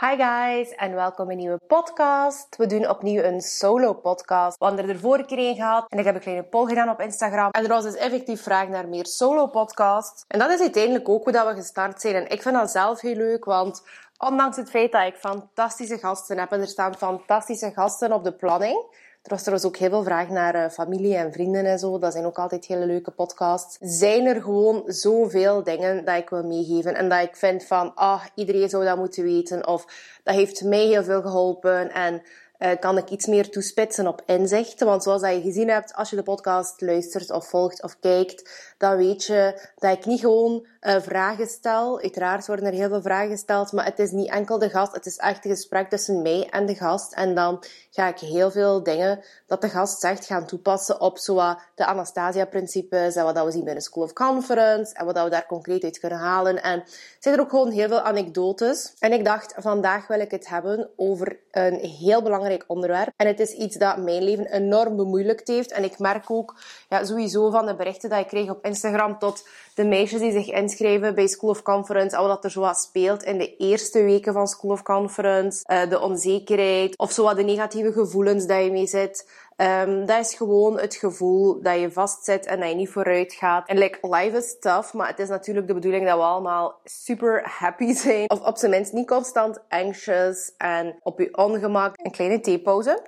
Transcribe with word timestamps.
Hi 0.00 0.16
guys 0.16 0.74
en 0.74 0.94
welkom 0.94 1.24
in 1.24 1.30
een 1.30 1.38
nieuwe 1.38 1.60
podcast. 1.66 2.56
We 2.56 2.66
doen 2.66 2.88
opnieuw 2.88 3.22
een 3.22 3.40
solo 3.40 3.92
podcast. 3.92 4.58
We 4.58 4.64
hadden 4.64 4.88
er 4.88 4.92
de 4.92 4.98
vorige 4.98 5.24
keer 5.24 5.38
een 5.38 5.54
gehad 5.54 5.84
en 5.88 5.98
ik 5.98 6.04
heb 6.04 6.14
een 6.14 6.20
kleine 6.20 6.42
poll 6.42 6.68
gedaan 6.68 6.88
op 6.88 7.00
Instagram. 7.00 7.50
En 7.50 7.62
er 7.62 7.68
was 7.68 7.82
dus 7.82 7.94
effectief 7.94 8.42
vraag 8.42 8.68
naar 8.68 8.88
meer 8.88 9.06
solo 9.06 9.46
podcasts. 9.46 10.24
En 10.28 10.38
dat 10.38 10.50
is 10.50 10.60
uiteindelijk 10.60 11.08
ook 11.08 11.24
hoe 11.24 11.32
dat 11.32 11.46
we 11.46 11.54
gestart 11.54 12.00
zijn. 12.00 12.14
En 12.14 12.28
ik 12.28 12.42
vind 12.42 12.54
dat 12.54 12.70
zelf 12.70 13.00
heel 13.00 13.14
leuk, 13.14 13.44
want 13.44 13.82
ondanks 14.18 14.56
het 14.56 14.70
feit 14.70 14.92
dat 14.92 15.06
ik 15.06 15.16
fantastische 15.16 15.98
gasten 15.98 16.38
heb 16.38 16.52
en 16.52 16.60
er 16.60 16.66
staan 16.66 16.94
fantastische 16.96 17.72
gasten 17.72 18.12
op 18.12 18.24
de 18.24 18.32
planning 18.32 19.05
er 19.30 19.50
was 19.50 19.64
ook 19.64 19.76
heel 19.76 19.88
veel 19.88 20.02
vraag 20.02 20.28
naar 20.28 20.54
uh, 20.54 20.68
familie 20.68 21.16
en 21.16 21.32
vrienden 21.32 21.64
en 21.64 21.78
zo. 21.78 21.98
Dat 21.98 22.12
zijn 22.12 22.24
ook 22.24 22.38
altijd 22.38 22.66
hele 22.66 22.86
leuke 22.86 23.10
podcasts. 23.10 23.76
Zijn 23.80 24.26
er 24.26 24.42
gewoon 24.42 24.82
zoveel 24.86 25.62
dingen 25.62 26.04
dat 26.04 26.16
ik 26.16 26.28
wil 26.28 26.44
meegeven. 26.44 26.94
En 26.94 27.08
dat 27.08 27.22
ik 27.22 27.36
vind 27.36 27.64
van, 27.64 27.94
ah, 27.94 28.24
iedereen 28.34 28.68
zou 28.68 28.84
dat 28.84 28.96
moeten 28.96 29.24
weten. 29.24 29.66
Of 29.66 29.86
dat 30.24 30.34
heeft 30.34 30.64
mij 30.64 30.86
heel 30.86 31.04
veel 31.04 31.22
geholpen. 31.22 31.92
En 31.92 32.22
uh, 32.58 32.70
kan 32.80 32.98
ik 32.98 33.10
iets 33.10 33.26
meer 33.26 33.50
toespitsen 33.50 34.06
op 34.06 34.22
inzichten. 34.26 34.86
Want 34.86 35.02
zoals 35.02 35.22
dat 35.22 35.34
je 35.34 35.40
gezien 35.40 35.68
hebt, 35.68 35.94
als 35.94 36.10
je 36.10 36.16
de 36.16 36.22
podcast 36.22 36.80
luistert 36.80 37.30
of 37.30 37.48
volgt 37.48 37.82
of 37.82 37.98
kijkt, 38.00 38.74
dan 38.78 38.96
weet 38.96 39.24
je 39.24 39.60
dat 39.78 39.96
ik 39.96 40.04
niet 40.04 40.20
gewoon 40.20 40.66
uh, 40.80 40.96
vragen 41.00 41.46
stel. 41.46 42.00
Uiteraard 42.00 42.46
worden 42.46 42.66
er 42.66 42.72
heel 42.72 42.88
veel 42.88 43.02
vragen 43.02 43.30
gesteld, 43.30 43.72
maar 43.72 43.84
het 43.84 43.98
is 43.98 44.10
niet 44.10 44.30
enkel 44.30 44.58
de 44.58 44.70
gast. 44.70 44.92
Het 44.92 45.06
is 45.06 45.16
echt 45.16 45.44
een 45.44 45.50
gesprek 45.50 45.88
tussen 45.88 46.22
mij 46.22 46.48
en 46.50 46.66
de 46.66 46.74
gast. 46.74 47.12
En 47.12 47.34
dan 47.34 47.64
ga 47.90 48.08
ik 48.08 48.18
heel 48.18 48.50
veel 48.50 48.82
dingen 48.82 49.20
dat 49.46 49.60
de 49.60 49.68
gast 49.68 50.00
zegt 50.00 50.26
gaan 50.26 50.46
toepassen 50.46 51.00
op 51.00 51.18
zowat 51.18 51.58
de 51.74 51.86
Anastasia-principes 51.86 53.14
en 53.14 53.24
wat 53.24 53.44
we 53.44 53.50
zien 53.50 53.64
binnen 53.64 53.82
School 53.82 54.04
of 54.04 54.12
Conference 54.12 54.94
en 54.94 55.04
wat 55.04 55.22
we 55.22 55.30
daar 55.30 55.46
concreet 55.46 55.84
uit 55.84 55.98
kunnen 55.98 56.18
halen. 56.18 56.62
En 56.62 56.82
zijn 57.18 57.34
er 57.34 57.40
ook 57.40 57.50
gewoon 57.50 57.70
heel 57.70 57.88
veel 57.88 58.00
anekdotes. 58.00 58.94
En 58.98 59.12
ik 59.12 59.24
dacht, 59.24 59.54
vandaag 59.56 60.06
wil 60.06 60.20
ik 60.20 60.30
het 60.30 60.48
hebben 60.48 60.88
over 60.96 61.38
een 61.50 61.78
heel 61.78 62.22
belangrijk 62.22 62.64
onderwerp. 62.66 63.12
En 63.16 63.26
het 63.26 63.40
is 63.40 63.50
iets 63.50 63.76
dat 63.76 63.96
mijn 63.96 64.22
leven 64.22 64.52
enorm 64.52 64.96
bemoeilijkt 64.96 65.48
heeft. 65.48 65.72
En 65.72 65.84
ik 65.84 65.98
merk 65.98 66.30
ook 66.30 66.56
ja, 66.88 67.04
sowieso 67.04 67.50
van 67.50 67.66
de 67.66 67.76
berichten 67.76 68.10
dat 68.10 68.18
ik 68.18 68.26
kreeg 68.26 68.50
op 68.50 68.64
Instagram 68.66 69.18
tot 69.18 69.48
de 69.74 69.84
meisjes 69.84 70.20
die 70.20 70.32
zich 70.32 70.50
inschrijven 70.50 71.14
bij 71.14 71.26
School 71.26 71.50
of 71.50 71.62
Conference, 71.62 72.16
al 72.16 72.26
wat 72.26 72.44
er 72.44 72.50
zo 72.50 72.60
wat 72.60 72.78
speelt 72.78 73.22
in 73.22 73.38
de 73.38 73.56
eerste 73.56 74.02
weken 74.02 74.32
van 74.32 74.46
School 74.46 74.70
of 74.70 74.82
Conference, 74.82 75.64
uh, 75.72 75.90
de 75.90 76.00
onzekerheid 76.00 76.98
of 76.98 77.12
zo 77.12 77.24
wat 77.24 77.36
de 77.36 77.42
negatieve 77.42 77.92
gevoelens 77.92 78.46
dat 78.46 78.64
je 78.64 78.70
mee 78.70 78.86
zit. 78.86 79.28
Um, 79.56 80.06
dat 80.06 80.20
is 80.20 80.34
gewoon 80.34 80.78
het 80.78 80.94
gevoel 80.94 81.62
dat 81.62 81.80
je 81.80 81.92
vastzit 81.92 82.46
en 82.46 82.60
dat 82.60 82.68
je 82.68 82.74
niet 82.74 82.88
vooruit 82.88 83.32
gaat. 83.32 83.68
En 83.68 83.78
like, 83.78 83.98
life 84.08 84.36
is 84.36 84.56
tough, 84.60 84.94
maar 84.94 85.08
het 85.08 85.18
is 85.18 85.28
natuurlijk 85.28 85.66
de 85.66 85.74
bedoeling 85.74 86.06
dat 86.06 86.16
we 86.16 86.22
allemaal 86.22 86.80
super 86.84 87.42
happy 87.58 87.92
zijn. 87.92 88.30
Of 88.30 88.40
op 88.40 88.56
zijn 88.56 88.70
minst 88.70 88.92
niet 88.92 89.06
constant 89.06 89.60
anxious 89.68 90.52
en 90.58 90.96
op 91.02 91.18
je 91.18 91.36
ongemak. 91.36 91.94
Een 92.02 92.10
kleine 92.10 92.40
theepauze. 92.40 93.02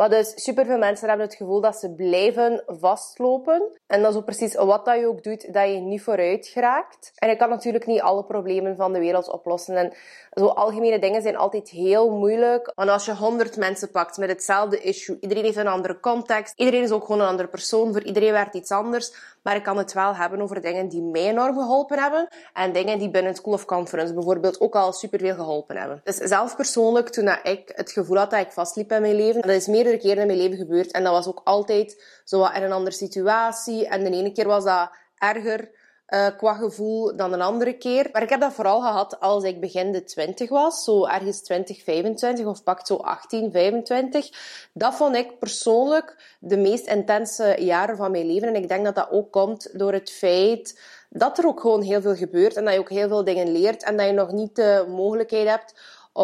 Maar 0.00 0.10
dus 0.10 0.32
superveel 0.34 0.78
mensen 0.78 1.08
hebben 1.08 1.26
het 1.26 1.34
gevoel 1.34 1.60
dat 1.60 1.76
ze 1.76 1.94
blijven 1.94 2.62
vastlopen. 2.66 3.62
En 3.86 4.02
dat 4.02 4.10
is 4.10 4.16
ook 4.16 4.24
precies 4.24 4.54
wat 4.54 4.84
dat 4.84 4.98
je 4.98 5.06
ook 5.06 5.22
doet, 5.22 5.52
dat 5.52 5.68
je 5.68 5.78
niet 5.80 6.02
vooruit 6.02 6.46
geraakt. 6.46 7.12
En 7.14 7.28
je 7.28 7.36
kan 7.36 7.48
natuurlijk 7.48 7.86
niet 7.86 8.00
alle 8.00 8.24
problemen 8.24 8.76
van 8.76 8.92
de 8.92 8.98
wereld 8.98 9.28
oplossen. 9.30 9.76
En 9.76 9.92
zo 10.30 10.46
algemene 10.46 10.98
dingen 10.98 11.22
zijn 11.22 11.36
altijd 11.36 11.68
heel 11.68 12.10
moeilijk. 12.10 12.72
Want 12.74 12.90
als 12.90 13.04
je 13.04 13.14
honderd 13.14 13.56
mensen 13.56 13.90
pakt 13.90 14.16
met 14.16 14.28
hetzelfde 14.28 14.80
issue, 14.80 15.16
iedereen 15.20 15.44
heeft 15.44 15.56
een 15.56 15.66
andere 15.66 16.00
context, 16.00 16.52
iedereen 16.56 16.82
is 16.82 16.90
ook 16.90 17.04
gewoon 17.04 17.20
een 17.20 17.28
andere 17.28 17.48
persoon, 17.48 17.92
voor 17.92 18.02
iedereen 18.02 18.32
werkt 18.32 18.54
iets 18.54 18.70
anders. 18.70 19.12
Maar 19.42 19.56
ik 19.56 19.62
kan 19.62 19.76
het 19.76 19.92
wel 19.92 20.14
hebben 20.14 20.40
over 20.40 20.60
dingen 20.60 20.88
die 20.88 21.02
mij 21.02 21.28
enorm 21.28 21.58
geholpen 21.58 21.98
hebben 21.98 22.28
en 22.52 22.72
dingen 22.72 22.98
die 22.98 23.10
binnen 23.10 23.34
School 23.34 23.52
of 23.52 23.64
Conference 23.64 24.14
bijvoorbeeld 24.14 24.60
ook 24.60 24.74
al 24.74 24.92
superveel 24.92 25.34
geholpen 25.34 25.76
hebben. 25.76 26.00
Dus 26.04 26.16
zelf 26.16 26.56
persoonlijk, 26.56 27.08
toen 27.08 27.28
ik 27.42 27.72
het 27.74 27.92
gevoel 27.92 28.16
had 28.16 28.30
dat 28.30 28.40
ik 28.40 28.52
vastliep 28.52 28.92
in 28.92 29.00
mijn 29.00 29.14
leven, 29.14 29.40
dat 29.40 29.50
is 29.50 29.66
meerdere 29.90 30.08
keren 30.08 30.20
in 30.20 30.26
mijn 30.26 30.38
leven 30.38 30.66
gebeurd 30.66 30.90
en 30.90 31.04
dat 31.04 31.12
was 31.12 31.26
ook 31.26 31.40
altijd 31.44 32.04
zo 32.24 32.44
in 32.44 32.62
een 32.62 32.72
andere 32.72 32.96
situatie. 32.96 33.86
En 33.86 34.04
de 34.04 34.10
ene 34.10 34.32
keer 34.32 34.46
was 34.46 34.64
dat 34.64 34.90
erger 35.18 35.70
uh, 36.08 36.26
qua 36.36 36.54
gevoel 36.54 37.16
dan 37.16 37.32
een 37.32 37.42
andere 37.42 37.72
keer. 37.72 38.08
Maar 38.12 38.22
ik 38.22 38.28
heb 38.28 38.40
dat 38.40 38.52
vooral 38.52 38.80
gehad 38.80 39.20
als 39.20 39.44
ik 39.44 39.60
begin 39.60 39.92
de 39.92 40.04
20 40.04 40.48
was, 40.48 40.84
zo 40.84 41.06
ergens 41.06 41.42
20, 41.42 41.82
25 41.82 42.46
of 42.46 42.62
pakt 42.62 42.86
zo 42.86 42.96
18, 42.96 43.52
25. 43.52 44.28
Dat 44.72 44.94
vond 44.94 45.16
ik 45.16 45.38
persoonlijk 45.38 46.36
de 46.40 46.56
meest 46.56 46.86
intense 46.86 47.56
jaren 47.58 47.96
van 47.96 48.10
mijn 48.10 48.26
leven. 48.26 48.48
En 48.48 48.54
ik 48.62 48.68
denk 48.68 48.84
dat 48.84 48.94
dat 48.94 49.10
ook 49.10 49.32
komt 49.32 49.78
door 49.78 49.92
het 49.92 50.10
feit 50.10 50.80
dat 51.08 51.38
er 51.38 51.46
ook 51.46 51.60
gewoon 51.60 51.82
heel 51.82 52.00
veel 52.00 52.14
gebeurt 52.14 52.56
en 52.56 52.64
dat 52.64 52.74
je 52.74 52.80
ook 52.80 52.90
heel 52.90 53.08
veel 53.08 53.24
dingen 53.24 53.52
leert 53.52 53.82
en 53.82 53.96
dat 53.96 54.06
je 54.06 54.12
nog 54.12 54.32
niet 54.32 54.56
de 54.56 54.86
mogelijkheid 54.88 55.48
hebt 55.48 55.74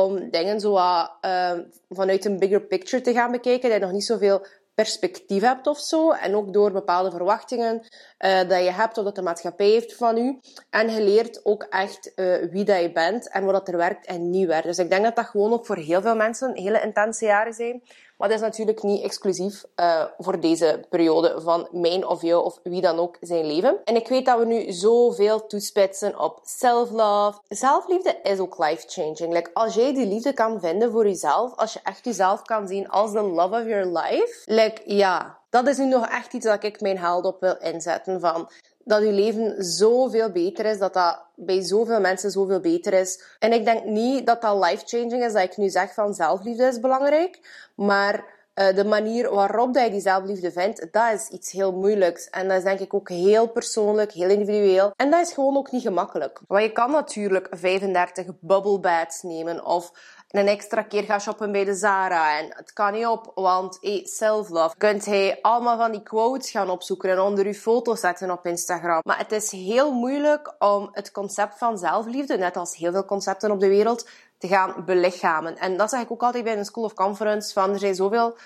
om 0.04 0.30
dingen 0.30 0.60
zo 0.60 0.74
uh, 0.74 1.52
vanuit 1.88 2.24
een 2.24 2.38
bigger 2.38 2.60
picture 2.60 3.02
te 3.02 3.12
gaan 3.12 3.30
bekijken. 3.30 3.68
Dat 3.68 3.78
je 3.78 3.84
nog 3.84 3.94
niet 3.94 4.04
zoveel 4.04 4.46
perspectief 4.74 5.42
hebt 5.42 5.66
of 5.66 5.78
zo. 5.78 6.10
En 6.10 6.34
ook 6.34 6.52
door 6.52 6.72
bepaalde 6.72 7.10
verwachtingen 7.10 7.74
uh, 8.18 8.48
dat 8.48 8.64
je 8.64 8.70
hebt 8.70 8.98
of 8.98 9.04
dat 9.04 9.14
de 9.14 9.22
maatschappij 9.22 9.68
heeft 9.68 9.94
van 9.94 10.18
u. 10.18 10.40
En 10.70 10.90
je 10.90 11.02
leert 11.02 11.44
ook 11.44 11.62
echt 11.62 12.12
uh, 12.16 12.50
wie 12.50 12.64
dat 12.64 12.80
je 12.80 12.92
bent 12.92 13.30
en 13.30 13.44
wat 13.44 13.68
er 13.68 13.76
werkt 13.76 14.06
en 14.06 14.30
niet 14.30 14.46
werkt. 14.46 14.66
Dus 14.66 14.78
ik 14.78 14.90
denk 14.90 15.04
dat 15.04 15.16
dat 15.16 15.26
gewoon 15.26 15.52
ook 15.52 15.66
voor 15.66 15.76
heel 15.76 16.02
veel 16.02 16.16
mensen 16.16 16.56
hele 16.56 16.82
intense 16.82 17.24
jaren 17.24 17.52
zijn. 17.52 17.82
Maar 18.16 18.28
dat 18.28 18.36
is 18.36 18.42
natuurlijk 18.42 18.82
niet 18.82 19.02
exclusief 19.02 19.64
uh, 19.76 20.04
voor 20.18 20.40
deze 20.40 20.84
periode 20.88 21.40
van 21.40 21.68
mijn 21.70 22.06
of 22.06 22.22
jou 22.22 22.44
of 22.44 22.60
wie 22.62 22.80
dan 22.80 22.98
ook 22.98 23.16
zijn 23.20 23.46
leven. 23.46 23.80
En 23.84 23.96
ik 23.96 24.08
weet 24.08 24.26
dat 24.26 24.38
we 24.38 24.44
nu 24.44 24.72
zoveel 24.72 25.46
toespitsen 25.46 26.20
op 26.20 26.40
self-love. 26.42 27.40
Zelfliefde 27.48 28.18
is 28.22 28.38
ook 28.38 28.58
life-changing. 28.58 29.32
Like, 29.32 29.50
als 29.54 29.74
jij 29.74 29.94
die 29.94 30.06
liefde 30.06 30.32
kan 30.32 30.60
vinden 30.60 30.92
voor 30.92 31.06
jezelf, 31.06 31.56
als 31.56 31.72
je 31.72 31.80
echt 31.82 32.04
jezelf 32.04 32.42
kan 32.42 32.68
zien 32.68 32.88
als 32.88 33.12
the 33.12 33.22
love 33.22 33.54
of 33.54 33.64
your 33.66 33.86
life, 33.86 34.42
like, 34.44 34.82
ja, 34.84 35.38
dat 35.50 35.68
is 35.68 35.76
nu 35.76 35.86
nog 35.86 36.06
echt 36.06 36.32
iets 36.32 36.46
dat 36.46 36.64
ik 36.64 36.80
mijn 36.80 36.98
held 36.98 37.24
op 37.24 37.40
wil 37.40 37.56
inzetten. 37.60 38.20
Van 38.20 38.48
dat 38.86 39.02
je 39.02 39.12
leven 39.12 39.64
zoveel 39.64 40.30
beter 40.30 40.64
is, 40.64 40.78
dat 40.78 40.94
dat 40.94 41.18
bij 41.34 41.62
zoveel 41.62 42.00
mensen 42.00 42.30
zoveel 42.30 42.60
beter 42.60 42.92
is. 42.92 43.22
En 43.38 43.52
ik 43.52 43.64
denk 43.64 43.84
niet 43.84 44.26
dat 44.26 44.42
dat 44.42 44.64
life-changing 44.64 45.24
is, 45.24 45.32
dat 45.32 45.42
ik 45.42 45.56
nu 45.56 45.68
zeg 45.68 45.94
van 45.94 46.14
zelfliefde 46.14 46.66
is 46.66 46.80
belangrijk, 46.80 47.38
maar 47.74 48.24
uh, 48.54 48.74
de 48.74 48.84
manier 48.84 49.30
waarop 49.30 49.74
dat 49.74 49.84
je 49.84 49.90
die 49.90 50.00
zelfliefde 50.00 50.52
vindt, 50.52 50.88
dat 50.90 51.12
is 51.12 51.28
iets 51.28 51.52
heel 51.52 51.72
moeilijks. 51.72 52.28
En 52.30 52.48
dat 52.48 52.56
is 52.56 52.62
denk 52.62 52.80
ik 52.80 52.94
ook 52.94 53.08
heel 53.08 53.48
persoonlijk, 53.48 54.12
heel 54.12 54.28
individueel. 54.28 54.92
En 54.96 55.10
dat 55.10 55.26
is 55.26 55.32
gewoon 55.32 55.56
ook 55.56 55.70
niet 55.70 55.82
gemakkelijk. 55.82 56.40
Want 56.48 56.62
je 56.62 56.72
kan 56.72 56.90
natuurlijk 56.90 57.48
35 57.50 58.26
bubble 58.40 58.80
baths 58.80 59.22
nemen 59.22 59.64
of 59.64 59.92
een 60.30 60.48
extra 60.48 60.82
keer 60.82 61.02
gaan 61.02 61.20
shoppen 61.20 61.52
bij 61.52 61.64
de 61.64 61.74
Zara. 61.74 62.38
En 62.38 62.46
het 62.48 62.72
kan 62.72 62.92
niet 62.92 63.06
op, 63.06 63.32
want 63.34 63.78
hey, 63.80 64.02
self-love. 64.04 64.76
Kunt 64.76 65.04
hij 65.04 65.38
allemaal 65.42 65.76
van 65.76 65.92
die 65.92 66.02
quotes 66.02 66.50
gaan 66.50 66.70
opzoeken 66.70 67.10
en 67.10 67.20
onder 67.20 67.46
uw 67.46 67.52
foto 67.52 67.94
zetten 67.94 68.30
op 68.30 68.46
Instagram. 68.46 69.00
Maar 69.02 69.18
het 69.18 69.32
is 69.32 69.50
heel 69.50 69.92
moeilijk 69.92 70.54
om 70.58 70.88
het 70.92 71.10
concept 71.10 71.58
van 71.58 71.78
zelfliefde, 71.78 72.36
net 72.36 72.56
als 72.56 72.76
heel 72.76 72.92
veel 72.92 73.04
concepten 73.04 73.50
op 73.50 73.60
de 73.60 73.68
wereld, 73.68 74.08
te 74.38 74.48
gaan 74.48 74.84
belichamen. 74.84 75.58
En 75.58 75.76
dat 75.76 75.90
zeg 75.90 76.00
ik 76.00 76.10
ook 76.10 76.22
altijd 76.22 76.44
bij 76.44 76.56
een 76.56 76.64
School 76.64 76.84
of 76.84 76.94
Conference, 76.94 77.52
van 77.52 77.72
er 77.72 77.78
zijn 77.78 77.94
zoveel 77.94 78.36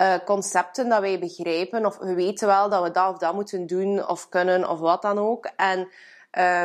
uh, 0.00 0.14
concepten 0.24 0.88
dat 0.88 1.00
wij 1.00 1.18
begrijpen, 1.18 1.86
of 1.86 1.98
we 1.98 2.14
weten 2.14 2.46
wel 2.46 2.68
dat 2.68 2.82
we 2.82 2.90
dat 2.90 3.12
of 3.12 3.18
dat 3.18 3.34
moeten 3.34 3.66
doen, 3.66 4.08
of 4.08 4.28
kunnen, 4.28 4.68
of 4.68 4.78
wat 4.78 5.02
dan 5.02 5.18
ook. 5.18 5.50
En 5.56 5.88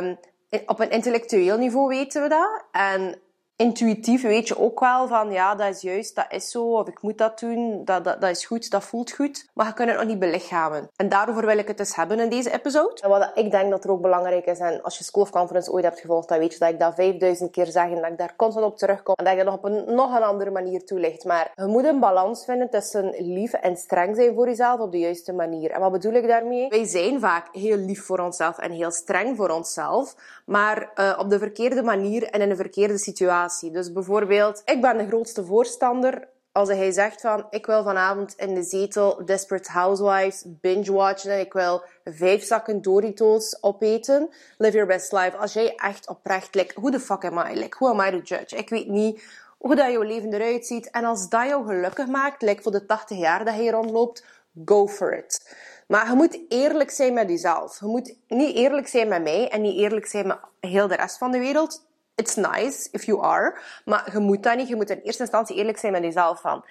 um, 0.04 0.18
op 0.66 0.80
een 0.80 0.90
intellectueel 0.90 1.58
niveau 1.58 1.88
weten 1.88 2.22
we 2.22 2.30
dat. 2.30 2.64
En 2.72 3.20
intuïtief 3.58 4.22
weet 4.22 4.48
je 4.48 4.60
ook 4.60 4.80
wel 4.80 5.08
van 5.08 5.32
ja, 5.32 5.56
dat 5.56 5.76
is 5.76 5.82
juist, 5.82 6.16
dat 6.16 6.26
is 6.30 6.52
zo, 6.52 6.64
of 6.64 6.88
ik 6.88 7.02
moet 7.02 7.18
dat 7.18 7.40
doen, 7.40 7.82
dat, 7.86 8.04
dat, 8.04 8.22
dat 8.22 8.30
is 8.30 8.46
goed, 8.46 8.70
dat 8.70 8.84
voelt 8.84 9.12
goed. 9.12 9.50
Maar 9.54 9.66
je 9.66 9.74
kunt 9.74 9.90
het 9.90 9.98
nog 9.98 10.08
niet 10.08 10.20
belichamen. 10.20 10.90
En 10.96 11.10
daarover 11.10 11.46
wil 11.46 11.58
ik 11.58 11.68
het 11.68 11.78
dus 11.78 11.96
hebben 11.96 12.20
in 12.20 12.30
deze 12.30 12.52
episode. 12.52 13.02
En 13.02 13.10
wat 13.10 13.32
ik 13.36 13.52
denk 13.52 13.70
dat 13.70 13.84
er 13.84 13.92
ook 13.92 14.02
belangrijk 14.02 14.46
is, 14.46 14.60
en 14.60 14.84
als 14.84 14.98
je 14.98 15.04
School 15.04 15.24
of 15.24 15.30
Conference 15.30 15.72
ooit 15.72 15.84
hebt 15.84 16.00
gevolgd, 16.00 16.30
dan 16.30 16.40
weet 16.40 16.54
je 16.54 16.60
dat 16.60 16.70
ik 16.70 16.80
dat 16.80 16.96
5000 16.96 17.52
keer 17.52 17.66
zeg 17.66 17.84
en 17.84 18.02
dat 18.02 18.12
ik 18.12 18.18
daar 18.18 18.36
constant 18.36 18.66
op 18.66 18.78
terugkom. 18.78 19.16
En 19.16 19.24
dat 19.24 19.34
ik 19.34 19.40
dat 19.40 19.48
nog 19.48 19.58
op 19.58 19.64
een 19.64 19.96
nog 19.96 20.16
een 20.16 20.24
andere 20.24 20.52
manier 20.52 20.86
toelicht. 20.86 21.26
Maar 21.26 21.52
je 21.56 21.66
moet 21.66 21.86
een 21.86 22.00
balans 22.00 22.46
vinden 22.46 22.70
tussen 22.70 23.16
lief 23.18 23.54
en 23.54 23.78
streng 23.78 24.16
zijn 24.16 24.36
voor 24.36 24.48
jezelf 24.48 24.80
op 24.80 24.92
de 24.92 25.00
juiste 25.00 25.34
manier. 25.34 25.72
En 25.72 25.80
wat 25.80 25.92
bedoel 25.92 26.14
ik 26.14 26.28
daarmee? 26.28 26.68
Wij 26.68 26.86
zijn 26.86 27.20
vaak 27.20 27.48
heel 27.52 27.78
lief 27.78 28.06
voor 28.06 28.20
onszelf 28.20 28.58
en 28.58 28.72
heel 28.72 28.92
streng 28.92 29.38
voor 29.38 29.50
onszelf, 29.50 30.16
maar 30.46 30.92
uh, 30.96 31.20
op 31.20 31.30
de 31.30 31.40
verkeerde 31.40 31.84
manier 31.84 32.24
en 32.24 32.42
in 32.42 32.50
een 32.50 32.56
verkeerde 32.56 32.98
situatie. 32.98 33.47
Dus 33.72 33.92
bijvoorbeeld, 33.92 34.62
ik 34.66 34.82
ben 34.82 34.98
de 34.98 35.08
grootste 35.08 35.46
voorstander 35.46 36.28
als 36.58 36.70
hij 36.70 36.92
zegt 36.92 37.22
van 37.22 37.48
ik 37.50 37.66
wil 37.66 37.84
vanavond 37.84 38.34
in 38.36 38.54
de 38.54 38.64
zetel 38.64 39.26
Desperate 39.26 39.72
Housewives 39.72 40.44
binge 40.46 40.92
watchen 40.92 41.32
en 41.32 41.40
ik 41.40 41.54
wil 41.54 41.84
vijf 42.04 42.44
zakken 42.44 42.82
Doritos 42.82 43.64
opeten. 43.64 44.30
Live 44.58 44.74
your 44.74 44.88
best 44.88 45.12
life. 45.12 45.38
Als 45.38 45.54
jij 45.54 45.76
echt 45.76 46.08
oprecht, 46.08 46.56
like, 46.56 46.82
who 46.82 46.90
the 46.90 47.00
fuck 47.00 47.26
am 47.26 47.38
I? 47.38 47.54
Like, 47.54 47.78
who 47.78 47.88
am 47.88 48.00
I 48.00 48.12
to 48.12 48.36
judge? 48.36 48.56
Ik 48.56 48.70
weet 48.70 48.88
niet 48.88 49.24
hoe 49.58 49.76
dat 49.76 49.92
jouw 49.92 50.02
leven 50.02 50.34
eruit 50.34 50.66
ziet. 50.66 50.90
En 50.90 51.06
als 51.06 51.30
dat 51.30 51.48
jou 51.48 51.66
gelukkig 51.66 52.08
maakt, 52.08 52.42
like 52.42 52.62
voor 52.62 52.72
de 52.72 52.86
80 52.86 53.18
jaar 53.18 53.46
dat 53.46 53.56
je 53.56 53.72
rondloopt, 53.72 54.26
go 54.66 54.88
for 54.88 55.18
it. 55.18 55.56
Maar 55.88 56.10
je 56.10 56.16
moet 56.16 56.40
eerlijk 56.50 56.92
zijn 56.92 57.14
met 57.14 57.30
jezelf. 57.30 57.80
Je 57.80 57.86
moet 57.86 58.16
niet 58.28 58.56
eerlijk 58.56 58.88
zijn 58.88 59.08
met 59.08 59.24
mij 59.24 59.50
en 59.50 59.62
niet 59.62 59.80
eerlijk 59.80 60.06
zijn 60.06 60.28
met 60.28 60.38
heel 60.60 60.88
de 60.88 60.96
rest 60.96 61.18
van 61.18 61.32
de 61.32 61.40
wereld 61.40 61.86
it's 62.18 62.36
nice 62.36 62.90
if 62.92 63.06
you 63.06 63.22
are. 63.22 63.60
Maar 63.86 64.10
je 64.12 64.20
moet 64.20 64.44
dat 64.44 64.56
niet. 64.56 64.68
Je 64.68 64.76
moet 64.76 64.90
in 64.90 65.02
eerste 65.04 65.22
instantie 65.22 65.56
eerlijk 65.56 65.78
zijn 65.78 65.92
met 65.92 66.04
jezelf 66.04 66.42
van... 66.42 66.66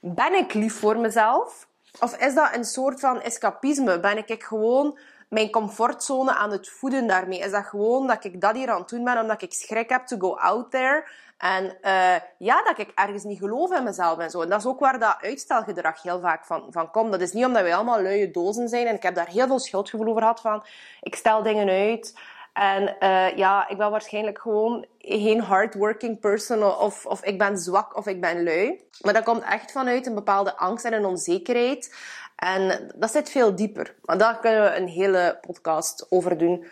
Ben 0.00 0.34
ik 0.34 0.54
lief 0.54 0.78
voor 0.78 0.98
mezelf? 0.98 1.68
Of 2.00 2.16
is 2.16 2.34
dat 2.34 2.54
een 2.54 2.64
soort 2.64 3.00
van 3.00 3.20
escapisme? 3.20 4.00
Ben 4.00 4.18
ik 4.18 4.42
gewoon 4.42 4.98
mijn 5.28 5.50
comfortzone 5.50 6.34
aan 6.34 6.50
het 6.50 6.68
voeden 6.68 7.06
daarmee? 7.06 7.38
Is 7.38 7.50
dat 7.50 7.64
gewoon 7.64 8.06
dat 8.06 8.24
ik 8.24 8.40
dat 8.40 8.54
hier 8.54 8.70
aan 8.70 8.80
het 8.80 8.88
doen 8.88 9.04
ben 9.04 9.20
omdat 9.20 9.42
ik 9.42 9.52
schrik 9.52 9.88
heb 9.88 10.06
to 10.06 10.16
go 10.18 10.36
out 10.36 10.70
there? 10.70 11.08
En 11.38 11.64
uh, 11.82 12.14
ja, 12.38 12.62
dat 12.62 12.78
ik 12.78 12.92
ergens 12.94 13.24
niet 13.24 13.38
geloof 13.38 13.72
in 13.72 13.84
mezelf 13.84 14.18
en 14.18 14.30
zo. 14.30 14.42
En 14.42 14.48
dat 14.48 14.58
is 14.58 14.66
ook 14.66 14.80
waar 14.80 14.98
dat 14.98 15.16
uitstelgedrag 15.20 16.02
heel 16.02 16.20
vaak 16.20 16.44
van, 16.44 16.66
van 16.70 16.90
komt. 16.90 17.12
Dat 17.12 17.20
is 17.20 17.32
niet 17.32 17.44
omdat 17.44 17.62
wij 17.62 17.74
allemaal 17.74 18.02
luie 18.02 18.30
dozen 18.30 18.68
zijn. 18.68 18.86
En 18.86 18.94
ik 18.94 19.02
heb 19.02 19.14
daar 19.14 19.28
heel 19.28 19.46
veel 19.46 19.58
schuldgevoel 19.58 20.06
over 20.06 20.20
gehad 20.20 20.40
van... 20.40 20.64
Ik 21.00 21.14
stel 21.14 21.42
dingen 21.42 21.68
uit... 21.68 22.14
En 22.56 22.96
uh, 23.00 23.36
ja, 23.36 23.68
ik 23.68 23.76
ben 23.76 23.90
waarschijnlijk 23.90 24.38
gewoon 24.38 24.86
geen 24.98 25.40
hardworking 25.40 26.20
person 26.20 26.78
of, 26.78 27.06
of 27.06 27.24
ik 27.24 27.38
ben 27.38 27.58
zwak 27.58 27.96
of 27.96 28.06
ik 28.06 28.20
ben 28.20 28.42
lui. 28.42 28.80
Maar 29.00 29.12
dat 29.12 29.24
komt 29.24 29.42
echt 29.42 29.72
vanuit 29.72 30.06
een 30.06 30.14
bepaalde 30.14 30.56
angst 30.56 30.84
en 30.84 30.92
een 30.92 31.04
onzekerheid. 31.04 31.94
En 32.36 32.90
dat 32.94 33.10
zit 33.10 33.30
veel 33.30 33.56
dieper. 33.56 33.94
Maar 34.04 34.18
daar 34.18 34.38
kunnen 34.38 34.62
we 34.62 34.76
een 34.76 34.88
hele 34.88 35.38
podcast 35.40 36.06
over 36.08 36.38
doen. 36.38 36.66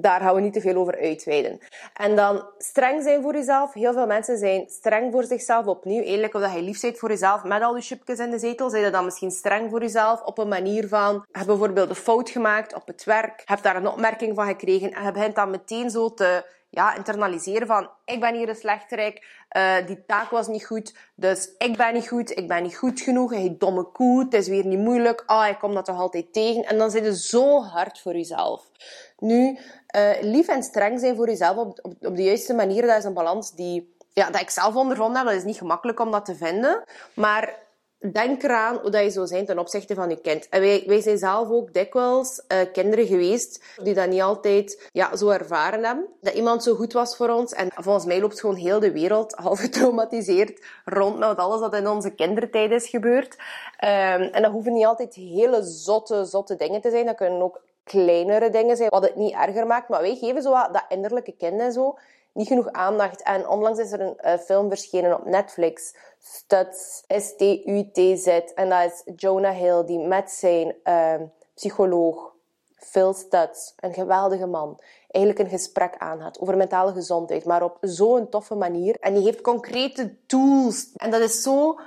Daar 0.00 0.20
gaan 0.20 0.34
we 0.34 0.40
niet 0.40 0.52
te 0.52 0.60
veel 0.60 0.76
over 0.76 1.00
uitweiden. 1.00 1.58
En 1.94 2.16
dan 2.16 2.44
streng 2.58 3.02
zijn 3.02 3.22
voor 3.22 3.34
jezelf. 3.34 3.72
Heel 3.72 3.92
veel 3.92 4.06
mensen 4.06 4.38
zijn 4.38 4.64
streng 4.68 5.12
voor 5.12 5.24
zichzelf 5.24 5.66
opnieuw. 5.66 6.02
Eerlijk, 6.02 6.34
of 6.34 6.40
dat 6.40 6.52
je 6.52 6.62
lief 6.62 6.80
bent 6.80 6.98
voor 6.98 7.08
jezelf 7.08 7.44
met 7.44 7.62
al 7.62 7.76
je 7.76 7.82
chipjes 7.82 8.18
in 8.18 8.30
de 8.30 8.38
zetel, 8.38 8.70
zijn 8.70 8.84
je 8.84 8.90
dan 8.90 9.04
misschien 9.04 9.30
streng 9.30 9.70
voor 9.70 9.80
jezelf 9.80 10.22
op 10.22 10.38
een 10.38 10.48
manier 10.48 10.88
van, 10.88 11.24
heb 11.32 11.46
bijvoorbeeld 11.46 11.88
een 11.88 11.94
fout 11.94 12.30
gemaakt 12.30 12.74
op 12.74 12.86
het 12.86 13.04
werk, 13.04 13.42
heb 13.44 13.62
daar 13.62 13.76
een 13.76 13.88
opmerking 13.88 14.34
van 14.34 14.46
gekregen 14.46 14.92
en 14.92 15.04
je 15.04 15.12
begint 15.12 15.34
dan 15.34 15.50
meteen 15.50 15.90
zo 15.90 16.14
te 16.14 16.44
ja, 16.72 16.96
internaliseren 16.96 17.66
van 17.66 17.90
ik 18.04 18.20
ben 18.20 18.34
hier 18.34 18.48
een 18.48 18.54
slechterik, 18.54 19.44
uh, 19.56 19.86
die 19.86 20.04
taak 20.06 20.30
was 20.30 20.46
niet 20.46 20.64
goed, 20.64 20.94
dus 21.14 21.50
ik 21.58 21.76
ben 21.76 21.94
niet 21.94 22.08
goed, 22.08 22.36
ik 22.38 22.48
ben 22.48 22.62
niet 22.62 22.76
goed 22.76 23.00
genoeg, 23.00 23.30
hey, 23.30 23.54
domme 23.58 23.84
koe, 23.84 24.24
het 24.24 24.34
is 24.34 24.48
weer 24.48 24.66
niet 24.66 24.78
moeilijk, 24.78 25.22
ah, 25.26 25.48
ik 25.48 25.58
kom 25.58 25.74
dat 25.74 25.84
toch 25.84 25.98
altijd 25.98 26.32
tegen. 26.32 26.64
En 26.64 26.78
dan 26.78 26.90
zit 26.90 27.04
je 27.04 27.16
zo 27.16 27.62
hard 27.62 28.00
voor 28.00 28.12
jezelf. 28.12 28.70
Nu, 29.18 29.58
uh, 29.96 30.10
lief 30.20 30.48
en 30.48 30.62
streng 30.62 31.00
zijn 31.00 31.16
voor 31.16 31.28
jezelf 31.28 31.56
op, 31.56 31.78
op, 31.82 32.16
de 32.16 32.22
juiste 32.22 32.54
manier, 32.54 32.86
dat 32.86 32.98
is 32.98 33.04
een 33.04 33.14
balans 33.14 33.54
die 33.54 33.94
ja, 34.12 34.30
dat 34.30 34.40
ik 34.40 34.50
zelf 34.50 34.76
ondervonden 34.76 35.16
heb. 35.16 35.26
Dat 35.26 35.36
is 35.36 35.44
niet 35.44 35.56
gemakkelijk 35.56 36.00
om 36.00 36.10
dat 36.10 36.24
te 36.24 36.34
vinden. 36.34 36.84
Maar 37.14 37.58
denk 38.10 38.42
eraan 38.42 38.76
hoe 38.76 38.90
dat 38.90 39.02
je 39.02 39.10
zou 39.10 39.26
zijn 39.26 39.46
ten 39.46 39.58
opzichte 39.58 39.94
van 39.94 40.08
je 40.08 40.20
kind. 40.20 40.48
En 40.48 40.60
wij, 40.60 40.82
wij 40.86 41.00
zijn 41.00 41.18
zelf 41.18 41.48
ook 41.48 41.72
dikwijls 41.72 42.42
uh, 42.48 42.58
kinderen 42.72 43.06
geweest 43.06 43.64
die 43.82 43.94
dat 43.94 44.08
niet 44.08 44.20
altijd 44.20 44.88
ja, 44.92 45.16
zo 45.16 45.28
ervaren 45.28 45.84
hebben. 45.84 46.06
Dat 46.20 46.34
iemand 46.34 46.62
zo 46.62 46.74
goed 46.74 46.92
was 46.92 47.16
voor 47.16 47.28
ons. 47.28 47.52
En 47.52 47.68
volgens 47.74 48.04
mij 48.04 48.20
loopt 48.20 48.40
gewoon 48.40 48.56
heel 48.56 48.80
de 48.80 48.92
wereld 48.92 49.32
half 49.42 49.60
getraumatiseerd 49.60 50.64
rond 50.84 51.18
met 51.18 51.36
alles 51.36 51.60
wat 51.60 51.74
in 51.74 51.88
onze 51.88 52.14
kindertijd 52.14 52.70
is 52.70 52.88
gebeurd. 52.88 53.34
Um, 53.34 54.22
en 54.22 54.42
dat 54.42 54.52
hoeven 54.52 54.72
niet 54.72 54.86
altijd 54.86 55.14
hele 55.14 55.62
zotte, 55.62 56.24
zotte 56.24 56.56
dingen 56.56 56.80
te 56.80 56.90
zijn. 56.90 57.06
Dat 57.06 57.16
kunnen 57.16 57.42
ook 57.42 57.60
kleinere 57.84 58.50
dingen 58.50 58.76
zijn, 58.76 58.90
wat 58.90 59.02
het 59.02 59.16
niet 59.16 59.34
erger 59.34 59.66
maakt. 59.66 59.88
Maar 59.88 60.00
wij 60.00 60.16
geven 60.16 60.42
zo 60.42 60.50
dat 60.50 60.84
innerlijke 60.88 61.32
kind 61.32 61.60
en 61.60 61.72
zo 61.72 61.98
niet 62.32 62.46
genoeg 62.46 62.72
aandacht. 62.72 63.22
En 63.22 63.48
onlangs 63.48 63.78
is 63.78 63.92
er 63.92 64.00
een 64.00 64.18
uh, 64.24 64.38
film 64.38 64.68
verschenen 64.68 65.18
op 65.18 65.24
Netflix, 65.24 65.94
Stuts, 66.18 67.04
S-T-U-T-Z. 67.06 68.26
En 68.54 68.68
dat 68.68 68.92
is 68.92 69.02
Jonah 69.16 69.56
Hill, 69.56 69.84
die 69.84 69.98
met 69.98 70.30
zijn 70.30 70.74
uh, 70.84 71.14
psycholoog, 71.54 72.34
Phil 72.74 73.12
Stuts, 73.12 73.72
een 73.76 73.94
geweldige 73.94 74.46
man, 74.46 74.80
eigenlijk 75.08 75.44
een 75.44 75.58
gesprek 75.58 75.94
aangaat 75.98 76.40
over 76.40 76.56
mentale 76.56 76.92
gezondheid, 76.92 77.44
maar 77.44 77.62
op 77.62 77.78
zo'n 77.80 78.28
toffe 78.28 78.54
manier. 78.54 78.96
En 79.00 79.14
die 79.14 79.22
heeft 79.22 79.40
concrete 79.40 80.16
tools. 80.26 80.92
En 80.96 81.10
dat 81.10 81.20
is 81.20 81.42
zo 81.42 81.78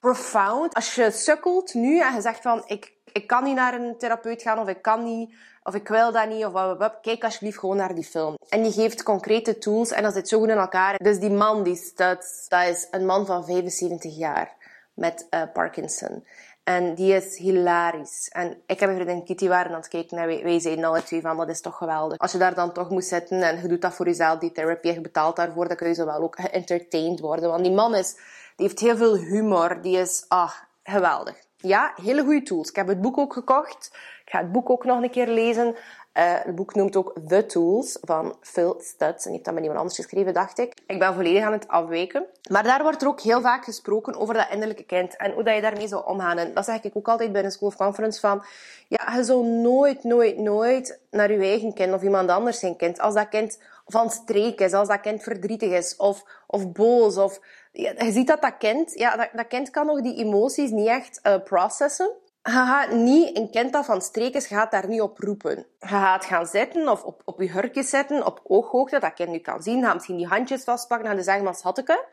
profound. 0.00 0.74
Als 0.74 0.94
je 0.94 1.10
sukkelt 1.10 1.74
nu 1.74 2.00
en 2.00 2.14
je 2.14 2.20
zegt 2.20 2.42
van, 2.42 2.62
ik, 2.66 2.93
ik 3.14 3.26
kan 3.26 3.44
niet 3.44 3.54
naar 3.54 3.74
een 3.74 3.98
therapeut 3.98 4.42
gaan 4.42 4.58
of 4.58 4.68
ik 4.68 4.82
kan 4.82 5.04
niet 5.04 5.34
of 5.62 5.74
ik 5.74 5.88
wil 5.88 6.12
dat 6.12 6.28
niet, 6.28 6.44
of 6.44 6.52
wat, 6.52 6.78
wat, 6.78 6.94
kijk 7.00 7.24
alsjeblieft 7.24 7.58
gewoon 7.58 7.76
naar 7.76 7.94
die 7.94 8.04
film. 8.04 8.36
En 8.48 8.62
die 8.62 8.72
geeft 8.72 9.02
concrete 9.02 9.58
tools 9.58 9.90
en 9.90 10.02
dat 10.02 10.14
zit 10.14 10.28
zo 10.28 10.38
goed 10.38 10.48
in 10.48 10.56
elkaar. 10.56 10.96
Dus 10.96 11.18
die 11.18 11.30
man, 11.30 11.62
die 11.62 11.76
staat, 11.76 12.46
dat 12.48 12.68
is 12.68 12.88
een 12.90 13.06
man 13.06 13.26
van 13.26 13.44
75 13.44 14.16
jaar 14.16 14.52
met 14.94 15.26
uh, 15.30 15.42
Parkinson. 15.52 16.24
En 16.64 16.94
die 16.94 17.14
is 17.14 17.38
hilarisch. 17.38 18.28
En 18.32 18.62
ik 18.66 18.80
heb 18.80 18.88
een 18.88 18.94
vriendin 18.94 19.24
Kitty 19.24 19.48
waren 19.48 19.70
aan 19.70 19.78
het 19.78 19.88
kijken 19.88 20.18
en 20.18 20.26
wij, 20.26 20.42
wij 20.42 20.60
zeiden 20.60 20.84
alle 20.84 21.02
twee 21.02 21.20
van, 21.20 21.36
dat 21.36 21.48
is 21.48 21.60
toch 21.60 21.76
geweldig. 21.76 22.18
Als 22.18 22.32
je 22.32 22.38
daar 22.38 22.54
dan 22.54 22.72
toch 22.72 22.90
moet 22.90 23.04
zitten 23.04 23.42
en 23.42 23.60
je 23.60 23.68
doet 23.68 23.82
dat 23.82 23.94
voor 23.94 24.06
jezelf, 24.06 24.38
die 24.38 24.52
therapie, 24.52 24.92
je 24.92 25.00
betaalt 25.00 25.36
daarvoor, 25.36 25.68
dan 25.68 25.76
kun 25.76 25.88
je 25.88 25.94
zo 25.94 26.04
wel 26.04 26.22
ook 26.22 26.40
geëntertained 26.40 27.20
worden. 27.20 27.48
Want 27.48 27.64
die 27.64 27.72
man 27.72 27.94
is, 27.94 28.14
die 28.56 28.66
heeft 28.66 28.80
heel 28.80 28.96
veel 28.96 29.16
humor, 29.16 29.82
die 29.82 29.96
is, 29.96 30.24
ah, 30.28 30.52
geweldig. 30.82 31.36
Ja, 31.66 31.92
hele 32.02 32.22
goede 32.22 32.42
tools. 32.42 32.68
Ik 32.68 32.76
heb 32.76 32.86
het 32.86 33.00
boek 33.00 33.18
ook 33.18 33.32
gekocht. 33.32 33.90
Ik 34.24 34.30
ga 34.30 34.38
het 34.38 34.52
boek 34.52 34.70
ook 34.70 34.84
nog 34.84 35.02
een 35.02 35.10
keer 35.10 35.28
lezen. 35.28 35.66
Uh, 35.66 35.74
het 36.14 36.54
boek 36.54 36.74
noemt 36.74 36.96
ook 36.96 37.14
The 37.28 37.46
Tools 37.46 37.98
van 38.02 38.36
Phil 38.40 38.76
Stutz. 38.80 39.26
En 39.26 39.32
heeft 39.32 39.44
dat 39.44 39.54
met 39.54 39.62
iemand 39.62 39.80
anders 39.80 39.98
geschreven, 39.98 40.34
dacht 40.34 40.58
ik. 40.58 40.74
Ik 40.86 40.98
ben 40.98 41.14
volledig 41.14 41.42
aan 41.42 41.52
het 41.52 41.68
afwijken. 41.68 42.24
Maar 42.50 42.62
daar 42.62 42.82
wordt 42.82 43.02
er 43.02 43.08
ook 43.08 43.20
heel 43.20 43.40
vaak 43.40 43.64
gesproken 43.64 44.14
over 44.14 44.34
dat 44.34 44.46
innerlijke 44.50 44.84
kind. 44.84 45.16
En 45.16 45.32
hoe 45.32 45.42
dat 45.42 45.54
je 45.54 45.60
daarmee 45.60 45.88
zou 45.88 46.06
omgaan. 46.06 46.38
En 46.38 46.54
dat 46.54 46.64
zeg 46.64 46.82
ik 46.82 46.96
ook 46.96 47.08
altijd 47.08 47.32
bij 47.32 47.44
een 47.44 47.50
School 47.50 47.68
of 47.68 47.76
Conference 47.76 48.20
van... 48.20 48.44
Ja, 48.88 49.16
je 49.16 49.24
zou 49.24 49.46
nooit, 49.46 50.04
nooit, 50.04 50.38
nooit 50.38 51.00
naar 51.10 51.32
je 51.32 51.38
eigen 51.38 51.74
kind 51.74 51.94
of 51.94 52.02
iemand 52.02 52.30
anders 52.30 52.58
zijn 52.58 52.76
kind. 52.76 53.00
Als 53.00 53.14
dat 53.14 53.28
kind 53.28 53.58
van 53.86 54.10
streek 54.10 54.60
is, 54.60 54.72
als 54.72 54.88
dat 54.88 55.00
kind 55.00 55.22
verdrietig 55.22 55.70
is 55.70 55.96
of, 55.96 56.24
of 56.46 56.72
boos 56.72 57.16
of... 57.16 57.40
Ja, 57.76 57.92
je 57.96 58.12
ziet 58.12 58.26
dat 58.26 58.42
dat 58.42 58.56
kind... 58.58 58.92
Ja, 58.92 59.16
dat, 59.16 59.28
dat 59.32 59.46
kind 59.46 59.70
kan 59.70 59.86
nog 59.86 60.00
die 60.00 60.16
emoties 60.16 60.70
niet 60.70 60.88
echt 60.88 61.20
uh, 61.22 61.36
processen 61.44 62.10
je 62.44 62.50
gaat 62.50 62.90
niet 62.90 63.36
een 63.36 63.50
kind 63.50 63.72
dat 63.72 63.84
van 63.84 64.00
streek 64.00 64.34
is, 64.34 64.46
gaat 64.46 64.70
daar 64.70 64.88
niet 64.88 65.00
op 65.00 65.18
roepen. 65.18 65.66
Je 65.80 65.86
gaat 65.86 66.24
gaan 66.24 66.46
zitten 66.46 66.88
of 66.88 67.04
op, 67.04 67.22
op 67.24 67.40
je 67.40 67.50
hurkje 67.50 67.82
zitten, 67.82 68.26
op 68.26 68.40
ooghoogte, 68.46 68.98
dat 68.98 69.14
kind 69.14 69.30
nu 69.30 69.38
kan 69.38 69.62
zien. 69.62 69.84
Ga 69.84 69.94
misschien 69.94 70.16
die 70.16 70.26
handjes 70.26 70.64
vastpakken 70.64 71.08
en 71.08 71.14
dan 71.14 71.24
zeggen, 71.24 71.44
maar 71.44 71.54
schatteke, 71.54 72.04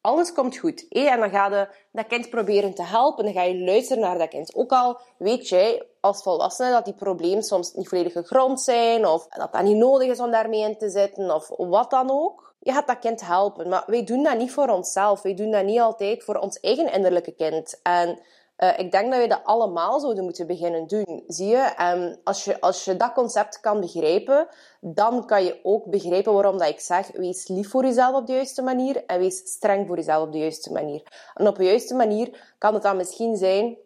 alles 0.00 0.32
komt 0.32 0.56
goed. 0.56 0.88
En 0.88 1.20
dan 1.20 1.30
ga 1.30 1.46
je 1.46 1.68
dat 1.92 2.06
kind 2.06 2.30
proberen 2.30 2.74
te 2.74 2.82
helpen. 2.82 3.24
Dan 3.24 3.32
ga 3.32 3.42
je 3.42 3.64
luisteren 3.64 4.02
naar 4.02 4.18
dat 4.18 4.28
kind. 4.28 4.54
Ook 4.54 4.70
al 4.70 5.00
weet 5.18 5.48
jij 5.48 5.86
als 6.00 6.22
volwassene 6.22 6.70
dat 6.70 6.84
die 6.84 6.94
problemen 6.94 7.42
soms 7.42 7.72
niet 7.72 7.88
volledig 7.88 8.12
gegrond 8.12 8.60
zijn, 8.60 9.06
of 9.06 9.26
dat 9.28 9.52
dat 9.52 9.62
niet 9.62 9.76
nodig 9.76 10.08
is 10.08 10.20
om 10.20 10.30
daarmee 10.30 10.60
in 10.60 10.78
te 10.78 10.90
zitten, 10.90 11.34
of 11.34 11.48
wat 11.56 11.90
dan 11.90 12.10
ook. 12.10 12.49
Je 12.62 12.72
gaat 12.72 12.86
dat 12.86 12.98
kind 12.98 13.26
helpen. 13.26 13.68
Maar 13.68 13.82
wij 13.86 14.04
doen 14.04 14.22
dat 14.22 14.38
niet 14.38 14.52
voor 14.52 14.68
onszelf. 14.68 15.22
Wij 15.22 15.34
doen 15.34 15.50
dat 15.50 15.64
niet 15.64 15.80
altijd 15.80 16.24
voor 16.24 16.36
ons 16.36 16.60
eigen 16.60 16.92
innerlijke 16.92 17.32
kind. 17.32 17.80
En 17.82 18.18
uh, 18.58 18.78
ik 18.78 18.90
denk 18.90 19.10
dat 19.10 19.20
we 19.20 19.26
dat 19.26 19.40
allemaal 19.44 20.00
zouden 20.00 20.24
moeten 20.24 20.46
beginnen 20.46 20.86
doen. 20.86 21.24
Zie 21.26 21.48
je? 21.48 21.72
Um, 21.94 22.16
als 22.24 22.44
je? 22.44 22.60
Als 22.60 22.84
je 22.84 22.96
dat 22.96 23.12
concept 23.12 23.60
kan 23.60 23.80
begrijpen, 23.80 24.48
dan 24.80 25.26
kan 25.26 25.44
je 25.44 25.60
ook 25.62 25.84
begrijpen 25.84 26.32
waarom 26.32 26.58
dat 26.58 26.68
ik 26.68 26.80
zeg, 26.80 27.10
wees 27.12 27.48
lief 27.48 27.70
voor 27.70 27.84
jezelf 27.84 28.16
op 28.16 28.26
de 28.26 28.32
juiste 28.32 28.62
manier 28.62 29.04
en 29.06 29.18
wees 29.18 29.36
streng 29.36 29.86
voor 29.86 29.96
jezelf 29.96 30.26
op 30.26 30.32
de 30.32 30.38
juiste 30.38 30.72
manier. 30.72 31.02
En 31.34 31.46
op 31.46 31.56
de 31.56 31.64
juiste 31.64 31.94
manier 31.94 32.54
kan 32.58 32.74
het 32.74 32.82
dan 32.82 32.96
misschien 32.96 33.36
zijn, 33.36 33.76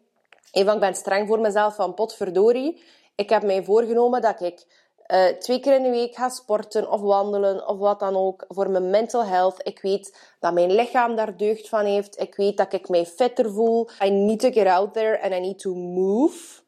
even 0.52 0.75
ik 0.75 0.81
ben 0.81 0.95
streng 0.95 1.28
voor 1.28 1.40
mezelf 1.40 1.75
van 1.75 1.95
potverdorie, 1.95 2.83
ik 3.14 3.31
heb 3.31 3.43
mij 3.43 3.64
voorgenomen 3.64 4.23
dat 4.23 4.40
ik 4.40 4.84
uh, 5.12 5.26
twee 5.26 5.61
keer 5.61 5.75
in 5.75 5.82
de 5.82 5.90
week 5.90 6.14
ga 6.14 6.28
sporten 6.28 6.90
of 6.90 7.00
wandelen 7.00 7.68
of 7.68 7.78
wat 7.78 8.00
dan 8.00 8.16
ook 8.16 8.44
voor 8.49 8.70
mijn 8.70 8.90
mental 8.90 9.25
health. 9.25 9.61
Ik 9.62 9.80
weet 9.80 10.34
dat 10.40 10.52
mijn 10.52 10.73
lichaam 10.73 11.16
daar 11.16 11.37
deugd 11.37 11.68
van 11.68 11.84
heeft. 11.84 12.20
Ik 12.20 12.34
weet 12.34 12.56
dat 12.56 12.73
ik 12.73 12.88
mij 12.88 13.06
fitter 13.06 13.52
voel. 13.52 13.88
I 14.04 14.11
need 14.11 14.40
to 14.40 14.50
get 14.50 14.66
out 14.66 14.92
there 14.92 15.23
and 15.23 15.32
I 15.32 15.40
need 15.40 15.58
to 15.58 15.75
move. 15.75 16.62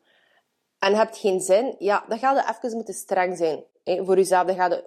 En 0.79 0.95
hebt 0.95 1.17
geen 1.17 1.41
zin, 1.41 1.75
ja, 1.79 2.05
dan 2.09 2.19
ga 2.19 2.33
je 2.33 2.55
even 2.57 2.77
moeten 2.77 2.95
streng 2.95 3.37
zijn 3.37 3.65
hè, 3.85 4.05
voor 4.05 4.17
jezelf. 4.17 4.47
Dan 4.47 4.57
ga 4.57 4.67
je 4.67 4.85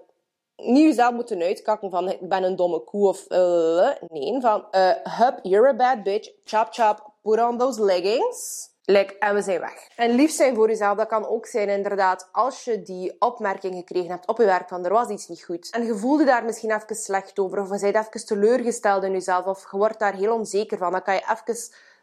niet 0.55 0.83
jezelf 0.83 1.13
moeten 1.13 1.41
uitkakken 1.41 1.89
van 1.89 2.09
ik 2.09 2.29
ben 2.29 2.43
een 2.43 2.55
domme 2.55 2.83
koe 2.83 3.07
of 3.07 3.25
uh, 3.29 3.89
nee, 4.07 4.41
van 4.41 4.65
hup, 5.03 5.39
you're 5.41 5.67
a 5.67 5.75
bad 5.75 6.03
bitch, 6.03 6.31
chop 6.43 6.67
chop, 6.71 7.13
put 7.21 7.39
on 7.39 7.57
those 7.57 7.83
leggings 7.83 8.69
Like, 8.89 9.17
en 9.19 9.33
we 9.33 9.41
zijn 9.41 9.59
weg. 9.59 9.87
En 9.95 10.11
lief 10.11 10.31
zijn 10.31 10.55
voor 10.55 10.67
jezelf, 10.67 10.97
dat 10.97 11.07
kan 11.07 11.27
ook 11.27 11.45
zijn 11.45 11.69
inderdaad 11.69 12.29
als 12.31 12.63
je 12.63 12.81
die 12.81 13.15
opmerking 13.19 13.75
gekregen 13.75 14.09
hebt 14.09 14.27
op 14.27 14.37
je 14.37 14.45
werk 14.45 14.67
van 14.67 14.85
er 14.85 14.93
was 14.93 15.09
iets 15.09 15.27
niet 15.27 15.43
goed. 15.43 15.69
En 15.69 15.85
je 15.85 15.95
voelde 15.95 16.25
daar 16.25 16.45
misschien 16.45 16.71
even 16.71 16.95
slecht 16.95 17.39
over 17.39 17.59
of 17.59 17.69
je 17.71 17.91
bent 17.91 17.95
even 17.95 18.25
teleurgesteld 18.25 19.03
in 19.03 19.11
jezelf 19.11 19.45
of 19.45 19.71
je 19.71 19.77
wordt 19.77 19.99
daar 19.99 20.13
heel 20.13 20.33
onzeker 20.33 20.77
van. 20.77 20.91
Dan 20.91 21.01
kan 21.01 21.13
je 21.13 21.21
even 21.21 21.61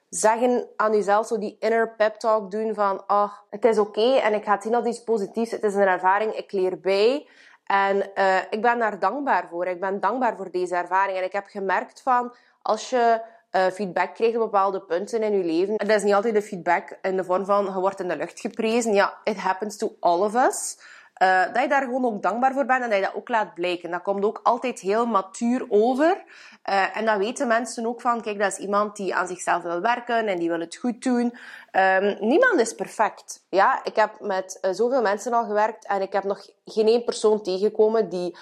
zeggen 0.08 0.68
aan 0.76 0.92
jezelf, 0.92 1.26
zo 1.26 1.38
die 1.38 1.56
inner 1.60 1.94
pep 1.96 2.14
talk 2.14 2.50
doen 2.50 2.74
van 2.74 3.06
ah, 3.06 3.32
het 3.50 3.64
is 3.64 3.78
oké 3.78 4.14
en 4.16 4.34
ik 4.34 4.44
ga 4.44 4.52
het 4.52 4.62
zien 4.62 4.74
als 4.74 4.86
iets 4.86 5.04
positiefs. 5.04 5.50
Het 5.50 5.62
is 5.62 5.74
een 5.74 5.80
ervaring, 5.80 6.34
ik 6.34 6.52
leer 6.52 6.80
bij. 6.80 7.28
En 7.64 8.10
uh, 8.14 8.36
ik 8.50 8.62
ben 8.62 8.78
daar 8.78 8.98
dankbaar 8.98 9.48
voor. 9.48 9.66
Ik 9.66 9.80
ben 9.80 10.00
dankbaar 10.00 10.36
voor 10.36 10.50
deze 10.50 10.74
ervaring. 10.74 11.18
En 11.18 11.24
ik 11.24 11.32
heb 11.32 11.46
gemerkt 11.46 12.02
van, 12.02 12.34
als 12.62 12.90
je 12.90 13.20
uh, 13.56 13.66
feedback 13.66 14.14
krijgen 14.14 14.42
op 14.42 14.50
bepaalde 14.50 14.80
punten 14.80 15.22
in 15.22 15.38
je 15.38 15.44
leven. 15.44 15.76
En 15.76 15.86
dat 15.86 15.96
is 15.96 16.02
niet 16.02 16.14
altijd 16.14 16.34
de 16.34 16.42
feedback 16.42 16.98
in 17.02 17.16
de 17.16 17.24
vorm 17.24 17.44
van 17.44 17.64
je 17.64 17.80
wordt 17.80 18.00
in 18.00 18.08
de 18.08 18.16
lucht 18.16 18.40
geprezen. 18.40 18.92
Ja, 18.92 19.18
it 19.24 19.36
happens 19.36 19.76
to 19.76 19.96
all 20.00 20.20
of 20.20 20.34
us. 20.34 20.78
Uh, 21.22 21.42
dat 21.52 21.62
je 21.62 21.68
daar 21.68 21.82
gewoon 21.82 22.04
ook 22.04 22.22
dankbaar 22.22 22.52
voor 22.52 22.64
bent 22.64 22.82
en 22.82 22.90
dat 22.90 22.98
je 22.98 23.04
dat 23.04 23.14
ook 23.14 23.28
laat 23.28 23.54
blijken. 23.54 23.90
Dat 23.90 24.02
komt 24.02 24.24
ook 24.24 24.40
altijd 24.42 24.80
heel 24.80 25.06
matuur 25.06 25.66
over. 25.68 26.24
Uh, 26.70 26.96
en 26.96 27.04
dat 27.04 27.18
weten 27.18 27.46
mensen 27.46 27.86
ook 27.86 28.00
van, 28.00 28.22
kijk, 28.22 28.38
dat 28.38 28.52
is 28.52 28.58
iemand 28.58 28.96
die 28.96 29.14
aan 29.14 29.26
zichzelf 29.26 29.62
wil 29.62 29.80
werken 29.80 30.26
en 30.26 30.38
die 30.38 30.48
wil 30.48 30.60
het 30.60 30.76
goed 30.76 31.02
doen. 31.02 31.36
Um, 31.72 32.16
niemand 32.20 32.60
is 32.60 32.74
perfect. 32.74 33.44
Ja, 33.48 33.84
ik 33.84 33.96
heb 33.96 34.20
met 34.20 34.58
zoveel 34.70 35.02
mensen 35.02 35.32
al 35.32 35.44
gewerkt 35.44 35.86
en 35.86 36.02
ik 36.02 36.12
heb 36.12 36.24
nog 36.24 36.46
geen 36.64 36.86
één 36.86 37.04
persoon 37.04 37.42
tegengekomen 37.42 38.08
die 38.08 38.36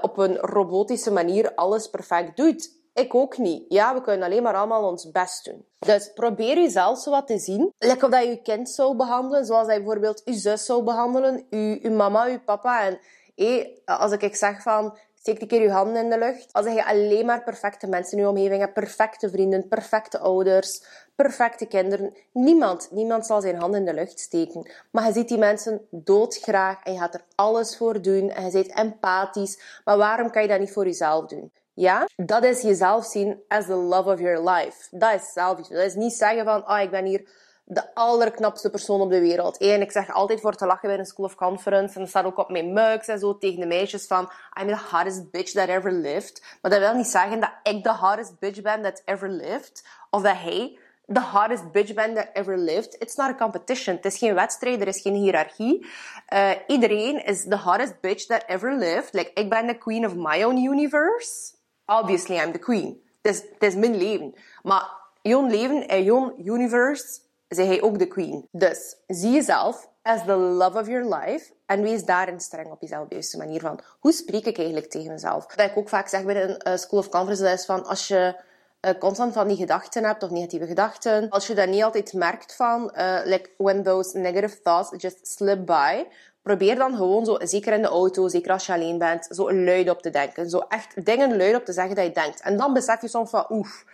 op 0.00 0.18
een 0.18 0.36
robotische 0.36 1.12
manier 1.12 1.54
alles 1.54 1.90
perfect 1.90 2.36
doet. 2.36 2.81
Ik 2.94 3.14
ook 3.14 3.38
niet. 3.38 3.64
Ja, 3.68 3.94
we 3.94 4.00
kunnen 4.00 4.26
alleen 4.26 4.42
maar 4.42 4.54
allemaal 4.54 4.90
ons 4.90 5.10
best 5.10 5.44
doen. 5.44 5.66
Dus 5.78 6.12
probeer 6.12 6.56
jezelf 6.56 6.98
zo 6.98 7.10
wat 7.10 7.26
te 7.26 7.38
zien. 7.38 7.72
Lekker 7.78 8.10
dat 8.10 8.22
je 8.22 8.28
je 8.28 8.42
kind 8.42 8.70
zou 8.70 8.96
behandelen, 8.96 9.46
zoals 9.46 9.66
je 9.66 9.76
bijvoorbeeld 9.76 10.22
je 10.24 10.34
zus 10.34 10.64
zou 10.64 10.82
behandelen, 10.82 11.46
je, 11.50 11.78
je 11.82 11.90
mama, 11.90 12.26
je 12.26 12.40
papa. 12.40 12.86
En 12.86 12.98
hé, 13.34 13.80
als 13.84 14.12
ik 14.12 14.36
zeg 14.36 14.62
van, 14.62 14.96
steek 15.14 15.40
een 15.40 15.48
keer 15.48 15.62
je 15.62 15.70
handen 15.70 16.02
in 16.02 16.10
de 16.10 16.18
lucht. 16.18 16.52
Als 16.52 16.66
je 16.66 16.86
alleen 16.86 17.26
maar 17.26 17.42
perfecte 17.42 17.86
mensen 17.86 18.18
in 18.18 18.24
je 18.24 18.30
omgeving 18.30 18.60
hebt, 18.60 18.74
perfecte 18.74 19.30
vrienden, 19.30 19.68
perfecte 19.68 20.18
ouders, 20.18 20.84
perfecte 21.14 21.66
kinderen. 21.66 22.16
Niemand, 22.32 22.88
niemand 22.90 23.26
zal 23.26 23.40
zijn 23.40 23.56
handen 23.56 23.80
in 23.80 23.86
de 23.86 23.94
lucht 23.94 24.20
steken. 24.20 24.70
Maar 24.90 25.06
je 25.06 25.12
ziet 25.12 25.28
die 25.28 25.38
mensen 25.38 25.86
doodgraag 25.90 26.82
en 26.82 26.92
je 26.92 26.98
gaat 26.98 27.14
er 27.14 27.24
alles 27.34 27.76
voor 27.76 28.02
doen 28.02 28.30
en 28.30 28.44
je 28.44 28.50
bent 28.50 28.74
empathisch. 28.74 29.80
Maar 29.84 29.96
waarom 29.96 30.30
kan 30.30 30.42
je 30.42 30.48
dat 30.48 30.60
niet 30.60 30.72
voor 30.72 30.84
jezelf 30.84 31.26
doen? 31.26 31.52
Ja, 31.74 32.06
dat 32.16 32.44
is 32.44 32.62
jezelf 32.62 33.04
zien 33.04 33.42
as 33.48 33.66
the 33.66 33.74
love 33.74 34.10
of 34.10 34.20
your 34.20 34.50
life. 34.50 34.86
Dat 34.90 35.14
is 35.14 35.32
zelfliefde. 35.32 35.74
Dat 35.74 35.84
is 35.84 35.94
niet 35.94 36.12
zeggen 36.12 36.44
van, 36.44 36.68
oh, 36.70 36.80
ik 36.80 36.90
ben 36.90 37.04
hier 37.04 37.28
de 37.64 37.94
allerknapste 37.94 38.70
persoon 38.70 39.00
op 39.00 39.10
de 39.10 39.20
wereld. 39.20 39.56
En 39.56 39.80
ik 39.80 39.92
zeg 39.92 40.12
altijd 40.12 40.40
voor 40.40 40.54
te 40.54 40.66
lachen 40.66 40.88
bij 40.88 40.98
een 40.98 41.06
school 41.06 41.24
of 41.24 41.34
conference, 41.34 41.94
en 41.94 42.00
dat 42.00 42.08
staat 42.08 42.24
ook 42.24 42.38
op 42.38 42.50
mijn 42.50 42.72
mugs 42.72 43.08
en 43.08 43.18
zo 43.18 43.38
tegen 43.38 43.60
de 43.60 43.66
meisjes 43.66 44.06
van, 44.06 44.30
I'm 44.60 44.66
the 44.66 44.78
hottest 44.90 45.30
bitch 45.30 45.52
that 45.52 45.68
ever 45.68 45.92
lived. 45.92 46.56
Maar 46.62 46.70
dat 46.70 46.80
wil 46.80 46.94
niet 46.94 47.06
zeggen 47.06 47.40
dat 47.40 47.52
ik 47.62 47.82
de 47.82 47.96
hottest 47.96 48.38
bitch 48.38 48.60
ben 48.60 48.82
that 48.82 49.02
ever 49.04 49.28
lived, 49.28 49.86
of 50.10 50.22
dat 50.22 50.36
hij 50.36 50.78
the 51.06 51.20
hottest 51.20 51.72
bitch 51.72 51.94
bent 51.94 52.16
that 52.16 52.28
ever 52.34 52.58
lived. 52.58 52.96
It's 52.98 53.16
not 53.16 53.30
a 53.30 53.34
competition. 53.34 53.96
Het 53.96 54.04
is 54.04 54.18
geen 54.18 54.34
wedstrijd, 54.34 54.80
er 54.80 54.88
is 54.88 55.00
geen 55.00 55.14
hiërarchie. 55.14 55.86
Uh, 56.34 56.50
iedereen 56.66 57.24
is 57.24 57.44
the 57.48 57.56
hottest 57.56 58.00
bitch 58.00 58.26
that 58.26 58.44
ever 58.46 58.76
lived. 58.76 59.12
Like, 59.12 59.30
ik 59.34 59.50
ben 59.50 59.66
de 59.66 59.78
queen 59.78 60.06
of 60.06 60.14
my 60.14 60.44
own 60.44 60.56
universe 60.56 61.52
obviously 61.86 62.36
I'm 62.36 62.52
the 62.52 62.58
queen. 62.58 63.02
Het 63.22 63.44
is, 63.58 63.74
mijn 63.74 63.96
leven. 63.96 64.34
Maar 64.62 64.90
jouw 65.22 65.46
leven 65.46 65.88
en 65.88 66.02
jouw 66.02 66.34
universe, 66.44 67.20
zeg 67.48 67.66
hij 67.66 67.82
ook 67.82 67.98
de 67.98 68.06
queen. 68.06 68.48
Dus 68.50 68.96
zie 69.06 69.32
jezelf 69.32 69.88
as 70.02 70.24
the 70.24 70.36
love 70.36 70.78
of 70.78 70.86
your 70.86 71.14
life. 71.14 71.52
En 71.66 71.82
wees 71.82 72.04
daarin 72.04 72.40
streng 72.40 72.70
op 72.70 72.80
jezelf, 72.80 73.02
op 73.02 73.10
de 73.10 73.34
manier 73.38 73.60
van, 73.60 73.80
hoe 74.00 74.12
spreek 74.12 74.46
ik 74.46 74.56
eigenlijk 74.56 74.90
tegen 74.90 75.12
mezelf? 75.12 75.46
Dat 75.46 75.70
ik 75.70 75.76
ook 75.76 75.88
vaak 75.88 76.08
zeg 76.08 76.24
bij 76.24 76.42
een 76.42 76.60
uh, 76.66 76.76
School 76.76 76.98
of 76.98 77.08
Conference, 77.08 77.52
is 77.52 77.64
van, 77.64 77.84
als 77.84 78.08
je 78.08 78.36
uh, 78.80 78.92
constant 78.98 79.32
van 79.32 79.48
die 79.48 79.56
gedachten 79.56 80.04
hebt, 80.04 80.22
of 80.22 80.30
negatieve 80.30 80.66
gedachten, 80.66 81.28
als 81.28 81.46
je 81.46 81.54
dat 81.54 81.68
niet 81.68 81.82
altijd 81.82 82.12
merkt 82.12 82.56
van, 82.56 82.94
uh, 82.96 83.20
like 83.24 83.50
when 83.56 83.82
those 83.82 84.18
negative 84.18 84.62
thoughts 84.62 85.02
just 85.02 85.26
slip 85.26 85.66
by, 85.66 86.04
probeer 86.42 86.76
dan 86.76 86.96
gewoon 86.96 87.24
zo, 87.24 87.36
zeker 87.38 87.72
in 87.72 87.82
de 87.82 87.88
auto, 87.88 88.28
zeker 88.28 88.52
als 88.52 88.66
je 88.66 88.72
alleen 88.72 88.98
bent, 88.98 89.26
zo 89.30 89.52
luid 89.52 89.90
op 89.90 90.02
te 90.02 90.10
denken. 90.10 90.50
Zo 90.50 90.58
echt 90.58 91.04
dingen 91.04 91.36
luid 91.36 91.56
op 91.56 91.64
te 91.64 91.72
zeggen 91.72 91.94
dat 91.94 92.04
je 92.04 92.12
denkt. 92.12 92.40
En 92.40 92.56
dan 92.56 92.72
besef 92.72 93.00
je 93.00 93.08
soms 93.08 93.30
van, 93.30 93.46
oef, 93.50 93.84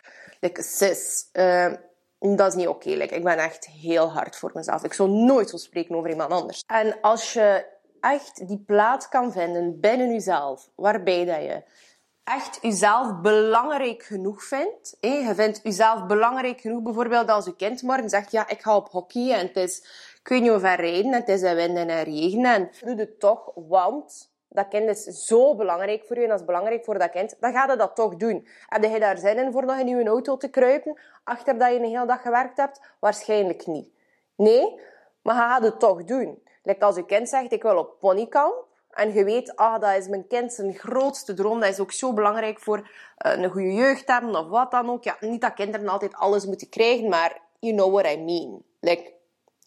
like, 0.41 0.63
sis, 0.63 1.29
uh, 1.33 1.73
dat 2.19 2.49
is 2.49 2.55
niet 2.55 2.69
oké. 2.69 2.91
Ik 2.91 3.25
ben 3.25 3.39
echt 3.39 3.67
heel 3.67 4.13
hard 4.13 4.37
voor 4.37 4.51
mezelf. 4.55 4.85
Ik 4.85 4.93
zou 4.93 5.11
nooit 5.11 5.51
zo 5.51 5.57
spreken 5.57 5.97
over 5.97 6.11
iemand 6.11 6.31
anders. 6.31 6.63
En 6.67 7.01
als 7.01 7.33
je 7.33 7.65
echt 8.01 8.49
die 8.49 8.63
plaats 8.67 9.09
kan 9.09 9.33
vinden 9.33 9.81
binnen 9.81 10.11
jezelf, 10.11 10.69
waarbij 10.75 11.25
dat 11.25 11.43
je 11.43 11.63
echt 12.25 12.59
jezelf 12.63 13.21
belangrijk 13.21 14.03
genoeg 14.03 14.45
vindt. 14.45 14.97
Je 15.01 15.33
vindt 15.35 15.61
jezelf 15.63 16.07
belangrijk 16.07 16.61
genoeg, 16.61 16.83
bijvoorbeeld 16.83 17.29
als 17.29 17.45
je 17.45 17.57
kind 17.57 17.83
morgen 17.83 18.09
zegt, 18.09 18.31
ja, 18.31 18.49
ik 18.49 18.63
ga 18.63 18.77
op 18.77 18.89
hockey 18.89 19.33
en 19.33 19.47
het 19.47 19.57
is 19.57 19.85
kun 20.29 20.45
je 20.45 20.51
niet 20.51 20.63
rijden. 20.63 21.13
Het 21.13 21.29
is 21.29 21.41
wind 21.41 21.77
en 21.77 22.03
regen. 22.05 22.45
En 22.45 22.71
doe 22.85 22.95
het 22.97 23.21
toch, 23.21 23.53
want 23.55 24.33
dat 24.49 24.69
kind 24.69 24.89
is 24.89 25.05
zo 25.05 25.55
belangrijk 25.57 26.05
voor 26.05 26.17
je 26.17 26.23
en 26.23 26.29
dat 26.29 26.41
is 26.41 26.47
belangrijk 26.47 26.85
voor 26.85 26.99
dat 26.99 27.11
kind. 27.11 27.37
Dan 27.41 27.53
ga 27.53 27.71
je 27.71 27.77
dat 27.77 27.97
toch 27.97 28.17
doen. 28.17 28.49
Heb 28.67 28.83
je 28.83 29.01
daar 29.01 29.19
zin 29.19 29.39
in 29.39 29.53
voor 29.53 29.65
nog 29.65 29.79
in 29.79 29.87
je 29.87 30.05
auto 30.05 30.37
te 30.37 30.49
kruipen 30.49 30.99
achter 31.25 31.59
dat 31.59 31.71
je 31.71 31.79
een 31.79 31.85
hele 31.85 32.07
dag 32.07 32.23
gewerkt 32.23 32.57
hebt? 32.57 32.81
Waarschijnlijk 32.99 33.67
niet. 33.67 33.91
Nee, 34.35 34.81
maar 35.23 35.35
ga 35.35 35.49
gaat 35.49 35.63
het 35.63 35.81
toch 35.81 36.05
doen. 36.05 36.43
Like 36.63 36.85
als 36.85 36.97
je 36.97 37.05
kind 37.05 37.29
zegt, 37.29 37.53
ik 37.53 37.63
wil 37.63 37.79
op 37.79 37.99
ponykamp. 38.01 38.67
En 38.91 39.13
je 39.13 39.25
weet, 39.25 39.57
ah, 39.57 39.81
dat 39.81 39.97
is 39.97 40.09
mijn 40.09 40.27
kind 40.27 40.53
zijn 40.53 40.75
grootste 40.75 41.35
droom. 41.35 41.61
Dat 41.61 41.69
is 41.69 41.81
ook 41.81 41.93
zo 41.93 42.13
belangrijk 42.13 42.61
voor 42.61 42.79
uh, 42.79 43.33
een 43.37 43.51
goede 43.51 43.73
jeugd 43.73 44.09
hebben 44.09 44.37
of 44.37 44.49
wat 44.49 44.71
dan 44.71 44.91
ook. 44.91 45.05
Ja, 45.05 45.17
niet 45.21 45.41
dat 45.41 45.55
kinderen 45.55 45.89
altijd 45.89 46.15
alles 46.15 46.47
moeten 46.47 46.69
krijgen, 46.69 47.09
maar 47.09 47.41
you 47.59 47.75
know 47.75 47.93
what 47.93 48.13
I 48.13 48.17
mean. 48.17 48.63
Like, 48.81 49.17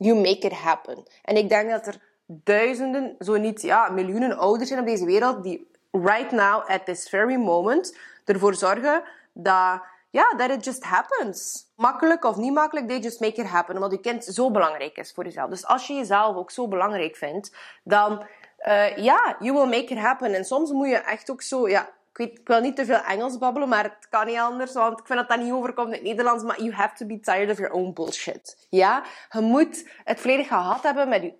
You 0.01 0.15
make 0.15 0.47
it 0.47 0.53
happen. 0.53 1.03
En 1.23 1.35
ik 1.35 1.49
denk 1.49 1.69
dat 1.69 1.87
er 1.87 2.01
duizenden, 2.25 3.15
zo 3.19 3.37
niet 3.37 3.61
ja, 3.61 3.89
miljoenen 3.89 4.37
ouders 4.37 4.67
zijn 4.67 4.79
op 4.79 4.85
deze 4.85 5.05
wereld 5.05 5.43
die 5.43 5.71
right 5.91 6.31
now, 6.31 6.69
at 6.69 6.85
this 6.85 7.09
very 7.09 7.35
moment, 7.35 7.97
ervoor 8.25 8.55
zorgen 8.55 9.03
dat, 9.33 9.81
ja, 10.09 10.33
that 10.37 10.49
it 10.49 10.65
just 10.65 10.83
happens. 10.83 11.65
Makkelijk 11.75 12.23
of 12.23 12.35
niet 12.35 12.53
makkelijk, 12.53 12.87
they 12.87 12.99
just 12.99 13.19
make 13.19 13.41
it 13.41 13.47
happen. 13.47 13.75
Omdat 13.75 13.91
je 13.91 13.99
kind 13.99 14.23
zo 14.23 14.51
belangrijk 14.51 14.97
is 14.97 15.11
voor 15.11 15.23
jezelf. 15.23 15.49
Dus 15.49 15.65
als 15.65 15.87
je 15.87 15.93
jezelf 15.93 16.35
ook 16.35 16.51
zo 16.51 16.67
belangrijk 16.67 17.15
vindt, 17.15 17.55
dan, 17.83 18.25
uh, 18.67 18.97
ja, 18.97 19.35
you 19.39 19.53
will 19.53 19.79
make 19.79 19.93
it 19.93 19.99
happen. 19.99 20.33
En 20.33 20.45
soms 20.45 20.71
moet 20.71 20.89
je 20.89 20.97
echt 20.97 21.31
ook 21.31 21.41
zo, 21.41 21.69
ja, 21.69 21.89
ik, 22.11 22.17
weet, 22.17 22.39
ik 22.39 22.47
wil 22.47 22.59
niet 22.59 22.75
te 22.75 22.85
veel 22.85 23.01
Engels 23.01 23.37
babbelen, 23.37 23.69
maar 23.69 23.83
het 23.83 24.09
kan 24.09 24.25
niet 24.25 24.37
anders, 24.37 24.73
want 24.73 24.99
ik 24.99 25.05
vind 25.05 25.19
dat 25.19 25.29
dat 25.29 25.39
niet 25.39 25.53
overkomt 25.53 25.87
in 25.87 25.93
het 25.93 26.03
Nederlands. 26.03 26.43
Maar 26.43 26.61
you 26.61 26.73
have 26.73 26.95
to 26.95 27.05
be 27.05 27.19
tired 27.19 27.49
of 27.49 27.57
your 27.57 27.73
own 27.73 27.93
bullshit. 27.93 28.67
Ja? 28.69 29.03
Je 29.29 29.39
moet 29.39 29.89
het 30.03 30.19
volledig 30.19 30.47
gehad 30.47 30.83
hebben 30.83 31.09
met 31.09 31.33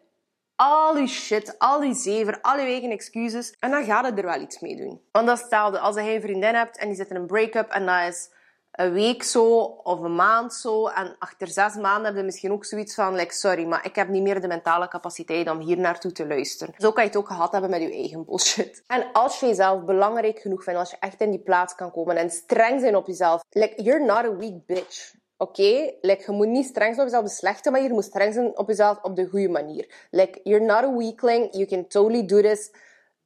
al 0.56 0.98
je 0.98 1.08
shit, 1.08 1.60
al 1.60 1.84
je 1.84 1.94
zever, 1.94 2.42
al 2.42 2.58
je 2.58 2.66
eigen 2.66 2.92
excuses. 2.92 3.56
En 3.60 3.72
dan 3.72 3.84
gaat 3.84 4.06
het 4.06 4.18
er 4.18 4.26
wel 4.26 4.42
iets 4.42 4.60
mee 4.60 4.76
doen. 4.76 5.02
Want 5.12 5.26
dat 5.26 5.36
is 5.36 5.42
hetzelfde 5.42 5.80
als 5.80 5.96
je 5.96 6.02
een 6.02 6.22
vriendin 6.22 6.56
hebt 6.56 6.78
en 6.78 6.88
die 6.88 6.96
zit 6.96 7.10
in 7.10 7.16
een 7.16 7.26
break-up 7.26 7.70
en 7.70 7.86
dat 7.86 8.08
is 8.08 8.30
een 8.72 8.94
week 8.94 9.24
zo 9.24 9.60
of 9.64 10.00
een 10.00 10.16
maand 10.16 10.54
zo. 10.54 10.88
En 10.88 11.16
achter 11.20 11.48
zes 11.48 11.76
maanden 11.76 12.06
heb 12.06 12.16
je 12.16 12.24
misschien 12.24 12.52
ook 12.52 12.66
zoiets 12.66 12.96
van, 12.96 13.16
like, 13.16 13.34
sorry, 13.34 13.66
maar 13.66 13.86
ik 13.86 13.96
heb 13.96 14.08
niet 14.08 14.22
meer 14.22 14.42
de 14.42 14.48
mentale 14.48 14.88
capaciteit 14.88 15.50
om 15.50 15.60
hier 15.60 15.78
naartoe 15.78 16.12
te 16.12 16.28
luisteren. 16.28 16.74
Zo 16.78 16.92
kan 16.92 17.04
je 17.04 17.10
het 17.10 17.18
ook 17.18 17.28
gehad 17.28 17.52
hebben 17.52 17.70
met 17.70 17.82
je 17.82 17.92
eigen 17.92 18.26
bullshit. 18.26 18.84
En 18.88 19.06
als 19.14 19.40
je 19.40 19.46
jezelf 19.46 19.84
belangrijk 19.84 20.40
genoeg 20.40 20.64
vindt, 20.64 20.80
als 20.80 20.92
je 20.92 20.98
echt 21.00 21.22
in 21.22 21.30
die 21.30 21.44
plaats 21.44 21.76
kan 21.76 21.92
komen 21.92 22.18
en 22.18 22.30
streng 22.30 22.80
zijn 22.80 22.96
op 22.96 23.08
jezelf, 23.08 23.42
like, 23.50 23.84
you're 23.84 24.06
not 24.06 24.26
a 24.26 24.36
weak 24.36 24.66
bitch. 24.66 25.14
Oké, 25.38 25.62
okay? 25.62 25.98
like, 26.02 26.24
je 26.26 26.32
moet 26.32 26.48
niet 26.48 26.66
streng 26.66 26.96
zijn 26.96 27.08
op 27.08 27.14
jezelf 27.14 27.24
op 27.24 27.30
de 27.30 27.36
slechte 27.36 27.72
manier, 27.72 27.88
je 27.88 27.94
moet 27.94 28.04
streng 28.04 28.34
zijn 28.34 28.58
op 28.58 28.68
jezelf 28.68 29.02
op 29.02 29.16
de 29.16 29.28
goede 29.28 29.50
manier. 29.50 30.08
Like, 30.10 30.40
you're 30.44 30.66
not 30.66 30.84
a 30.84 30.98
weakling, 30.98 31.54
you 31.54 31.66
can 31.66 31.88
totally 31.88 32.26
do 32.26 32.42
this 32.42 32.72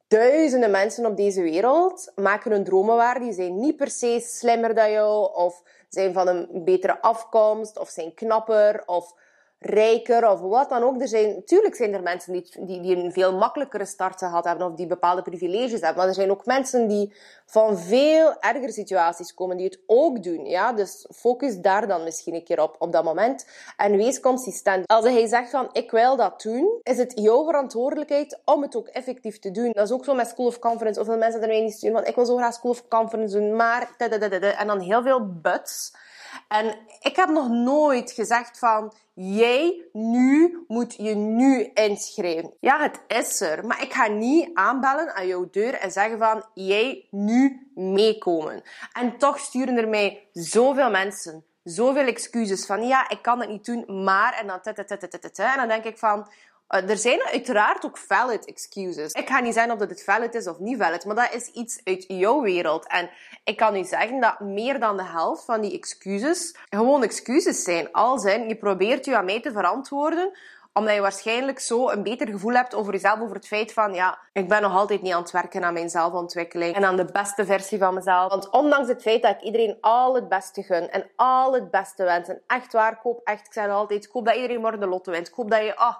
duizenden 0.08 0.70
mensen 0.70 1.06
op 1.06 1.16
deze 1.16 1.42
wereld 1.42 2.12
maken 2.14 2.50
hun 2.50 2.64
dromen 2.64 2.96
waar. 2.96 3.20
Die 3.20 3.32
zijn 3.32 3.58
niet 3.60 3.76
per 3.76 3.90
se 3.90 4.20
slimmer 4.20 4.74
dan 4.74 4.90
jou, 4.90 5.34
of 5.34 5.62
zijn 5.88 6.12
van 6.12 6.28
een 6.28 6.64
betere 6.64 7.00
afkomst, 7.00 7.78
of 7.78 7.88
zijn 7.88 8.14
knapper, 8.14 8.82
of 8.86 9.14
rijker 9.58 10.30
of 10.30 10.40
wat 10.40 10.68
dan 10.68 10.82
ook. 10.82 11.00
Er 11.00 11.08
zijn, 11.08 11.34
natuurlijk 11.34 11.74
zijn 11.74 11.94
er 11.94 12.02
mensen 12.02 12.32
die, 12.32 12.48
die, 12.60 12.80
die 12.80 12.96
een 12.96 13.12
veel 13.12 13.36
makkelijkere 13.36 13.84
start 13.84 14.18
gehad 14.18 14.44
hebben 14.44 14.66
of 14.66 14.74
die 14.74 14.86
bepaalde 14.86 15.22
privileges 15.22 15.80
hebben. 15.80 15.96
Maar 15.96 16.06
er 16.06 16.14
zijn 16.14 16.30
ook 16.30 16.46
mensen 16.46 16.88
die 16.88 17.14
van 17.46 17.78
veel 17.78 18.40
ergere 18.40 18.72
situaties 18.72 19.34
komen, 19.34 19.56
die 19.56 19.66
het 19.66 19.80
ook 19.86 20.22
doen. 20.22 20.46
Ja? 20.46 20.72
Dus 20.72 21.06
focus 21.14 21.60
daar 21.60 21.86
dan 21.86 22.04
misschien 22.04 22.34
een 22.34 22.44
keer 22.44 22.62
op, 22.62 22.76
op 22.78 22.92
dat 22.92 23.04
moment. 23.04 23.46
En 23.76 23.96
wees 23.96 24.20
consistent. 24.20 24.86
Als 24.86 25.04
hij 25.04 25.26
zegt 25.26 25.50
van, 25.50 25.68
ik 25.72 25.90
wil 25.90 26.16
dat 26.16 26.42
doen, 26.42 26.80
is 26.82 26.98
het 26.98 27.12
jouw 27.14 27.44
verantwoordelijkheid 27.44 28.38
om 28.44 28.62
het 28.62 28.76
ook 28.76 28.88
effectief 28.88 29.38
te 29.38 29.50
doen. 29.50 29.72
Dat 29.72 29.86
is 29.86 29.92
ook 29.92 30.04
zo 30.04 30.14
met 30.14 30.28
School 30.28 30.46
of 30.46 30.58
Conference. 30.58 31.00
Of 31.00 31.06
veel 31.06 31.16
mensen 31.16 31.42
er 31.42 31.48
mij 31.48 31.60
niet 31.60 31.74
sturen 31.74 31.96
van, 31.96 32.06
ik 32.06 32.14
wil 32.14 32.26
zo 32.26 32.36
graag 32.36 32.54
School 32.54 32.70
of 32.70 32.88
Conference 32.88 33.38
doen, 33.38 33.56
maar... 33.56 33.94
En 34.58 34.66
dan 34.66 34.80
heel 34.80 35.02
veel 35.02 35.26
buts. 35.32 35.92
En 36.48 36.78
ik 37.00 37.16
heb 37.16 37.28
nog 37.28 37.48
nooit 37.48 38.12
gezegd 38.12 38.58
van, 38.58 38.92
jij 39.14 39.88
nu 39.92 40.64
moet 40.68 40.94
je 40.94 41.14
nu 41.14 41.70
inschrijven. 41.74 42.54
Ja, 42.60 42.80
het 42.80 43.00
is 43.06 43.40
er, 43.40 43.66
maar 43.66 43.82
ik 43.82 43.92
ga 43.92 44.06
niet 44.06 44.50
aanbellen 44.54 45.14
aan 45.14 45.26
jouw 45.26 45.50
deur 45.50 45.74
en 45.74 45.90
zeggen 45.90 46.18
van, 46.18 46.44
jij 46.54 47.06
nu 47.10 47.70
meekomen. 47.74 48.62
En 48.92 49.18
toch 49.18 49.38
sturen 49.38 49.76
er 49.76 49.88
mij 49.88 50.28
zoveel 50.32 50.90
mensen 50.90 51.44
zoveel 51.66 52.06
excuses 52.06 52.66
van 52.66 52.86
ja, 52.86 53.08
ik 53.08 53.22
kan 53.22 53.40
het 53.40 53.48
niet 53.48 53.64
doen, 53.64 54.04
maar 54.04 54.34
en 54.34 54.46
dan 54.46 54.60
en 54.62 55.56
dan 55.56 55.68
denk 55.68 55.84
ik 55.84 55.98
van 55.98 56.28
uh, 56.70 56.90
er 56.90 56.96
zijn 56.96 57.22
uiteraard 57.22 57.84
ook 57.84 57.98
valid 57.98 58.46
excuses. 58.46 59.12
Ik 59.12 59.28
ga 59.28 59.40
niet 59.40 59.54
zeggen 59.54 59.72
of 59.72 59.78
dat 59.78 59.90
het 59.90 60.04
valid 60.04 60.34
is 60.34 60.46
of 60.46 60.58
niet 60.58 60.78
valid, 60.78 61.04
maar 61.04 61.14
dat 61.14 61.32
is 61.34 61.46
iets 61.46 61.80
uit 61.84 62.04
jouw 62.08 62.40
wereld. 62.40 62.86
En 62.88 63.10
ik 63.44 63.56
kan 63.56 63.76
u 63.76 63.84
zeggen 63.84 64.20
dat 64.20 64.40
meer 64.40 64.80
dan 64.80 64.96
de 64.96 65.04
helft 65.04 65.44
van 65.44 65.60
die 65.60 65.72
excuses 65.72 66.56
gewoon 66.68 67.02
excuses 67.02 67.62
zijn. 67.62 67.92
Al 67.92 68.18
zijn, 68.18 68.48
je 68.48 68.56
probeert 68.56 69.04
je 69.04 69.16
aan 69.16 69.24
mij 69.24 69.40
te 69.40 69.52
verantwoorden 69.52 70.38
Omdat 70.72 70.94
je 70.94 71.00
waarschijnlijk 71.00 71.58
zo 71.58 71.90
een 71.90 72.02
beter 72.02 72.28
gevoel 72.28 72.52
hebt 72.52 72.74
over 72.74 72.92
jezelf, 72.92 73.20
over 73.20 73.36
het 73.36 73.46
feit 73.46 73.72
van, 73.72 73.94
ja, 73.94 74.18
ik 74.32 74.48
ben 74.48 74.62
nog 74.62 74.72
altijd 74.72 75.02
niet 75.02 75.12
aan 75.12 75.22
het 75.22 75.30
werken 75.30 75.64
aan 75.64 75.72
mijn 75.72 75.90
zelfontwikkeling 75.90 76.74
en 76.74 76.84
aan 76.84 76.96
de 76.96 77.12
beste 77.12 77.46
versie 77.46 77.78
van 77.78 77.94
mezelf. 77.94 78.30
Want 78.30 78.50
ondanks 78.50 78.88
het 78.88 79.02
feit 79.02 79.22
dat 79.22 79.34
ik 79.34 79.40
iedereen 79.40 79.78
al 79.80 80.14
het 80.14 80.28
beste 80.28 80.62
gun 80.62 80.90
en 80.90 81.10
al 81.16 81.54
het 81.54 81.70
beste 81.70 82.04
wens, 82.04 82.28
en 82.28 82.42
echt 82.46 82.72
waar, 82.72 83.00
koop 83.00 83.20
echt, 83.24 83.46
ik 83.46 83.52
zeg 83.52 83.68
altijd, 83.68 84.04
ik 84.04 84.10
hoop 84.12 84.24
dat 84.24 84.34
iedereen 84.34 84.60
morgen 84.60 84.80
de 84.80 84.86
lotto 84.86 85.12
wint. 85.12 85.30
Hoop 85.34 85.50
dat 85.50 85.62
je, 85.62 85.76
ah, 85.76 85.96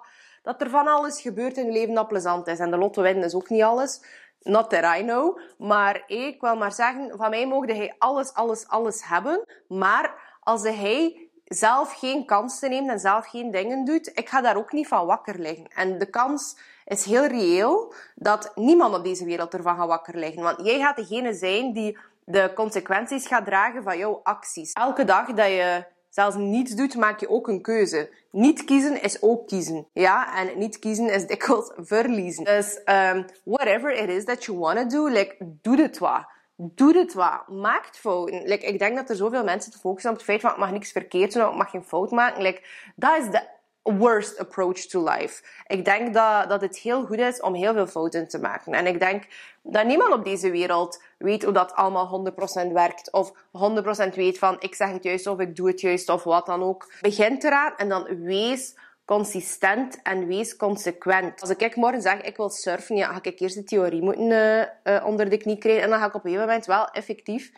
dat 0.46 0.60
er 0.60 0.70
van 0.70 0.86
alles 0.86 1.20
gebeurt 1.20 1.56
in 1.56 1.66
je 1.66 1.72
leven 1.72 1.94
dat 1.94 2.08
plezant 2.08 2.46
is. 2.46 2.58
En 2.58 2.70
de 2.70 2.76
lotto 2.76 3.02
winnen 3.02 3.24
is 3.24 3.34
ook 3.34 3.48
niet 3.48 3.62
alles. 3.62 4.02
Not 4.40 4.70
that 4.70 4.96
I 4.98 5.02
know. 5.02 5.38
Maar 5.58 6.02
ik 6.06 6.40
wil 6.40 6.56
maar 6.56 6.72
zeggen, 6.72 7.12
van 7.16 7.30
mij 7.30 7.46
mogen 7.46 7.76
hij 7.76 7.94
alles, 7.98 8.34
alles, 8.34 8.68
alles 8.68 9.04
hebben. 9.04 9.44
Maar 9.68 10.38
als 10.40 10.62
hij 10.62 11.28
zelf 11.44 11.92
geen 11.92 12.26
kansen 12.26 12.70
neemt 12.70 12.90
en 12.90 12.98
zelf 12.98 13.26
geen 13.26 13.50
dingen 13.50 13.84
doet, 13.84 14.10
ik 14.14 14.28
ga 14.28 14.40
daar 14.40 14.56
ook 14.56 14.72
niet 14.72 14.88
van 14.88 15.06
wakker 15.06 15.38
liggen. 15.38 15.66
En 15.74 15.98
de 15.98 16.10
kans 16.10 16.58
is 16.84 17.04
heel 17.04 17.26
reëel 17.26 17.94
dat 18.14 18.52
niemand 18.54 18.94
op 18.94 19.04
deze 19.04 19.24
wereld 19.24 19.54
ervan 19.54 19.76
gaat 19.76 19.88
wakker 19.88 20.16
liggen. 20.16 20.42
Want 20.42 20.66
jij 20.66 20.78
gaat 20.78 20.96
degene 20.96 21.34
zijn 21.34 21.72
die 21.72 21.98
de 22.24 22.52
consequenties 22.54 23.26
gaat 23.26 23.44
dragen 23.44 23.82
van 23.82 23.98
jouw 23.98 24.20
acties. 24.22 24.72
Elke 24.72 25.04
dag 25.04 25.26
dat 25.26 25.46
je 25.46 25.84
zelfs 26.16 26.37
niets 26.37 26.75
doet, 26.75 26.96
maak 26.96 27.20
je 27.20 27.28
ook 27.28 27.49
een 27.49 27.62
keuze. 27.62 28.11
Niet 28.30 28.64
kiezen 28.64 29.02
is 29.02 29.23
ook 29.23 29.46
kiezen. 29.46 29.87
Ja, 29.92 30.37
en 30.37 30.58
niet 30.58 30.78
kiezen 30.78 31.12
is 31.12 31.26
dikwijls 31.32 31.73
verliezen. 31.76 32.44
Dus 32.44 32.80
um, 32.85 33.25
whatever 33.44 33.92
it 34.02 34.08
is 34.08 34.25
that 34.25 34.44
you 34.44 34.58
want 34.58 34.78
to 34.78 34.87
do, 34.87 35.08
like, 35.08 35.37
doe 35.62 35.80
het 35.80 35.99
wat. 35.99 36.25
Doe 36.56 36.99
het 36.99 37.14
wat. 37.14 37.49
Maak 37.49 37.88
fouten. 37.92 38.42
Like, 38.42 38.66
ik 38.66 38.78
denk 38.78 38.96
dat 38.96 39.11
er 39.11 39.16
zoveel 39.16 39.44
mensen 39.44 39.73
te 39.73 39.78
focussen 39.78 40.11
op 40.11 40.16
het 40.16 40.25
feit 40.25 40.40
van 40.40 40.50
ik 40.50 40.56
mag 40.56 40.70
niks 40.70 40.92
verkeerd 40.92 41.32
doen, 41.32 41.49
ik 41.49 41.56
mag 41.56 41.70
geen 41.70 41.85
fout 41.85 42.11
maken. 42.11 42.42
Like, 42.42 42.62
dat 42.94 43.18
is 43.18 43.30
de 43.30 43.42
worst 43.95 44.38
approach 44.38 44.78
to 44.78 45.05
life. 45.05 45.43
Ik 45.66 45.85
denk 45.85 46.14
dat, 46.14 46.49
dat 46.49 46.61
het 46.61 46.78
heel 46.78 47.05
goed 47.05 47.19
is 47.19 47.40
om 47.40 47.55
heel 47.55 47.73
veel 47.73 47.87
fouten 47.87 48.28
te 48.28 48.38
maken. 48.38 48.73
En 48.73 48.87
ik 48.87 49.00
denk 49.00 49.25
dat 49.62 49.87
niemand 49.87 50.12
op 50.12 50.25
deze 50.25 50.50
wereld 50.50 51.02
weet 51.19 51.45
hoe 51.45 51.52
dat 51.52 51.75
allemaal 51.75 52.33
100% 52.69 52.73
werkt. 52.73 53.12
Of 53.12 53.33
100% 54.11 54.14
weet 54.14 54.38
van 54.38 54.57
ik 54.59 54.75
zeg 54.75 54.90
het 54.90 55.05
juist 55.05 55.26
of 55.26 55.38
ik 55.38 55.57
doe 55.57 55.69
het 55.69 55.81
juist 55.81 56.09
of 56.09 56.25
wat 56.25 56.47
dan 56.47 56.62
ook. 56.62 56.93
Begin 57.00 57.37
eraan 57.38 57.76
en 57.76 57.88
dan 57.88 58.23
wees 58.23 58.75
consistent 59.05 60.02
en 60.02 60.26
wees 60.26 60.57
consequent. 60.57 61.40
Als 61.40 61.50
ik 61.50 61.76
morgen 61.76 62.02
zeg, 62.02 62.21
ik 62.21 62.37
wil 62.37 62.50
surfen, 62.50 62.97
ja, 62.97 63.12
ga 63.12 63.19
ik 63.23 63.40
eerst 63.40 63.55
de 63.55 63.64
theorie 63.64 64.02
moeten 64.02 64.73
uh, 64.85 65.05
onder 65.07 65.31
de 65.31 65.37
knie 65.37 65.59
krijgen. 65.59 65.83
En 65.83 65.90
dan 65.90 65.99
ga 65.99 66.07
ik 66.07 66.14
op 66.14 66.25
een 66.25 66.31
gegeven 66.31 66.49
moment 66.49 66.66
wel 66.66 66.88
effectief 66.88 67.52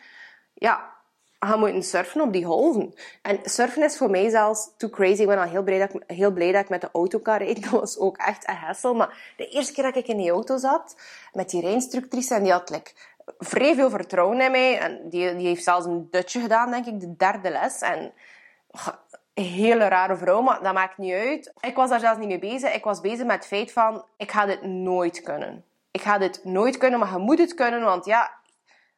ja, 0.53 0.93
gaan 1.39 1.59
moeten 1.59 1.83
surfen 1.83 2.21
op 2.21 2.33
die 2.33 2.45
golven. 2.45 2.93
En 3.21 3.39
surfen 3.43 3.83
is 3.83 3.97
voor 3.97 4.09
mij 4.09 4.29
zelfs 4.29 4.71
too 4.77 4.89
crazy. 4.89 5.21
Ik 5.21 5.27
ben 5.27 5.37
al 5.37 5.49
heel 5.49 5.63
blij 5.63 5.79
dat 5.79 5.93
ik, 5.93 6.03
heel 6.07 6.31
blij 6.31 6.51
dat 6.51 6.61
ik 6.61 6.69
met 6.69 6.81
de 6.81 6.89
auto 6.93 7.19
kan. 7.19 7.37
Dat 7.59 7.69
was 7.69 7.97
ook 7.97 8.17
echt 8.17 8.47
een 8.47 8.55
hassel. 8.55 8.93
Maar 8.93 9.33
de 9.37 9.47
eerste 9.47 9.73
keer 9.73 9.83
dat 9.83 9.95
ik 9.95 10.07
in 10.07 10.17
die 10.17 10.31
auto 10.31 10.57
zat, 10.57 10.95
met 11.33 11.49
die 11.49 11.61
rijinstructrice, 11.61 12.35
en 12.35 12.43
die 12.43 12.51
had 12.51 12.69
like, 12.69 12.91
vrij 13.37 13.75
veel 13.75 13.89
vertrouwen 13.89 14.41
in 14.41 14.51
mij. 14.51 14.79
En 14.79 15.09
die, 15.09 15.35
die 15.35 15.47
heeft 15.47 15.63
zelfs 15.63 15.85
een 15.85 16.07
dutje 16.11 16.41
gedaan, 16.41 16.71
denk 16.71 16.85
ik, 16.85 16.99
de 16.99 17.15
derde 17.15 17.49
les. 17.49 17.81
En 17.81 18.13
een 19.33 19.43
hele 19.43 19.87
rare 19.87 20.17
vrouw, 20.17 20.41
maar 20.41 20.63
dat 20.63 20.73
maakt 20.73 20.97
niet 20.97 21.13
uit. 21.13 21.53
Ik 21.59 21.75
was 21.75 21.89
daar 21.89 21.99
zelfs 21.99 22.19
niet 22.19 22.27
mee 22.27 22.39
bezig. 22.39 22.73
Ik 22.73 22.83
was 22.83 23.01
bezig 23.01 23.25
met 23.25 23.35
het 23.35 23.47
feit 23.47 23.71
van, 23.71 24.05
ik 24.17 24.31
ga 24.31 24.45
dit 24.45 24.61
nooit 24.61 25.21
kunnen. 25.21 25.63
Ik 25.91 26.01
ga 26.01 26.17
dit 26.17 26.43
nooit 26.43 26.77
kunnen, 26.77 26.99
maar 26.99 27.11
je 27.11 27.17
moet 27.17 27.39
het 27.39 27.53
kunnen, 27.53 27.81
want 27.81 28.05
ja, 28.05 28.31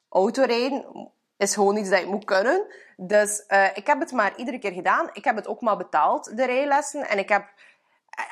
autorijden 0.10 1.12
is 1.42 1.54
gewoon 1.54 1.78
iets 1.78 1.90
dat 1.90 2.00
je 2.00 2.06
moet 2.06 2.26
kunnen. 2.26 2.66
Dus 2.98 3.44
uh, 3.48 3.66
ik 3.74 3.88
heb 3.88 4.00
het 4.00 4.12
maar 4.12 4.36
iedere 4.36 4.60
keer 4.60 4.72
gedaan. 4.72 5.10
Ik 5.14 5.24
heb 5.24 5.36
het 5.36 5.48
ook 5.48 5.62
maar 5.62 5.78
betaald, 5.78 6.38
de 6.38 6.46
rijlessen. 6.46 7.08
En 7.08 7.18
ik 7.18 7.30
heb... 7.30 7.46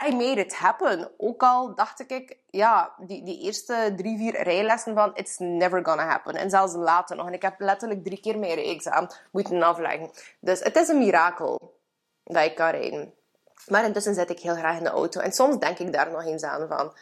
I 0.08 0.16
made 0.16 0.42
it 0.42 0.56
happen. 0.56 1.12
Ook 1.18 1.44
al 1.44 1.76
dacht 1.76 2.12
ik, 2.12 2.38
ja, 2.50 2.94
die, 2.98 3.24
die 3.24 3.42
eerste 3.42 3.94
drie, 3.98 4.18
vier 4.18 4.44
rijlessen 4.44 4.96
van 4.96 5.12
it's 5.14 5.38
never 5.38 5.86
gonna 5.86 6.08
happen. 6.08 6.36
En 6.36 6.50
zelfs 6.50 6.74
later 6.74 7.16
nog. 7.16 7.28
En 7.28 7.34
ik 7.34 7.42
heb 7.42 7.60
letterlijk 7.60 8.04
drie 8.04 8.20
keer 8.20 8.40
mijn 8.40 8.58
examen 8.58 9.12
moeten 9.32 9.64
afleggen. 9.64 10.12
Dus 10.40 10.60
het 10.60 10.76
is 10.76 10.88
een 10.88 10.98
mirakel 10.98 11.78
dat 12.24 12.44
ik 12.44 12.56
kan 12.56 12.70
rijden. 12.70 13.14
Maar 13.68 13.86
intussen 13.86 14.14
zit 14.14 14.30
ik 14.30 14.40
heel 14.40 14.56
graag 14.56 14.78
in 14.78 14.84
de 14.84 14.90
auto. 14.90 15.20
En 15.22 15.32
soms 15.32 15.58
denk 15.58 15.80
ik 15.80 15.94
daar 15.94 16.12
nog 16.12 16.26
eens 16.26 16.44
aan 16.44 16.68
van... 16.68 16.94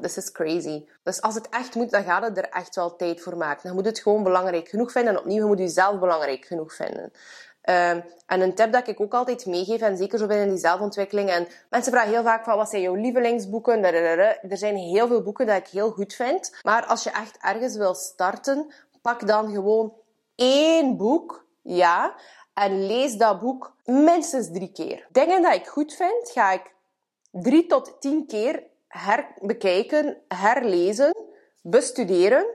This 0.00 0.16
is 0.16 0.32
crazy. 0.32 0.84
Dus 1.02 1.20
als 1.20 1.34
het 1.34 1.48
echt 1.48 1.74
moet, 1.74 1.90
dan 1.90 2.04
gaat 2.04 2.22
het 2.22 2.38
er 2.38 2.48
echt 2.48 2.74
wel 2.74 2.96
tijd 2.96 3.20
voor 3.20 3.36
maken. 3.36 3.62
Dan 3.62 3.74
moet 3.74 3.84
het 3.84 3.98
gewoon 3.98 4.22
belangrijk 4.22 4.68
genoeg 4.68 4.92
vinden. 4.92 5.14
En 5.14 5.20
opnieuw, 5.20 5.36
je 5.36 5.44
moet 5.44 5.58
jezelf 5.58 5.98
belangrijk 5.98 6.44
genoeg 6.44 6.74
vinden. 6.74 7.12
Um, 7.64 8.04
en 8.26 8.40
een 8.40 8.54
tip 8.54 8.72
dat 8.72 8.88
ik 8.88 9.00
ook 9.00 9.14
altijd 9.14 9.46
meegeef, 9.46 9.80
en 9.80 9.96
zeker 9.96 10.18
zo 10.18 10.26
binnen 10.26 10.48
die 10.48 10.58
zelfontwikkeling. 10.58 11.30
En 11.30 11.48
mensen 11.70 11.92
vragen 11.92 12.10
heel 12.10 12.22
vaak 12.22 12.44
van, 12.44 12.56
wat 12.56 12.70
zijn 12.70 12.82
jouw 12.82 12.94
lievelingsboeken? 12.94 13.84
Er 13.84 14.56
zijn 14.56 14.76
heel 14.76 15.06
veel 15.06 15.22
boeken 15.22 15.46
dat 15.46 15.56
ik 15.56 15.66
heel 15.66 15.90
goed 15.90 16.14
vind. 16.14 16.56
Maar 16.62 16.86
als 16.86 17.02
je 17.02 17.10
echt 17.10 17.38
ergens 17.40 17.76
wil 17.76 17.94
starten, 17.94 18.72
pak 19.02 19.26
dan 19.26 19.52
gewoon 19.52 19.92
één 20.34 20.96
boek. 20.96 21.44
Ja. 21.62 22.14
En 22.54 22.86
lees 22.86 23.16
dat 23.16 23.40
boek 23.40 23.74
minstens 23.84 24.50
drie 24.52 24.72
keer. 24.72 25.06
Dingen 25.10 25.42
dat 25.42 25.54
ik 25.54 25.66
goed 25.66 25.94
vind, 25.94 26.30
ga 26.30 26.52
ik 26.52 26.72
drie 27.30 27.66
tot 27.66 27.96
tien 28.00 28.26
keer 28.26 28.70
herbekijken, 28.92 30.16
herlezen, 30.28 31.16
bestuderen. 31.62 32.46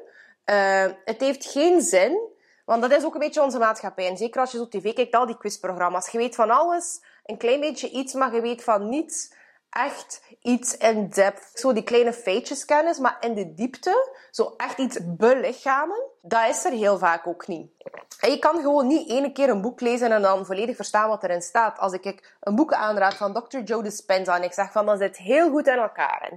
Uh, 0.46 0.86
het 1.06 1.22
heeft 1.22 1.46
geen 1.46 1.82
zin, 1.82 2.20
want 2.66 2.82
dat 2.82 2.92
is 2.92 3.06
ook 3.06 3.14
een 3.14 3.20
beetje 3.20 3.44
onze 3.44 3.58
maatschappij. 3.58 4.08
En 4.08 4.18
zeker 4.18 4.42
als 4.42 4.52
je 4.52 4.58
zo 4.58 4.68
tv 4.68 4.94
kijkt, 4.94 5.16
al 5.16 5.26
die 5.26 5.38
quizprogramma's. 5.38 6.10
Je 6.10 6.18
weet 6.18 6.36
van 6.36 6.50
alles, 6.50 7.02
een 7.26 7.38
klein 7.38 7.60
beetje 7.60 7.90
iets, 7.90 8.14
maar 8.14 8.36
je 8.36 8.42
weet 8.42 8.64
van 8.64 8.90
niets 8.90 9.34
echt 9.78 10.22
iets 10.42 10.78
in 10.78 11.10
depth. 11.10 11.50
Zo 11.54 11.74
die 11.74 11.84
kleine 11.84 12.14
feitjes 12.14 12.66
kennis, 12.66 13.00
maar 13.00 13.18
in 13.20 13.34
de 13.34 13.54
diepte, 13.54 14.10
zo 14.32 14.54
echt 14.58 14.78
iets 14.78 14.98
belichamen, 15.04 16.02
dat 16.22 16.50
is 16.50 16.66
er 16.66 16.72
heel 16.72 16.98
vaak 16.98 17.28
ook 17.28 17.48
niet. 17.48 17.72
En 18.20 18.32
je 18.32 18.40
kan 18.40 18.62
gewoon 18.62 18.88
niet 18.88 19.10
ene 19.10 19.32
keer 19.32 19.50
een 19.50 19.62
boek 19.62 19.82
lezen 19.82 20.12
en 20.12 20.22
dan 20.22 20.46
volledig 20.46 20.76
verstaan 20.76 21.10
wat 21.10 21.24
erin 21.24 21.42
staat. 21.42 21.80
Als 21.80 21.94
ik 21.94 22.36
een 22.40 22.56
boek 22.56 22.74
aanraad 22.74 23.14
van 23.14 23.34
Dr. 23.34 23.60
Joe 23.60 23.84
Dispenza 23.84 24.36
en 24.36 24.44
ik 24.44 24.54
zeg 24.54 24.72
van 24.72 24.86
dat 24.86 25.00
zit 25.00 25.18
heel 25.18 25.50
goed 25.50 25.68
in 25.68 25.78
elkaar. 25.78 26.32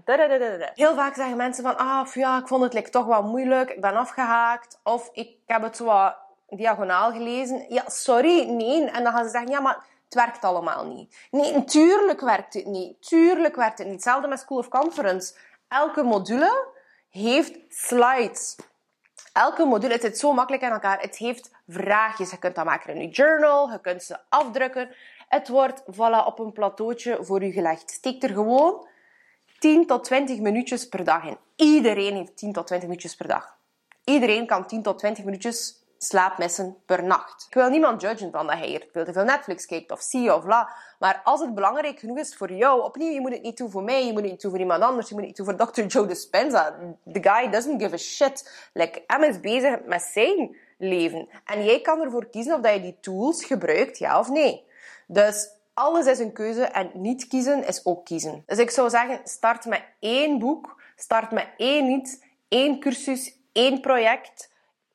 Heel 0.75 0.95
vaak 0.95 1.15
zeggen 1.15 1.37
mensen 1.37 1.65
van, 1.65 1.77
ah 1.77 2.13
ja, 2.13 2.39
ik 2.39 2.49
vond 2.49 2.63
het 2.63 2.73
like, 2.73 2.91
toch 2.91 3.07
wel 3.07 3.23
moeilijk, 3.23 3.71
ik 3.71 3.81
ben 3.81 3.97
afgehaakt, 3.97 4.79
of 4.83 5.09
ik 5.13 5.37
heb 5.47 5.63
het 5.63 5.79
wat 5.79 6.15
diagonaal 6.49 7.13
gelezen. 7.13 7.65
Ja, 7.69 7.83
sorry, 7.87 8.49
nee. 8.49 8.91
En 8.91 9.05
dan 9.05 9.13
gaan 9.13 9.25
ze 9.25 9.31
zeggen, 9.31 9.51
ja, 9.51 9.61
maar 9.61 9.85
het 10.11 10.19
werkt 10.19 10.45
allemaal 10.45 10.87
niet. 10.87 11.17
Nee, 11.31 11.53
natuurlijk 11.53 12.21
werkt 12.21 12.55
het 12.55 12.67
niet. 12.67 13.03
Tuurlijk 13.03 13.57
werkt 13.57 13.79
het 13.79 13.87
niet. 13.87 13.97
Hetzelfde 13.97 14.29
met 14.29 14.41
School 14.41 14.59
of 14.59 14.69
Conference. 14.69 15.35
Elke 15.69 16.03
module 16.03 16.69
heeft 17.11 17.59
slides. 17.69 18.57
Elke 19.33 19.65
module, 19.65 19.93
het 19.93 20.03
zit 20.03 20.19
zo 20.19 20.33
makkelijk 20.33 20.63
in 20.63 20.71
elkaar. 20.71 21.01
Het 21.01 21.17
heeft 21.17 21.51
vraagjes. 21.69 22.31
Je 22.31 22.39
kunt 22.39 22.55
dat 22.55 22.65
maken 22.65 22.95
in 22.95 23.01
je 23.01 23.09
journal. 23.09 23.71
Je 23.71 23.81
kunt 23.81 24.03
ze 24.03 24.19
afdrukken. 24.29 24.95
Het 25.29 25.49
wordt 25.49 25.83
voilà, 25.83 26.27
op 26.27 26.39
een 26.39 26.53
plateautje 26.53 27.19
voor 27.21 27.43
u 27.43 27.51
gelegd. 27.51 27.91
Steek 27.91 28.23
er 28.23 28.31
gewoon 28.31 28.87
10 29.59 29.87
tot 29.87 30.05
20 30.05 30.39
minuutjes 30.39 30.89
per 30.89 31.05
dag 31.05 31.25
in. 31.25 31.39
Iedereen 31.57 32.17
heeft 32.17 32.37
10 32.37 32.53
tot 32.53 32.67
20 32.67 32.89
minuutjes 32.89 33.17
per 33.17 33.29
dag. 33.29 33.57
Iedereen 34.05 34.47
kan 34.47 34.67
10 34.67 34.83
tot 34.83 34.99
20 34.99 35.25
minuutjes 35.25 35.80
slaapmessen 36.03 36.77
per 36.87 37.05
nacht. 37.05 37.47
Ik 37.49 37.55
wil 37.55 37.69
niemand 37.69 38.01
judgen 38.01 38.31
van 38.31 38.47
dat 38.47 38.57
hij 38.57 38.67
hier 38.67 38.87
veel 38.93 39.05
te 39.05 39.13
veel 39.13 39.25
Netflix 39.25 39.67
kijkt 39.67 39.91
of 39.91 40.01
zie 40.01 40.35
of 40.35 40.45
la. 40.45 40.69
Maar 40.99 41.21
als 41.25 41.41
het 41.41 41.55
belangrijk 41.55 41.99
genoeg 41.99 42.19
is 42.19 42.37
voor 42.37 42.53
jou, 42.53 42.83
opnieuw, 42.83 43.13
je 43.13 43.21
moet 43.21 43.33
het 43.33 43.43
niet 43.43 43.57
doen 43.57 43.71
voor 43.71 43.83
mij, 43.83 44.07
je 44.07 44.13
moet 44.13 44.23
het 44.23 44.31
niet 44.31 44.41
doen 44.41 44.51
voor 44.51 44.61
iemand 44.61 44.83
anders, 44.83 45.09
je 45.09 45.15
moet 45.15 45.27
het 45.27 45.39
niet 45.39 45.47
doen 45.47 45.57
voor 45.57 45.73
Dr. 45.73 45.83
Joe 45.83 46.07
Dispenza. 46.07 46.77
The 47.13 47.23
guy 47.23 47.51
doesn't 47.51 47.83
give 47.83 47.95
a 47.95 47.99
shit. 47.99 48.69
Like, 48.73 49.03
M 49.19 49.23
is 49.23 49.41
bezig 49.41 49.85
met 49.85 50.03
zijn 50.03 50.57
leven. 50.79 51.29
En 51.45 51.65
jij 51.65 51.81
kan 51.81 52.01
ervoor 52.01 52.27
kiezen 52.27 52.55
of 52.55 52.61
dat 52.61 52.75
je 52.75 52.81
die 52.81 52.99
tools 53.01 53.45
gebruikt, 53.45 53.99
ja 53.99 54.19
of 54.19 54.29
nee. 54.29 54.65
Dus 55.07 55.51
alles 55.75 56.07
is 56.07 56.19
een 56.19 56.33
keuze 56.33 56.65
en 56.65 56.91
niet 56.95 57.27
kiezen 57.27 57.67
is 57.67 57.85
ook 57.85 58.05
kiezen. 58.05 58.43
Dus 58.47 58.59
ik 58.59 58.71
zou 58.71 58.91
zeggen, 58.91 59.21
start 59.25 59.65
met 59.65 59.83
één 59.99 60.39
boek, 60.39 60.83
start 60.97 61.31
met 61.31 61.49
één 61.57 61.87
iets, 61.89 62.19
één 62.49 62.81
cursus, 62.81 63.37
één 63.53 63.81
project 63.81 64.50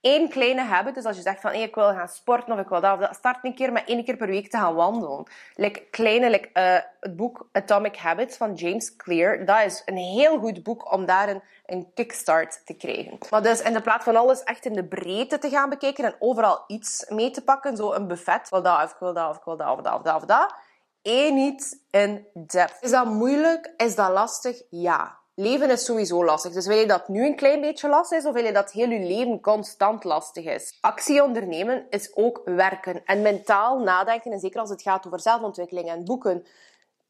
één 0.06 0.30
kleine 0.30 0.62
habit. 0.62 0.96
Dus 0.96 1.06
als 1.06 1.16
je 1.16 1.22
zegt 1.22 1.42
van 1.42 1.54
ik 1.54 1.76
wil 1.76 1.94
gaan 1.94 2.08
sporten 2.08 2.54
of 2.54 2.60
ik 2.60 2.68
wil 2.68 2.82
dat 2.82 2.94
of 2.94 3.00
dat, 3.00 3.16
start 3.16 3.38
een 3.42 3.56
keer 3.56 3.72
met 3.72 3.88
één 3.88 4.04
keer 4.04 4.18
per 4.18 4.28
week 4.28 4.50
te 4.50 4.58
gaan 4.58 4.76
wandelen. 4.76 5.24
Like, 5.56 5.82
kleine, 5.90 6.30
like, 6.30 6.50
uh, 6.54 6.78
het 7.00 7.16
boek 7.16 7.48
Atomic 7.52 7.96
Habits 7.96 8.38
van 8.38 8.54
James 8.54 8.96
Clear, 8.96 9.46
dat 9.46 9.62
is 9.66 9.82
een 9.86 9.98
heel 9.98 10.40
goed 10.40 10.64
boek 10.64 10.92
om 10.92 11.06
daar 11.06 11.30
een, 11.30 11.42
een 11.66 11.92
kickstart 11.94 12.66
te 12.66 12.74
krijgen. 12.74 13.18
Maar 13.30 13.42
dus 13.42 13.62
in 13.62 13.74
de 13.74 13.82
plaats 13.82 14.04
van 14.04 14.16
alles 14.16 14.44
echt 14.44 14.66
in 14.66 14.74
de 14.74 14.86
breedte 14.86 15.38
te 15.38 15.50
gaan 15.50 15.70
bekijken 15.70 16.06
en 16.06 16.16
overal 16.20 16.64
iets 16.68 17.06
mee 17.10 17.32
te 17.32 17.44
pakken, 17.44 17.78
zo 17.78 17.94
een 17.94 18.08
buffet, 18.08 18.50
wil 18.50 18.62
dat 18.62 18.84
of 18.84 18.92
ik 18.92 19.00
wil 19.00 19.14
dat 19.14 19.30
of 19.30 19.38
ik 19.38 19.44
wil 19.44 19.58
dat 19.58 19.78
of 19.78 19.82
dat 19.82 19.94
of 19.96 20.02
dat 20.02 20.16
of 20.16 20.26
dat, 20.26 20.56
één 21.02 21.38
iets 21.38 21.78
in 21.92 22.26
depth. 22.34 22.78
Is 22.82 22.92
dat 22.92 23.06
moeilijk? 23.06 23.74
Is 23.78 23.96
dat 23.96 24.12
lastig? 24.12 24.62
Ja. 24.70 25.24
Leven 25.36 25.70
is 25.70 25.86
sowieso 25.86 26.26
lastig. 26.26 26.54
Dus 26.54 26.68
wil 26.68 26.78
je 26.78 26.88
dat 26.88 27.08
nu 27.08 27.26
een 27.26 27.36
klein 27.36 27.62
beetje 27.62 27.90
lastig 27.90 28.18
is, 28.18 28.26
of 28.26 28.34
wil 28.34 28.46
je 28.46 28.54
dat 28.54 28.72
heel 28.72 28.90
je 28.90 29.00
leven 29.00 29.42
constant 29.42 30.04
lastig 30.04 30.46
is? 30.46 30.78
Actie 30.82 31.24
ondernemen 31.24 31.86
is 31.90 32.16
ook 32.16 32.42
werken. 32.46 33.02
En 33.06 33.22
mentaal 33.22 33.80
nadenken, 33.80 34.32
en 34.32 34.40
zeker 34.40 34.60
als 34.60 34.70
het 34.70 34.82
gaat 34.82 35.06
over 35.06 35.20
zelfontwikkeling 35.20 35.90
en 35.90 36.06
boeken, 36.06 36.46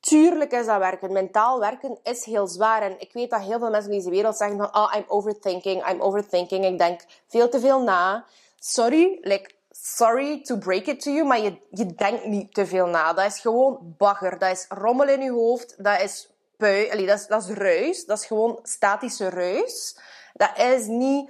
Tuurlijk 0.06 0.52
is 0.52 0.66
dat 0.66 0.78
werken. 0.78 1.12
Mentaal 1.12 1.60
werken 1.60 2.00
is 2.04 2.26
heel 2.26 2.48
zwaar. 2.48 2.82
En 2.82 2.96
ik 3.00 3.14
weet 3.14 3.30
dat 3.30 3.42
heel 3.42 3.60
veel 3.60 3.70
mensen 3.70 3.92
in 3.92 3.98
deze 3.98 4.10
wereld 4.10 4.38
zeggen 4.38 4.58
van... 4.58 4.76
Oh, 4.76 4.94
I'm 4.96 5.04
overthinking, 5.08 5.90
I'm 5.90 6.02
overthinking. 6.02 6.66
Ik 6.66 6.78
denk 6.78 7.02
veel 7.28 7.50
te 7.50 7.60
veel 7.60 7.82
na. 7.82 8.26
Sorry, 8.60 9.18
like, 9.22 9.52
sorry 9.72 10.42
to 10.42 10.58
break 10.58 10.86
it 10.86 11.02
to 11.02 11.12
you, 11.12 11.28
maar 11.28 11.40
je, 11.40 11.58
je 11.70 11.86
denkt 11.86 12.26
niet 12.26 12.54
te 12.54 12.66
veel 12.66 12.88
na. 12.88 13.14
Dat 13.14 13.26
is 13.26 13.40
gewoon 13.40 13.96
bagger. 13.98 14.40
Dat 14.40 14.52
is 14.52 14.66
rommel 14.70 15.08
in 15.08 15.22
je 15.22 15.32
hoofd. 15.32 15.84
Dat 15.84 16.02
is 16.02 16.30
dat, 16.58 17.20
is, 17.20 17.28
dat 17.28 17.44
is 17.44 17.50
ruis. 17.50 18.06
Dat 18.06 18.20
is 18.20 18.26
gewoon 18.26 18.60
statische 18.64 19.30
ruis. 19.30 20.00
Dat 20.34 20.58
is 20.58 20.86
niet 20.86 21.30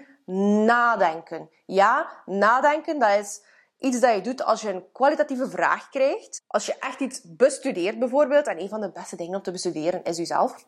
nadenken. 0.66 1.50
Ja, 1.66 2.10
nadenken, 2.26 3.00
dat 3.00 3.20
is 3.20 3.42
iets 3.80 4.00
dat 4.00 4.16
je 4.16 4.22
doet 4.22 4.44
als 4.44 4.62
je 4.62 4.70
een 4.70 4.86
kwalitatieve 4.92 5.50
vraag 5.50 5.90
krijgt. 5.90 6.44
Als 6.48 6.66
je 6.66 6.76
echt 6.80 7.00
iets 7.00 7.22
bestudeert 7.24 8.00
bijvoorbeeld. 8.00 8.48
En 8.48 8.62
een 8.62 8.70
van 8.70 8.82
de 8.82 8.92
beste 8.92 9.16
dingen 9.16 9.36
om 9.36 9.42
te 9.42 9.52
bestuderen 9.52 10.04
is 10.04 10.18
jezelf. 10.18 10.66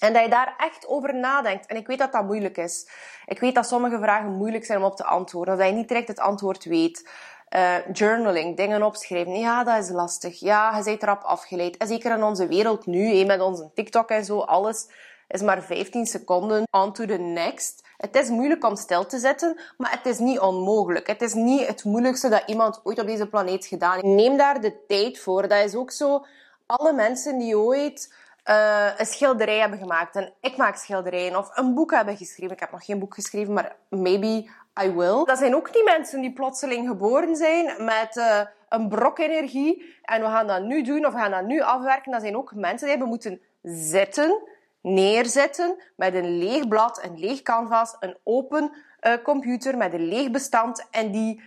En 0.00 0.12
dat 0.12 0.22
je 0.22 0.28
daar 0.28 0.54
echt 0.58 0.86
over 0.86 1.14
nadenkt. 1.14 1.66
En 1.66 1.76
ik 1.76 1.86
weet 1.86 1.98
dat 1.98 2.12
dat 2.12 2.24
moeilijk 2.24 2.56
is. 2.56 2.88
Ik 3.26 3.40
weet 3.40 3.54
dat 3.54 3.68
sommige 3.68 3.98
vragen 3.98 4.32
moeilijk 4.32 4.64
zijn 4.64 4.78
om 4.78 4.84
op 4.84 4.96
te 4.96 5.04
antwoorden. 5.04 5.58
Dat 5.58 5.66
je 5.66 5.72
niet 5.72 5.88
direct 5.88 6.08
het 6.08 6.20
antwoord 6.20 6.64
weet. 6.64 7.08
Uh, 7.56 7.76
journaling, 7.92 8.56
dingen 8.56 8.82
opschrijven. 8.82 9.38
Ja, 9.38 9.64
dat 9.64 9.82
is 9.82 9.90
lastig. 9.90 10.40
Ja, 10.40 10.76
je 10.76 10.84
bent 10.84 11.02
erop 11.02 11.22
afgeleid. 11.22 11.76
En 11.76 11.86
zeker 11.86 12.16
in 12.16 12.22
onze 12.22 12.46
wereld 12.46 12.86
nu, 12.86 13.24
met 13.24 13.40
onze 13.40 13.70
TikTok 13.74 14.08
en 14.08 14.24
zo, 14.24 14.38
alles 14.38 14.86
is 15.28 15.42
maar 15.42 15.62
15 15.62 16.06
seconden. 16.06 16.62
On 16.70 16.92
to 16.92 17.06
the 17.06 17.18
next. 17.18 17.82
Het 17.96 18.16
is 18.16 18.28
moeilijk 18.28 18.64
om 18.64 18.76
stil 18.76 19.06
te 19.06 19.18
zitten, 19.18 19.60
maar 19.76 19.90
het 19.90 20.06
is 20.06 20.18
niet 20.18 20.40
onmogelijk. 20.40 21.06
Het 21.06 21.22
is 21.22 21.34
niet 21.34 21.66
het 21.66 21.84
moeilijkste 21.84 22.28
dat 22.28 22.42
iemand 22.46 22.80
ooit 22.82 23.00
op 23.00 23.06
deze 23.06 23.28
planeet 23.28 23.66
gedaan 23.66 23.92
heeft. 23.92 24.04
Neem 24.04 24.36
daar 24.36 24.60
de 24.60 24.84
tijd 24.86 25.18
voor. 25.18 25.48
Dat 25.48 25.64
is 25.64 25.74
ook 25.74 25.90
zo. 25.90 26.24
Alle 26.66 26.92
mensen 26.92 27.38
die 27.38 27.58
ooit 27.58 28.14
uh, 28.50 28.86
een 28.96 29.06
schilderij 29.06 29.58
hebben 29.58 29.78
gemaakt. 29.78 30.16
En 30.16 30.32
ik 30.40 30.56
maak 30.56 30.76
schilderijen. 30.76 31.36
Of 31.36 31.50
een 31.56 31.74
boek 31.74 31.90
hebben 31.90 32.16
geschreven. 32.16 32.52
Ik 32.52 32.60
heb 32.60 32.72
nog 32.72 32.84
geen 32.84 32.98
boek 32.98 33.14
geschreven, 33.14 33.52
maar 33.52 33.76
maybe 33.88 34.50
I 34.80 34.90
will. 34.90 35.24
Dat 35.24 35.38
zijn 35.38 35.54
ook 35.54 35.74
niet 35.74 35.84
mensen 35.84 36.20
die 36.20 36.32
plotseling 36.32 36.88
geboren 36.88 37.36
zijn 37.36 37.84
met 37.84 38.16
uh, 38.16 38.40
een 38.68 38.88
brok 38.88 39.18
energie. 39.18 39.96
En 40.02 40.20
we 40.20 40.26
gaan 40.26 40.46
dat 40.46 40.62
nu 40.62 40.82
doen 40.82 41.06
of 41.06 41.12
we 41.12 41.18
gaan 41.18 41.30
dat 41.30 41.44
nu 41.44 41.60
afwerken. 41.60 42.12
Dat 42.12 42.20
zijn 42.20 42.36
ook 42.36 42.54
mensen 42.54 42.78
die 42.78 42.88
hebben 42.88 43.08
moeten 43.08 43.40
zitten 43.62 44.42
neerzetten 44.82 45.82
met 45.96 46.14
een 46.14 46.38
leeg 46.38 46.68
blad, 46.68 47.04
een 47.04 47.18
leeg 47.18 47.42
canvas, 47.42 47.96
een 48.00 48.16
open 48.22 48.70
uh, 49.00 49.12
computer 49.22 49.76
met 49.76 49.92
een 49.92 50.08
leeg 50.08 50.30
bestand 50.30 50.86
en 50.90 51.10
die 51.10 51.42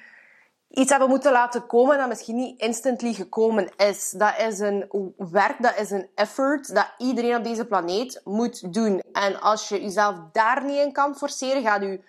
iets 0.69 0.89
hebben 0.89 1.09
moeten 1.09 1.31
laten 1.31 1.67
komen 1.67 1.97
dat 1.97 2.07
misschien 2.07 2.35
niet 2.35 2.61
instantly 2.61 3.13
gekomen 3.13 3.69
is. 3.77 4.13
Dat 4.17 4.33
is 4.47 4.59
een 4.59 5.13
werk, 5.17 5.55
dat 5.61 5.79
is 5.79 5.91
een 5.91 6.09
effort 6.15 6.75
dat 6.75 6.93
iedereen 6.97 7.35
op 7.35 7.43
deze 7.43 7.65
planeet 7.65 8.21
moet 8.23 8.73
doen. 8.73 9.01
En 9.11 9.41
als 9.41 9.69
je 9.69 9.81
jezelf 9.81 10.15
daar 10.31 10.65
niet 10.65 10.79
in 10.79 10.91
kan 10.91 11.15
forceren, 11.15 11.63
gaat 11.63 11.81
je 11.81 12.03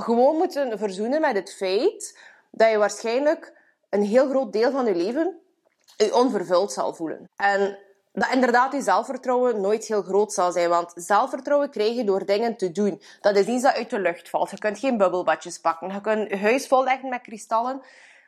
gewoon 0.00 0.36
moeten 0.36 0.78
verzoenen 0.78 1.20
met 1.20 1.34
het 1.34 1.54
feit 1.54 2.18
dat 2.50 2.70
je 2.70 2.78
waarschijnlijk 2.78 3.58
een 3.90 4.02
heel 4.02 4.28
groot 4.28 4.52
deel 4.52 4.70
van 4.70 4.86
je 4.86 4.94
leven 4.94 5.38
onvervuld 6.12 6.72
zal 6.72 6.94
voelen. 6.94 7.28
En 7.36 7.78
dat 8.12 8.32
inderdaad 8.32 8.72
je 8.72 8.82
zelfvertrouwen 8.82 9.60
nooit 9.60 9.84
heel 9.84 10.02
groot 10.02 10.32
zal 10.32 10.52
zijn. 10.52 10.68
Want 10.68 10.92
zelfvertrouwen 10.94 11.70
krijg 11.70 11.94
je 11.94 12.04
door 12.04 12.26
dingen 12.26 12.56
te 12.56 12.72
doen. 12.72 13.02
Dat 13.20 13.36
is 13.36 13.46
iets 13.46 13.62
dat 13.62 13.74
uit 13.74 13.90
de 13.90 13.98
lucht 13.98 14.28
valt. 14.28 14.50
Je 14.50 14.58
kunt 14.58 14.78
geen 14.78 14.96
bubbelbadjes 14.96 15.58
pakken. 15.58 15.92
Je 15.92 16.00
kunt 16.00 16.30
je 16.30 16.36
huis 16.36 16.66
volleggen 16.66 17.08
met 17.08 17.20
kristallen. 17.20 17.82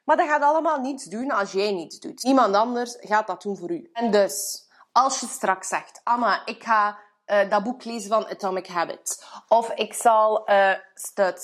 Maar 0.04 0.16
dat 0.16 0.28
gaat 0.28 0.42
allemaal 0.42 0.80
niets 0.80 1.04
doen 1.04 1.30
als 1.30 1.52
jij 1.52 1.72
niets 1.72 1.98
doet. 1.98 2.22
Iemand 2.22 2.54
anders 2.54 2.96
gaat 3.00 3.26
dat 3.26 3.42
doen 3.42 3.56
voor 3.56 3.70
u. 3.70 3.90
En 3.92 4.10
dus, 4.10 4.66
als 4.92 5.20
je 5.20 5.26
straks 5.26 5.68
zegt, 5.68 6.00
Anna, 6.04 6.46
ik 6.46 6.62
ga 6.62 6.98
uh, 7.32 7.50
dat 7.50 7.62
boek 7.62 7.84
lezen 7.84 8.10
van 8.10 8.26
Atomic 8.28 8.66
Habits. 8.66 9.22
Of 9.48 9.70
ik 9.74 9.94
zal 9.94 10.50
uh, 10.50 10.72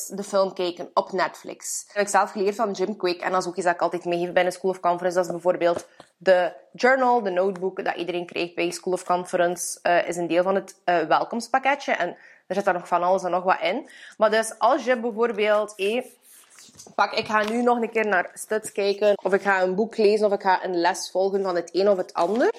de 0.08 0.24
film 0.24 0.52
kijken 0.52 0.90
op 0.94 1.12
Netflix. 1.12 1.84
Dat 1.86 1.96
heb 1.96 2.02
ik 2.02 2.08
zelf 2.08 2.30
geleerd 2.30 2.54
van 2.54 2.70
Jim 2.70 2.96
Quick. 2.96 3.20
En 3.20 3.32
dat 3.32 3.40
is 3.40 3.48
ook 3.48 3.56
iets 3.56 3.64
dat 3.64 3.74
ik 3.74 3.82
altijd 3.82 4.04
meegeef 4.04 4.32
bij 4.32 4.44
een 4.46 4.52
School 4.52 4.70
of 4.70 4.80
Conference. 4.80 5.16
Dat 5.16 5.26
is 5.26 5.32
bijvoorbeeld 5.32 5.86
de 6.16 6.52
journal, 6.72 7.22
de 7.22 7.30
notebook 7.30 7.84
dat 7.84 7.96
iedereen 7.96 8.26
krijgt 8.26 8.54
bij 8.54 8.70
School 8.70 8.92
of 8.92 9.04
Conference. 9.04 9.78
Uh, 9.82 10.08
is 10.08 10.16
een 10.16 10.26
deel 10.26 10.42
van 10.42 10.54
het 10.54 10.74
welkomstpakketje. 10.84 11.92
En 11.92 12.16
er 12.46 12.54
zit 12.54 12.64
daar 12.64 12.74
nog 12.74 12.88
van 12.88 13.02
alles 13.02 13.22
en 13.22 13.30
nog 13.30 13.44
wat 13.44 13.60
in. 13.60 13.88
Maar 14.16 14.30
dus 14.30 14.58
als 14.58 14.84
je 14.84 15.00
bijvoorbeeld... 15.00 15.72
Hey, 15.76 16.12
pak, 16.94 17.12
ik 17.12 17.26
ga 17.26 17.42
nu 17.42 17.62
nog 17.62 17.80
een 17.80 17.90
keer 17.90 18.06
naar 18.06 18.30
Studs 18.34 18.72
kijken. 18.72 19.18
Of 19.22 19.32
ik 19.32 19.42
ga 19.42 19.62
een 19.62 19.74
boek 19.74 19.96
lezen. 19.96 20.26
Of 20.26 20.32
ik 20.32 20.42
ga 20.42 20.64
een 20.64 20.80
les 20.80 21.10
volgen 21.10 21.42
van 21.42 21.54
het 21.54 21.70
een 21.72 21.88
of 21.88 21.96
het 21.96 22.14
ander. 22.14 22.50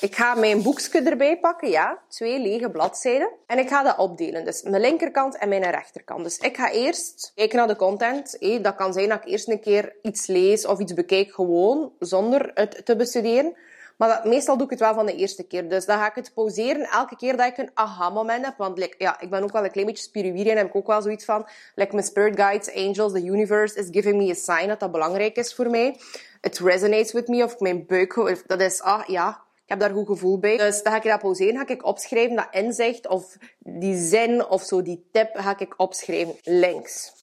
Ik 0.00 0.16
ga 0.16 0.34
mijn 0.34 0.62
boekje 0.62 1.02
erbij 1.02 1.38
pakken, 1.38 1.70
ja. 1.70 1.98
Twee 2.08 2.40
lege 2.40 2.70
bladzijden. 2.70 3.30
En 3.46 3.58
ik 3.58 3.68
ga 3.68 3.82
dat 3.82 3.98
opdelen. 3.98 4.44
Dus 4.44 4.62
mijn 4.62 4.82
linkerkant 4.82 5.38
en 5.38 5.48
mijn 5.48 5.70
rechterkant. 5.70 6.24
Dus 6.24 6.38
ik 6.38 6.56
ga 6.56 6.70
eerst 6.70 7.32
kijken 7.34 7.58
naar 7.58 7.66
de 7.66 7.76
content. 7.76 8.36
dat 8.62 8.74
kan 8.74 8.92
zijn 8.92 9.08
dat 9.08 9.18
ik 9.18 9.30
eerst 9.30 9.48
een 9.48 9.60
keer 9.60 9.96
iets 10.02 10.26
lees 10.26 10.66
of 10.66 10.78
iets 10.78 10.94
bekijk 10.94 11.32
gewoon, 11.32 11.92
zonder 11.98 12.50
het 12.54 12.86
te 12.86 12.96
bestuderen. 12.96 13.56
Maar 13.96 14.08
dat, 14.08 14.24
meestal 14.24 14.56
doe 14.56 14.64
ik 14.64 14.70
het 14.70 14.80
wel 14.80 14.94
van 14.94 15.06
de 15.06 15.14
eerste 15.14 15.46
keer. 15.46 15.68
Dus 15.68 15.86
dan 15.86 15.98
ga 15.98 16.08
ik 16.08 16.14
het 16.14 16.34
pauzeren 16.34 16.84
elke 16.84 17.16
keer 17.16 17.36
dat 17.36 17.46
ik 17.46 17.58
een 17.58 17.70
aha-moment 17.74 18.44
heb. 18.44 18.54
Want 18.56 18.78
like, 18.78 18.94
ja, 18.98 19.20
ik 19.20 19.30
ben 19.30 19.42
ook 19.42 19.52
wel 19.52 19.64
een 19.64 19.70
klein 19.70 19.86
beetje 19.86 20.02
spiritueel 20.02 20.50
en 20.50 20.56
heb 20.56 20.66
ik 20.66 20.76
ook 20.76 20.86
wel 20.86 21.02
zoiets 21.02 21.24
van... 21.24 21.48
Like 21.74 21.94
mijn 21.94 22.06
spirit 22.06 22.36
guides, 22.36 22.74
angels, 22.74 23.12
the 23.12 23.24
universe 23.24 23.78
is 23.78 23.88
giving 23.90 24.16
me 24.16 24.30
a 24.30 24.34
sign 24.34 24.68
dat 24.68 24.80
dat 24.80 24.92
belangrijk 24.92 25.36
is 25.36 25.54
voor 25.54 25.70
mij. 25.70 26.00
It 26.40 26.58
resonates 26.58 27.12
with 27.12 27.28
me, 27.28 27.44
of 27.44 27.58
mijn 27.58 27.86
buik... 27.86 28.42
Dat 28.46 28.60
is, 28.60 28.82
ah 28.82 29.06
ja, 29.06 29.42
heb 29.70 29.80
daar 29.80 29.90
goed 29.90 30.06
gevoel 30.06 30.38
bij. 30.38 30.56
Dus 30.56 30.82
dan 30.82 30.92
ga 30.92 30.98
ik 30.98 31.04
dat 31.04 31.20
pauzeren, 31.20 31.56
ga 31.56 31.68
ik 31.68 31.86
opschrijven, 31.86 32.36
dat 32.36 32.48
inzicht 32.50 33.08
of 33.08 33.36
die 33.58 33.96
zin 33.96 34.46
of 34.46 34.62
zo, 34.62 34.82
die 34.82 35.08
tip, 35.12 35.30
ga 35.32 35.58
ik 35.58 35.74
opschrijven 35.76 36.36
links. 36.42 37.18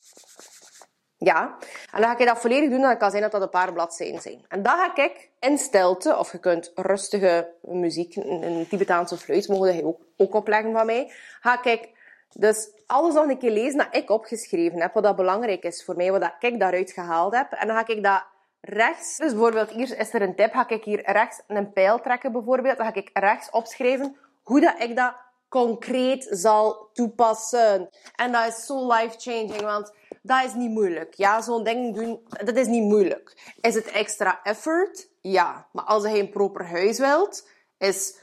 Ja, 1.17 1.57
en 1.91 2.01
dan 2.01 2.09
ga 2.09 2.17
ik 2.17 2.27
dat 2.27 2.39
volledig 2.39 2.69
doen. 2.69 2.81
Dan 2.81 2.97
kan 2.97 3.09
zijn 3.09 3.21
dat 3.21 3.31
dat 3.31 3.41
een 3.41 3.49
paar 3.49 3.73
bladzijden 3.73 4.21
zijn. 4.21 4.45
En 4.47 4.63
dan 4.63 4.77
ga 4.77 5.03
ik 5.03 5.29
in 5.39 5.57
stilte, 5.57 6.17
of 6.17 6.31
je 6.31 6.39
kunt 6.39 6.71
rustige 6.75 7.53
muziek, 7.61 8.15
een 8.15 8.65
Tibetaanse 8.69 9.17
fluit, 9.17 9.47
mogen 9.47 9.75
je 9.75 9.85
ook, 9.85 9.99
ook 10.17 10.33
opleggen 10.33 10.71
van 10.71 10.85
mij. 10.85 11.11
Ga 11.39 11.63
ik 11.63 11.89
dus 12.33 12.69
alles 12.85 13.13
nog 13.13 13.27
een 13.27 13.37
keer 13.37 13.51
lezen 13.51 13.77
dat 13.77 13.87
ik 13.91 14.09
opgeschreven 14.09 14.81
heb, 14.81 14.93
wat 14.93 15.03
dat 15.03 15.15
belangrijk 15.15 15.63
is 15.63 15.83
voor 15.83 15.95
mij, 15.95 16.11
wat 16.11 16.33
ik 16.39 16.59
daaruit 16.59 16.91
gehaald 16.91 17.35
heb. 17.35 17.51
En 17.51 17.67
dan 17.67 17.75
ga 17.75 17.87
ik 17.87 18.03
dat 18.03 18.23
rechts, 18.67 19.17
dus 19.17 19.31
bijvoorbeeld 19.31 19.69
hier 19.69 19.97
is 19.99 20.13
er 20.13 20.21
een 20.21 20.35
tip, 20.35 20.53
ga 20.53 20.69
ik 20.69 20.83
hier 20.83 21.11
rechts 21.11 21.41
een 21.47 21.73
pijl 21.73 21.99
trekken 21.99 22.31
bijvoorbeeld, 22.31 22.77
dan 22.77 22.85
ga 22.85 22.93
ik 22.93 23.09
rechts 23.13 23.49
opschrijven 23.49 24.17
hoe 24.43 24.61
dat 24.61 24.75
ik 24.79 24.95
dat 24.95 25.13
concreet 25.49 26.27
zal 26.29 26.89
toepassen. 26.93 27.89
En 28.15 28.31
dat 28.31 28.47
is 28.47 28.65
zo 28.65 28.93
life-changing, 28.93 29.61
want 29.61 29.93
dat 30.21 30.43
is 30.45 30.53
niet 30.53 30.71
moeilijk. 30.71 31.13
Ja, 31.13 31.41
zo'n 31.41 31.63
ding 31.63 31.95
doen, 31.95 32.19
dat 32.43 32.55
is 32.55 32.67
niet 32.67 32.83
moeilijk. 32.83 33.53
Is 33.61 33.75
het 33.75 33.91
extra 33.91 34.39
effort? 34.43 35.09
Ja. 35.21 35.67
Maar 35.71 35.83
als 35.83 36.03
je 36.03 36.19
een 36.19 36.29
proper 36.29 36.65
huis 36.65 36.99
wilt, 36.99 37.47
is 37.77 38.17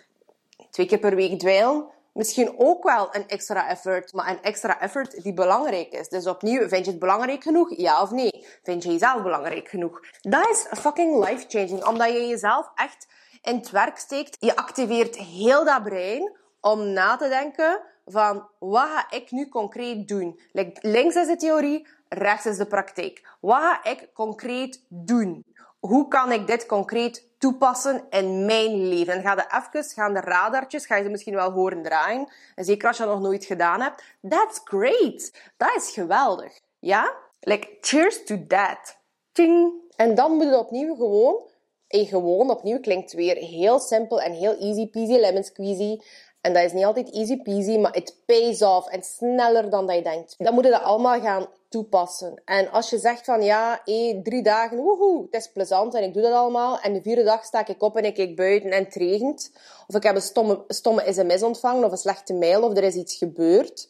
twee 0.70 0.87
keer 0.87 0.98
per 0.98 1.14
week 1.14 1.38
dweilen 1.38 1.92
misschien 2.14 2.55
ook 2.59 2.83
wel 2.83 3.09
een 3.14 3.29
extra 3.29 3.68
effort, 3.68 4.12
maar 4.12 4.29
een 4.29 4.42
extra 4.42 4.81
effort 4.81 5.22
die 5.22 5.35
belangrijk 5.35 5.92
is. 5.92 6.09
Dus 6.09 6.27
opnieuw, 6.27 6.68
vind 6.68 6.85
je 6.85 6.90
het 6.90 7.00
belangrijk 7.00 7.42
genoeg? 7.42 7.77
Ja 7.77 8.03
of 8.03 8.11
nee? 8.11 8.46
Vind 8.62 8.83
je 8.83 8.90
jezelf 8.90 9.22
belangrijk 9.22 9.68
genoeg? 9.68 10.00
Dat 10.20 10.48
is 10.48 10.66
fucking 10.81 11.24
life-changing, 11.24 11.85
omdat 11.85 12.09
je 12.09 12.27
jezelf 12.27 12.70
echt 12.74 13.07
in 13.42 13.57
het 13.57 13.70
werk 13.70 13.98
steekt. 13.98 14.37
Je 14.40 14.57
activeert 14.57 15.16
heel 15.16 15.64
dat 15.64 15.83
brein 15.83 16.37
om 16.61 16.92
na 16.92 17.16
te 17.16 17.29
denken 17.29 17.81
van 18.07 18.48
wat 18.59 18.88
ga 18.88 19.11
ik 19.11 19.31
nu 19.31 19.48
concreet 19.48 20.09
doen? 20.09 20.40
Links 20.81 21.14
is 21.14 21.27
de 21.27 21.37
theorie, 21.37 21.87
rechts 22.09 22.46
is 22.46 22.57
de 22.57 22.66
praktijk. 22.66 23.37
Wat 23.40 23.61
ga 23.61 23.85
ik 23.85 24.09
concreet 24.12 24.85
doen? 24.88 25.44
Hoe 25.81 26.09
kan 26.09 26.33
ik 26.33 26.46
dit 26.46 26.66
concreet 26.66 27.29
toepassen 27.44 28.07
in 28.11 28.44
mijn 28.44 28.88
leven? 28.88 29.14
En 29.14 29.22
ga 29.22 29.35
de 29.35 29.46
even, 29.46 29.92
gaan 29.92 30.14
de 30.14 30.20
radartjes, 30.20 30.87
ga 30.87 30.96
je 30.96 31.02
ze 31.02 31.09
misschien 31.09 31.35
wel 31.35 31.50
horen 31.50 31.83
draaien. 31.83 32.28
En 32.54 32.64
zeker 32.64 32.88
als 32.88 32.96
je 32.96 33.04
dat 33.04 33.12
nog 33.12 33.22
nooit 33.22 33.44
gedaan 33.44 33.80
hebt. 33.80 34.02
That's 34.28 34.61
great. 34.64 35.33
Dat 35.57 35.76
is 35.76 35.90
geweldig. 35.90 36.61
Ja? 36.78 37.14
Like, 37.40 37.68
cheers 37.80 38.24
to 38.24 38.46
that. 38.46 38.98
Ting. 39.33 39.72
En 39.96 40.14
dan 40.14 40.33
moet 40.33 40.44
je 40.44 40.59
opnieuw 40.59 40.94
gewoon, 40.94 41.42
en 41.88 42.07
gewoon 42.07 42.50
opnieuw 42.50 42.80
klinkt 42.80 43.12
weer 43.12 43.37
heel 43.37 43.78
simpel 43.78 44.20
en 44.20 44.33
heel 44.33 44.57
easy 44.59 44.88
peasy 44.90 45.16
lemon 45.16 45.44
squeezy. 45.44 45.98
En 46.44 46.52
dat 46.52 46.64
is 46.64 46.72
niet 46.72 46.85
altijd 46.85 47.11
easy 47.11 47.42
peasy, 47.42 47.78
maar 47.78 47.92
het 47.92 48.16
pays 48.26 48.62
off 48.62 48.88
en 48.88 49.02
sneller 49.02 49.70
dan 49.70 49.87
dat 49.87 49.96
je 49.96 50.02
denkt. 50.02 50.35
Dan 50.38 50.54
moet 50.54 50.64
je 50.64 50.70
dat 50.70 50.83
allemaal 50.83 51.20
gaan 51.20 51.46
toepassen. 51.68 52.42
En 52.44 52.70
als 52.70 52.90
je 52.90 52.98
zegt 52.98 53.24
van 53.24 53.42
ja, 53.42 53.80
hé, 53.85 54.20
drie 54.22 54.42
dagen, 54.42 54.76
woehoe, 54.76 55.22
het 55.30 55.40
is 55.40 55.52
plezant 55.52 55.94
en 55.94 56.02
ik 56.02 56.12
doe 56.12 56.22
dat 56.22 56.33
allemaal. 56.33 56.80
En 56.80 56.92
de 56.92 57.02
vierde 57.02 57.22
dag 57.22 57.44
sta 57.44 57.66
ik 57.66 57.83
op 57.83 57.96
en 57.96 58.04
ik 58.04 58.14
kijk 58.14 58.37
buiten 58.37 58.70
en 58.70 58.85
het 58.85 58.94
regent. 58.94 59.52
Of 59.87 59.94
ik 59.94 60.02
heb 60.02 60.14
een 60.14 60.22
stomme, 60.22 60.64
stomme 60.68 61.12
sms 61.12 61.42
ontvangen 61.42 61.85
of 61.85 61.90
een 61.90 61.98
slechte 61.98 62.35
mail 62.35 62.62
of 62.62 62.76
er 62.76 62.85
is 62.85 62.94
iets 62.94 63.16
gebeurd. 63.16 63.88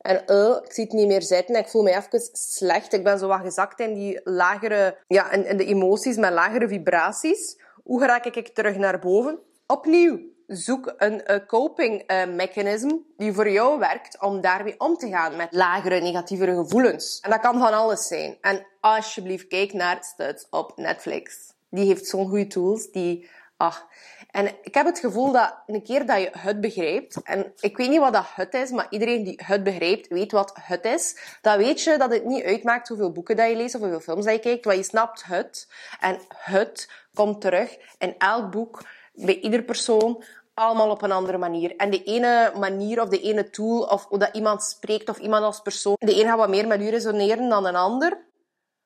En 0.00 0.22
uh, 0.26 0.56
ik 0.64 0.72
zie 0.72 0.84
het 0.84 0.92
niet 0.92 1.06
meer 1.06 1.22
zitten. 1.22 1.54
Ik 1.54 1.68
voel 1.68 1.82
me 1.82 1.90
even 1.90 2.28
slecht. 2.32 2.92
Ik 2.92 3.04
ben 3.04 3.18
zo 3.18 3.26
wat 3.26 3.40
gezakt 3.40 3.80
in 3.80 3.94
die 3.94 4.20
lagere, 4.24 4.96
ja, 5.06 5.32
in 5.32 5.56
de 5.56 5.64
emoties 5.64 6.16
met 6.16 6.32
lagere 6.32 6.68
vibraties. 6.68 7.58
Hoe 7.84 8.06
raak 8.06 8.24
ik 8.24 8.48
terug 8.48 8.76
naar 8.76 8.98
boven? 8.98 9.38
Opnieuw 9.66 10.20
zoek 10.50 10.94
een 10.96 11.22
uh, 11.26 11.36
coping 11.46 12.12
uh, 12.12 12.26
mechanism 12.26 12.90
die 13.16 13.32
voor 13.32 13.50
jou 13.50 13.78
werkt 13.78 14.20
om 14.20 14.40
daarmee 14.40 14.74
om 14.78 14.96
te 14.96 15.08
gaan 15.08 15.36
met 15.36 15.48
lagere, 15.52 16.00
negatievere 16.00 16.54
gevoelens. 16.54 17.20
En 17.20 17.30
dat 17.30 17.40
kan 17.40 17.58
van 17.58 17.72
alles 17.72 18.06
zijn. 18.06 18.36
En 18.40 18.66
alsjeblieft, 18.80 19.46
kijk 19.46 19.72
naar 19.72 20.04
Studs 20.04 20.46
op 20.50 20.72
Netflix. 20.76 21.52
Die 21.70 21.86
heeft 21.86 22.06
zo'n 22.06 22.28
goede 22.28 22.46
tools 22.46 22.90
die 22.90 23.28
Ach, 23.60 23.86
en 24.30 24.46
ik 24.62 24.74
heb 24.74 24.86
het 24.86 24.98
gevoel 24.98 25.32
dat 25.32 25.54
een 25.66 25.82
keer 25.82 26.06
dat 26.06 26.20
je 26.20 26.30
het 26.38 26.60
begrijpt, 26.60 27.22
en 27.22 27.52
ik 27.60 27.76
weet 27.76 27.88
niet 27.88 27.98
wat 27.98 28.12
dat 28.12 28.26
het 28.34 28.54
is, 28.54 28.70
maar 28.70 28.86
iedereen 28.90 29.24
die 29.24 29.40
het 29.44 29.62
begrijpt, 29.62 30.08
weet 30.08 30.32
wat 30.32 30.52
het 30.60 30.84
is. 30.84 31.16
Dan 31.42 31.58
weet 31.58 31.82
je 31.82 31.98
dat 31.98 32.10
het 32.10 32.24
niet 32.24 32.44
uitmaakt 32.44 32.88
hoeveel 32.88 33.12
boeken 33.12 33.36
dat 33.36 33.48
je 33.48 33.56
leest 33.56 33.74
of 33.74 33.80
hoeveel 33.80 34.00
films 34.00 34.24
dat 34.24 34.34
je 34.34 34.40
kijkt, 34.40 34.64
want 34.64 34.76
je 34.76 34.82
snapt 34.82 35.24
het. 35.24 35.68
En 36.00 36.18
het 36.28 36.90
komt 37.14 37.40
terug 37.40 37.76
in 37.98 38.14
elk 38.18 38.50
boek, 38.50 38.82
bij 39.14 39.40
ieder 39.40 39.62
persoon, 39.62 40.24
allemaal 40.60 40.90
op 40.90 41.02
een 41.02 41.12
andere 41.12 41.38
manier. 41.38 41.76
En 41.76 41.90
de 41.90 42.02
ene 42.02 42.52
manier 42.58 43.02
of 43.02 43.08
de 43.08 43.20
ene 43.20 43.50
tool 43.50 43.82
of 43.82 44.06
hoe 44.08 44.18
dat 44.18 44.34
iemand 44.34 44.62
spreekt 44.62 45.08
of 45.08 45.18
iemand 45.18 45.44
als 45.44 45.60
persoon, 45.60 45.96
de 45.98 46.20
een 46.20 46.26
gaat 46.26 46.36
wat 46.36 46.48
meer 46.48 46.66
met 46.66 46.80
u 46.80 46.88
resoneren 46.88 47.48
dan 47.48 47.66
een 47.66 47.76
ander. 47.76 48.28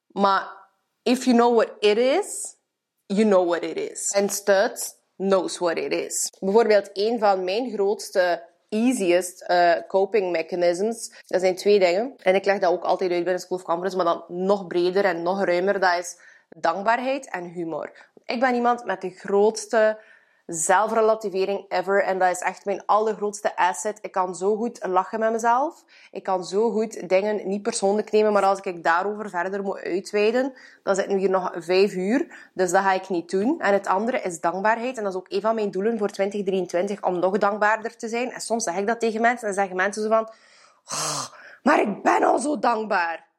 Maar 0.06 0.48
if 1.02 1.24
you 1.24 1.36
know 1.36 1.54
what 1.54 1.72
it 1.78 1.98
is, 1.98 2.56
you 3.06 3.24
know 3.24 3.48
what 3.48 3.62
it 3.62 3.76
is. 3.76 4.10
En 4.10 4.28
Studs 4.28 4.94
knows 5.16 5.58
what 5.58 5.78
it 5.78 5.92
is. 5.92 6.32
Bijvoorbeeld, 6.40 6.90
een 6.92 7.18
van 7.18 7.44
mijn 7.44 7.72
grootste 7.72 8.52
easiest 8.68 9.44
uh, 9.48 9.74
coping 9.88 10.30
mechanisms. 10.30 11.22
Dat 11.26 11.40
zijn 11.40 11.56
twee 11.56 11.78
dingen. 11.78 12.14
En 12.16 12.34
ik 12.34 12.44
leg 12.44 12.58
dat 12.58 12.72
ook 12.72 12.84
altijd 12.84 13.10
uit 13.10 13.24
bij 13.24 13.32
een 13.32 13.38
School 13.38 13.58
of 13.58 13.64
Conference, 13.64 13.96
maar 13.96 14.06
dan 14.06 14.24
nog 14.28 14.66
breder 14.66 15.04
en 15.04 15.22
nog 15.22 15.44
ruimer. 15.44 15.80
Dat 15.80 15.98
is 15.98 16.18
dankbaarheid 16.48 17.30
en 17.30 17.44
humor. 17.44 17.92
Ik 18.24 18.40
ben 18.40 18.54
iemand 18.54 18.84
met 18.84 19.00
de 19.00 19.10
grootste 19.10 19.98
zelfrelativering 20.46 21.64
ever. 21.68 22.02
En 22.02 22.18
dat 22.18 22.30
is 22.30 22.40
echt 22.40 22.64
mijn 22.64 22.82
allergrootste 22.86 23.56
asset. 23.56 23.98
Ik 24.00 24.12
kan 24.12 24.34
zo 24.34 24.56
goed 24.56 24.86
lachen 24.86 25.20
met 25.20 25.32
mezelf. 25.32 25.84
Ik 26.10 26.22
kan 26.22 26.44
zo 26.44 26.70
goed 26.70 27.08
dingen 27.08 27.48
niet 27.48 27.62
persoonlijk 27.62 28.10
nemen. 28.10 28.32
Maar 28.32 28.44
als 28.44 28.60
ik 28.60 28.82
daarover 28.82 29.30
verder 29.30 29.62
moet 29.62 29.78
uitweiden, 29.78 30.52
dan 30.82 30.94
zitten 30.94 31.14
we 31.14 31.20
hier 31.20 31.30
nog 31.30 31.52
vijf 31.54 31.94
uur. 31.94 32.50
Dus 32.54 32.70
dat 32.70 32.82
ga 32.82 32.92
ik 32.92 33.08
niet 33.08 33.30
doen. 33.30 33.60
En 33.60 33.72
het 33.72 33.86
andere 33.86 34.20
is 34.20 34.40
dankbaarheid. 34.40 34.96
En 34.96 35.04
dat 35.04 35.12
is 35.12 35.18
ook 35.18 35.32
een 35.32 35.40
van 35.40 35.54
mijn 35.54 35.70
doelen 35.70 35.98
voor 35.98 36.08
2023, 36.08 37.02
om 37.02 37.18
nog 37.18 37.38
dankbaarder 37.38 37.96
te 37.96 38.08
zijn. 38.08 38.32
En 38.32 38.40
soms 38.40 38.64
zeg 38.64 38.76
ik 38.76 38.86
dat 38.86 39.00
tegen 39.00 39.20
mensen. 39.20 39.48
En 39.48 39.54
zeggen 39.54 39.76
mensen 39.76 40.02
zo 40.02 40.08
van... 40.08 40.28
Oh, 40.92 41.26
maar 41.62 41.80
ik 41.80 42.02
ben 42.02 42.22
al 42.22 42.38
zo 42.38 42.58
dankbaar. 42.58 43.32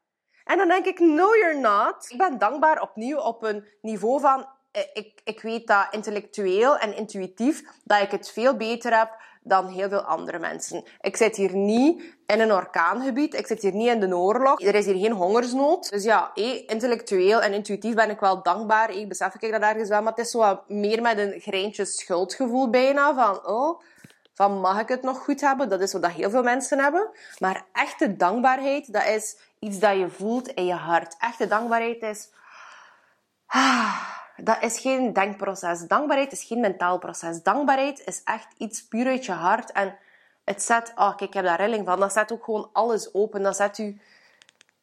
En 0.45 0.57
dan 0.57 0.67
denk 0.67 0.85
ik, 0.85 0.99
no 0.99 1.35
you're 1.35 1.59
not. 1.59 2.05
Ik 2.09 2.17
ben 2.17 2.37
dankbaar 2.37 2.81
opnieuw 2.81 3.17
op 3.17 3.43
een 3.43 3.67
niveau 3.81 4.19
van 4.19 4.45
ik, 4.93 5.21
ik 5.23 5.41
weet 5.41 5.67
dat 5.67 5.87
intellectueel 5.91 6.77
en 6.77 6.95
intuïtief 6.95 7.63
dat 7.83 8.01
ik 8.01 8.11
het 8.11 8.31
veel 8.31 8.57
beter 8.57 8.97
heb 8.97 9.23
dan 9.45 9.67
heel 9.67 9.89
veel 9.89 10.01
andere 10.01 10.39
mensen. 10.39 10.83
Ik 11.01 11.15
zit 11.15 11.35
hier 11.35 11.55
niet 11.55 12.03
in 12.25 12.39
een 12.39 12.53
orkaangebied. 12.53 13.33
Ik 13.33 13.47
zit 13.47 13.61
hier 13.61 13.73
niet 13.73 13.89
in 13.89 13.99
de 13.99 14.15
oorlog. 14.15 14.61
Er 14.61 14.75
is 14.75 14.85
hier 14.85 14.95
geen 14.95 15.11
hongersnood. 15.11 15.89
Dus 15.89 16.03
ja, 16.03 16.31
eh, 16.33 16.69
intellectueel 16.69 17.41
en 17.41 17.53
intuïtief 17.53 17.93
ben 17.95 18.09
ik 18.09 18.19
wel 18.19 18.43
dankbaar. 18.43 18.89
Eh, 18.89 19.07
besef 19.07 19.35
ik 19.35 19.51
dat 19.51 19.61
ergens 19.61 19.89
wel. 19.89 20.01
Maar 20.01 20.13
het 20.13 20.25
is 20.25 20.31
zo 20.31 20.39
wat 20.39 20.69
meer 20.69 21.01
met 21.01 21.17
een 21.17 21.39
greintje 21.39 21.85
schuldgevoel 21.85 22.69
bijna. 22.69 23.13
Van, 23.13 23.47
oh, 23.47 23.81
van 24.33 24.59
mag 24.59 24.79
ik 24.79 24.87
het 24.87 25.01
nog 25.01 25.17
goed 25.17 25.41
hebben? 25.41 25.69
Dat 25.69 25.81
is 25.81 25.93
wat 25.93 26.07
heel 26.07 26.29
veel 26.29 26.43
mensen 26.43 26.79
hebben. 26.79 27.09
Maar 27.39 27.65
echte 27.71 28.15
dankbaarheid, 28.15 28.93
dat 28.93 29.05
is 29.05 29.37
iets 29.59 29.79
dat 29.79 29.97
je 29.97 30.09
voelt 30.09 30.47
in 30.47 30.65
je 30.65 30.73
hart. 30.73 31.15
Echte 31.19 31.47
dankbaarheid 31.47 32.01
is... 32.01 32.29
Ah, 33.45 34.24
dat 34.37 34.57
is 34.61 34.79
geen 34.79 35.13
denkproces. 35.13 35.87
Dankbaarheid 35.87 36.31
is 36.31 36.43
geen 36.43 36.59
mentaal 36.59 36.97
proces. 36.97 37.43
Dankbaarheid 37.43 38.01
is 38.05 38.21
echt 38.23 38.47
iets 38.57 38.87
puur 38.87 39.07
uit 39.07 39.25
je 39.25 39.31
hart. 39.31 39.71
En 39.71 39.97
het 40.43 40.63
zet, 40.63 40.91
oh 40.95 41.07
kijk, 41.07 41.21
ik 41.21 41.33
heb 41.33 41.45
daar 41.45 41.61
rilling 41.61 41.85
van. 41.85 41.99
Dat 41.99 42.13
zet 42.13 42.31
ook 42.31 42.43
gewoon 42.43 42.69
alles 42.73 43.13
open. 43.13 43.43
Dat 43.43 43.55
zet, 43.55 43.77
u, 43.77 43.99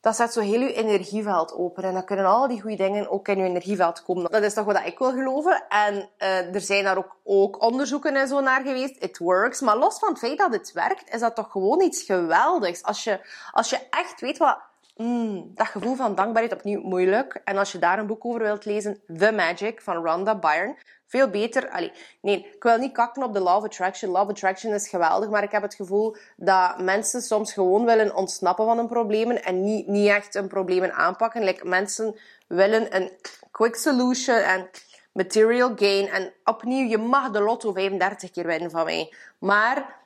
dat 0.00 0.16
zet 0.16 0.32
zo 0.32 0.40
heel 0.40 0.60
je 0.60 0.72
energieveld 0.72 1.54
open. 1.54 1.84
En 1.84 1.92
dan 1.92 2.04
kunnen 2.04 2.26
al 2.26 2.48
die 2.48 2.60
goede 2.60 2.76
dingen 2.76 3.10
ook 3.10 3.28
in 3.28 3.38
je 3.38 3.44
energieveld 3.44 4.02
komen. 4.02 4.30
Dat 4.30 4.42
is 4.42 4.54
toch 4.54 4.64
wat 4.64 4.84
ik 4.84 4.98
wil 4.98 5.12
geloven. 5.12 5.64
En 5.68 6.08
uh, 6.18 6.54
er 6.54 6.60
zijn 6.60 6.84
daar 6.84 6.96
ook, 6.96 7.16
ook 7.24 7.62
onderzoeken 7.62 8.16
en 8.16 8.28
zo 8.28 8.40
naar 8.40 8.62
geweest. 8.62 9.02
It 9.02 9.18
works. 9.18 9.60
Maar 9.60 9.76
los 9.76 9.98
van 9.98 10.08
het 10.08 10.18
feit 10.18 10.38
dat 10.38 10.52
het 10.52 10.72
werkt, 10.72 11.14
is 11.14 11.20
dat 11.20 11.34
toch 11.34 11.50
gewoon 11.50 11.80
iets 11.80 12.02
geweldigs. 12.02 12.82
Als 12.82 13.04
je, 13.04 13.20
als 13.52 13.70
je 13.70 13.78
echt 13.90 14.20
weet 14.20 14.38
wat 14.38 14.58
Mm, 14.96 15.50
dat 15.54 15.66
gevoel 15.66 15.94
van 15.94 16.14
dankbaarheid 16.14 16.52
opnieuw 16.52 16.80
moeilijk. 16.80 17.40
En 17.44 17.56
als 17.56 17.72
je 17.72 17.78
daar 17.78 17.98
een 17.98 18.06
boek 18.06 18.24
over 18.24 18.40
wilt 18.40 18.64
lezen, 18.64 19.02
The 19.18 19.32
Magic 19.32 19.80
van 19.80 20.04
Rhonda 20.04 20.38
Byrne. 20.38 20.76
Veel 21.06 21.30
beter. 21.30 21.70
Allee, 21.70 21.92
nee, 22.20 22.46
ik 22.54 22.62
wil 22.62 22.76
niet 22.76 22.92
kakken 22.92 23.22
op 23.22 23.34
de 23.34 23.42
of 23.42 23.64
Attraction. 23.64 24.16
Of 24.16 24.28
Attraction 24.28 24.72
is 24.72 24.88
geweldig, 24.88 25.28
maar 25.28 25.42
ik 25.42 25.50
heb 25.50 25.62
het 25.62 25.74
gevoel 25.74 26.16
dat 26.36 26.78
mensen 26.80 27.22
soms 27.22 27.52
gewoon 27.52 27.84
willen 27.84 28.14
ontsnappen 28.14 28.64
van 28.64 28.76
hun 28.76 28.86
problemen 28.86 29.42
en 29.42 29.64
niet, 29.64 29.86
niet 29.86 30.08
echt 30.08 30.34
hun 30.34 30.48
problemen 30.48 30.92
aanpakken. 30.92 31.44
Like, 31.44 31.68
mensen 31.68 32.16
willen 32.46 32.96
een 32.96 33.10
quick 33.50 33.76
solution 33.76 34.36
en 34.36 34.70
material 35.12 35.72
gain. 35.76 36.08
En 36.08 36.32
opnieuw, 36.44 36.88
je 36.88 36.98
mag 36.98 37.30
de 37.30 37.40
lotto 37.40 37.72
35 37.72 38.30
keer 38.30 38.46
winnen 38.46 38.70
van 38.70 38.84
mij. 38.84 39.14
Maar 39.38 40.01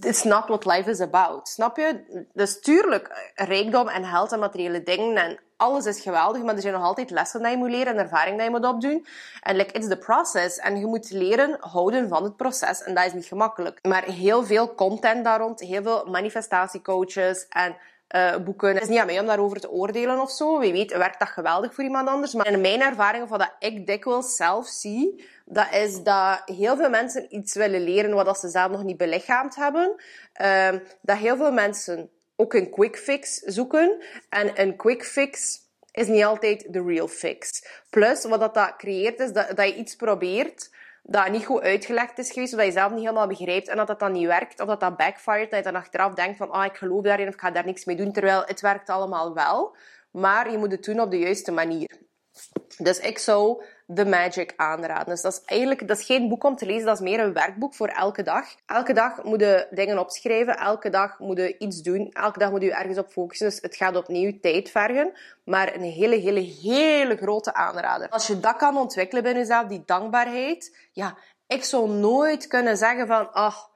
it's 0.00 0.24
not 0.24 0.48
what 0.48 0.64
life 0.64 0.90
is 0.90 1.00
about. 1.00 1.48
Snap 1.48 1.76
je? 1.76 2.24
Dus 2.32 2.60
tuurlijk, 2.60 3.32
rijkdom 3.34 3.88
en 3.88 4.04
geld 4.04 4.32
en 4.32 4.38
materiële 4.38 4.82
dingen 4.82 5.16
en 5.16 5.38
alles 5.56 5.86
is 5.86 6.00
geweldig, 6.00 6.42
maar 6.42 6.54
er 6.54 6.60
zijn 6.60 6.74
nog 6.74 6.82
altijd 6.82 7.10
lessen 7.10 7.42
die 7.42 7.50
je 7.50 7.56
moet 7.56 7.70
leren 7.70 7.92
en 7.92 7.98
ervaring 7.98 8.36
die 8.36 8.44
je 8.44 8.50
moet 8.50 8.64
opdoen. 8.64 9.06
En 9.42 9.56
like, 9.56 9.72
it's 9.72 9.88
the 9.88 9.98
process. 9.98 10.58
En 10.58 10.78
je 10.78 10.86
moet 10.86 11.10
leren 11.10 11.56
houden 11.60 12.08
van 12.08 12.24
het 12.24 12.36
proces. 12.36 12.82
En 12.82 12.94
dat 12.94 13.04
is 13.04 13.12
niet 13.12 13.26
gemakkelijk. 13.26 13.78
Maar 13.82 14.04
heel 14.04 14.44
veel 14.44 14.74
content 14.74 15.24
daar 15.24 15.40
rond, 15.40 15.60
heel 15.60 15.82
veel 15.82 16.06
manifestatiecoaches 16.06 17.46
en 17.48 17.76
uh, 18.14 18.36
boeken. 18.36 18.74
Het 18.74 18.82
is 18.82 18.88
niet 18.88 18.98
aan 18.98 19.06
mij 19.06 19.20
om 19.20 19.26
daarover 19.26 19.60
te 19.60 19.70
oordelen 19.70 20.20
of 20.20 20.30
zo. 20.30 20.58
Wie 20.58 20.72
weet 20.72 20.96
werkt 20.96 21.18
dat 21.18 21.28
geweldig 21.28 21.74
voor 21.74 21.84
iemand 21.84 22.08
anders. 22.08 22.34
Maar 22.34 22.46
in 22.46 22.60
mijn 22.60 22.80
ervaring, 22.80 23.22
of 23.22 23.28
wat 23.28 23.54
ik 23.58 23.86
dikwijls 23.86 24.36
zelf 24.36 24.66
zie, 24.66 25.24
dat 25.48 25.72
is 25.72 26.02
dat 26.02 26.42
heel 26.44 26.76
veel 26.76 26.90
mensen 26.90 27.34
iets 27.34 27.54
willen 27.54 27.80
leren 27.80 28.14
wat 28.14 28.38
ze 28.38 28.48
zelf 28.48 28.70
nog 28.70 28.82
niet 28.82 28.96
belichaamd 28.96 29.56
hebben. 29.56 29.94
Uh, 30.40 30.72
dat 31.00 31.16
heel 31.16 31.36
veel 31.36 31.52
mensen 31.52 32.10
ook 32.36 32.54
een 32.54 32.70
quick 32.70 32.96
fix 32.96 33.38
zoeken. 33.38 34.02
En 34.28 34.60
een 34.60 34.76
quick 34.76 35.04
fix 35.04 35.60
is 35.92 36.06
niet 36.06 36.24
altijd 36.24 36.72
de 36.72 36.82
real 36.82 37.08
fix. 37.08 37.66
Plus, 37.90 38.24
wat 38.24 38.40
dat, 38.40 38.54
dat 38.54 38.76
creëert, 38.76 39.20
is 39.20 39.32
dat, 39.32 39.56
dat 39.56 39.68
je 39.68 39.74
iets 39.74 39.96
probeert 39.96 40.70
dat 41.08 41.30
niet 41.30 41.44
goed 41.44 41.60
uitgelegd 41.60 42.18
is 42.18 42.32
geweest, 42.32 42.56
dat 42.56 42.64
je 42.64 42.72
zelf 42.72 42.90
niet 42.90 43.00
helemaal 43.00 43.26
begrijpt 43.26 43.68
en 43.68 43.76
dat 43.76 43.86
dat 43.86 44.00
dan 44.00 44.12
niet 44.12 44.26
werkt, 44.26 44.60
of 44.60 44.66
dat 44.66 44.80
dat 44.80 44.96
backfired, 44.96 45.50
dat 45.50 45.58
je 45.58 45.64
dan 45.64 45.80
achteraf 45.80 46.14
denkt 46.14 46.36
van, 46.36 46.50
ah, 46.50 46.64
ik 46.64 46.76
geloof 46.76 47.02
daarin 47.02 47.28
of 47.28 47.34
ik 47.34 47.40
ga 47.40 47.50
daar 47.50 47.64
niks 47.64 47.84
mee 47.84 47.96
doen, 47.96 48.12
terwijl 48.12 48.42
het 48.46 48.60
werkt 48.60 48.88
allemaal 48.88 49.34
wel. 49.34 49.76
Maar 50.10 50.50
je 50.50 50.58
moet 50.58 50.72
het 50.72 50.84
doen 50.84 51.00
op 51.00 51.10
de 51.10 51.18
juiste 51.18 51.52
manier. 51.52 52.05
Dus 52.78 52.98
ik 52.98 53.18
zou 53.18 53.62
The 53.94 54.04
Magic 54.04 54.52
aanraden. 54.56 55.06
Dus 55.06 55.22
dat 55.22 55.32
is 55.32 55.42
eigenlijk 55.44 55.88
dat 55.88 55.98
is 55.98 56.04
geen 56.04 56.28
boek 56.28 56.44
om 56.44 56.56
te 56.56 56.66
lezen, 56.66 56.86
dat 56.86 56.94
is 56.94 57.02
meer 57.02 57.20
een 57.20 57.32
werkboek 57.32 57.74
voor 57.74 57.88
elke 57.88 58.22
dag. 58.22 58.44
Elke 58.66 58.92
dag 58.92 59.22
moet 59.22 59.40
je 59.40 59.66
dingen 59.70 59.98
opschrijven, 59.98 60.56
elke 60.56 60.90
dag 60.90 61.18
moet 61.18 61.38
je 61.38 61.58
iets 61.58 61.82
doen, 61.82 62.10
elke 62.12 62.38
dag 62.38 62.50
moet 62.50 62.62
je 62.62 62.72
ergens 62.72 62.98
op 62.98 63.10
focussen. 63.10 63.48
Dus 63.48 63.60
het 63.60 63.76
gaat 63.76 63.96
opnieuw 63.96 64.38
tijd 64.40 64.70
vergen, 64.70 65.12
maar 65.44 65.74
een 65.74 65.82
hele, 65.82 66.16
hele, 66.16 66.40
hele 66.40 67.16
grote 67.16 67.54
aanrader. 67.54 68.08
Als 68.08 68.26
je 68.26 68.40
dat 68.40 68.56
kan 68.56 68.76
ontwikkelen 68.76 69.22
bij 69.22 69.34
jezelf, 69.34 69.66
die 69.66 69.82
dankbaarheid, 69.86 70.88
ja, 70.92 71.16
ik 71.46 71.64
zou 71.64 71.90
nooit 71.90 72.46
kunnen 72.46 72.76
zeggen 72.76 73.06
van, 73.06 73.32
ach, 73.32 73.70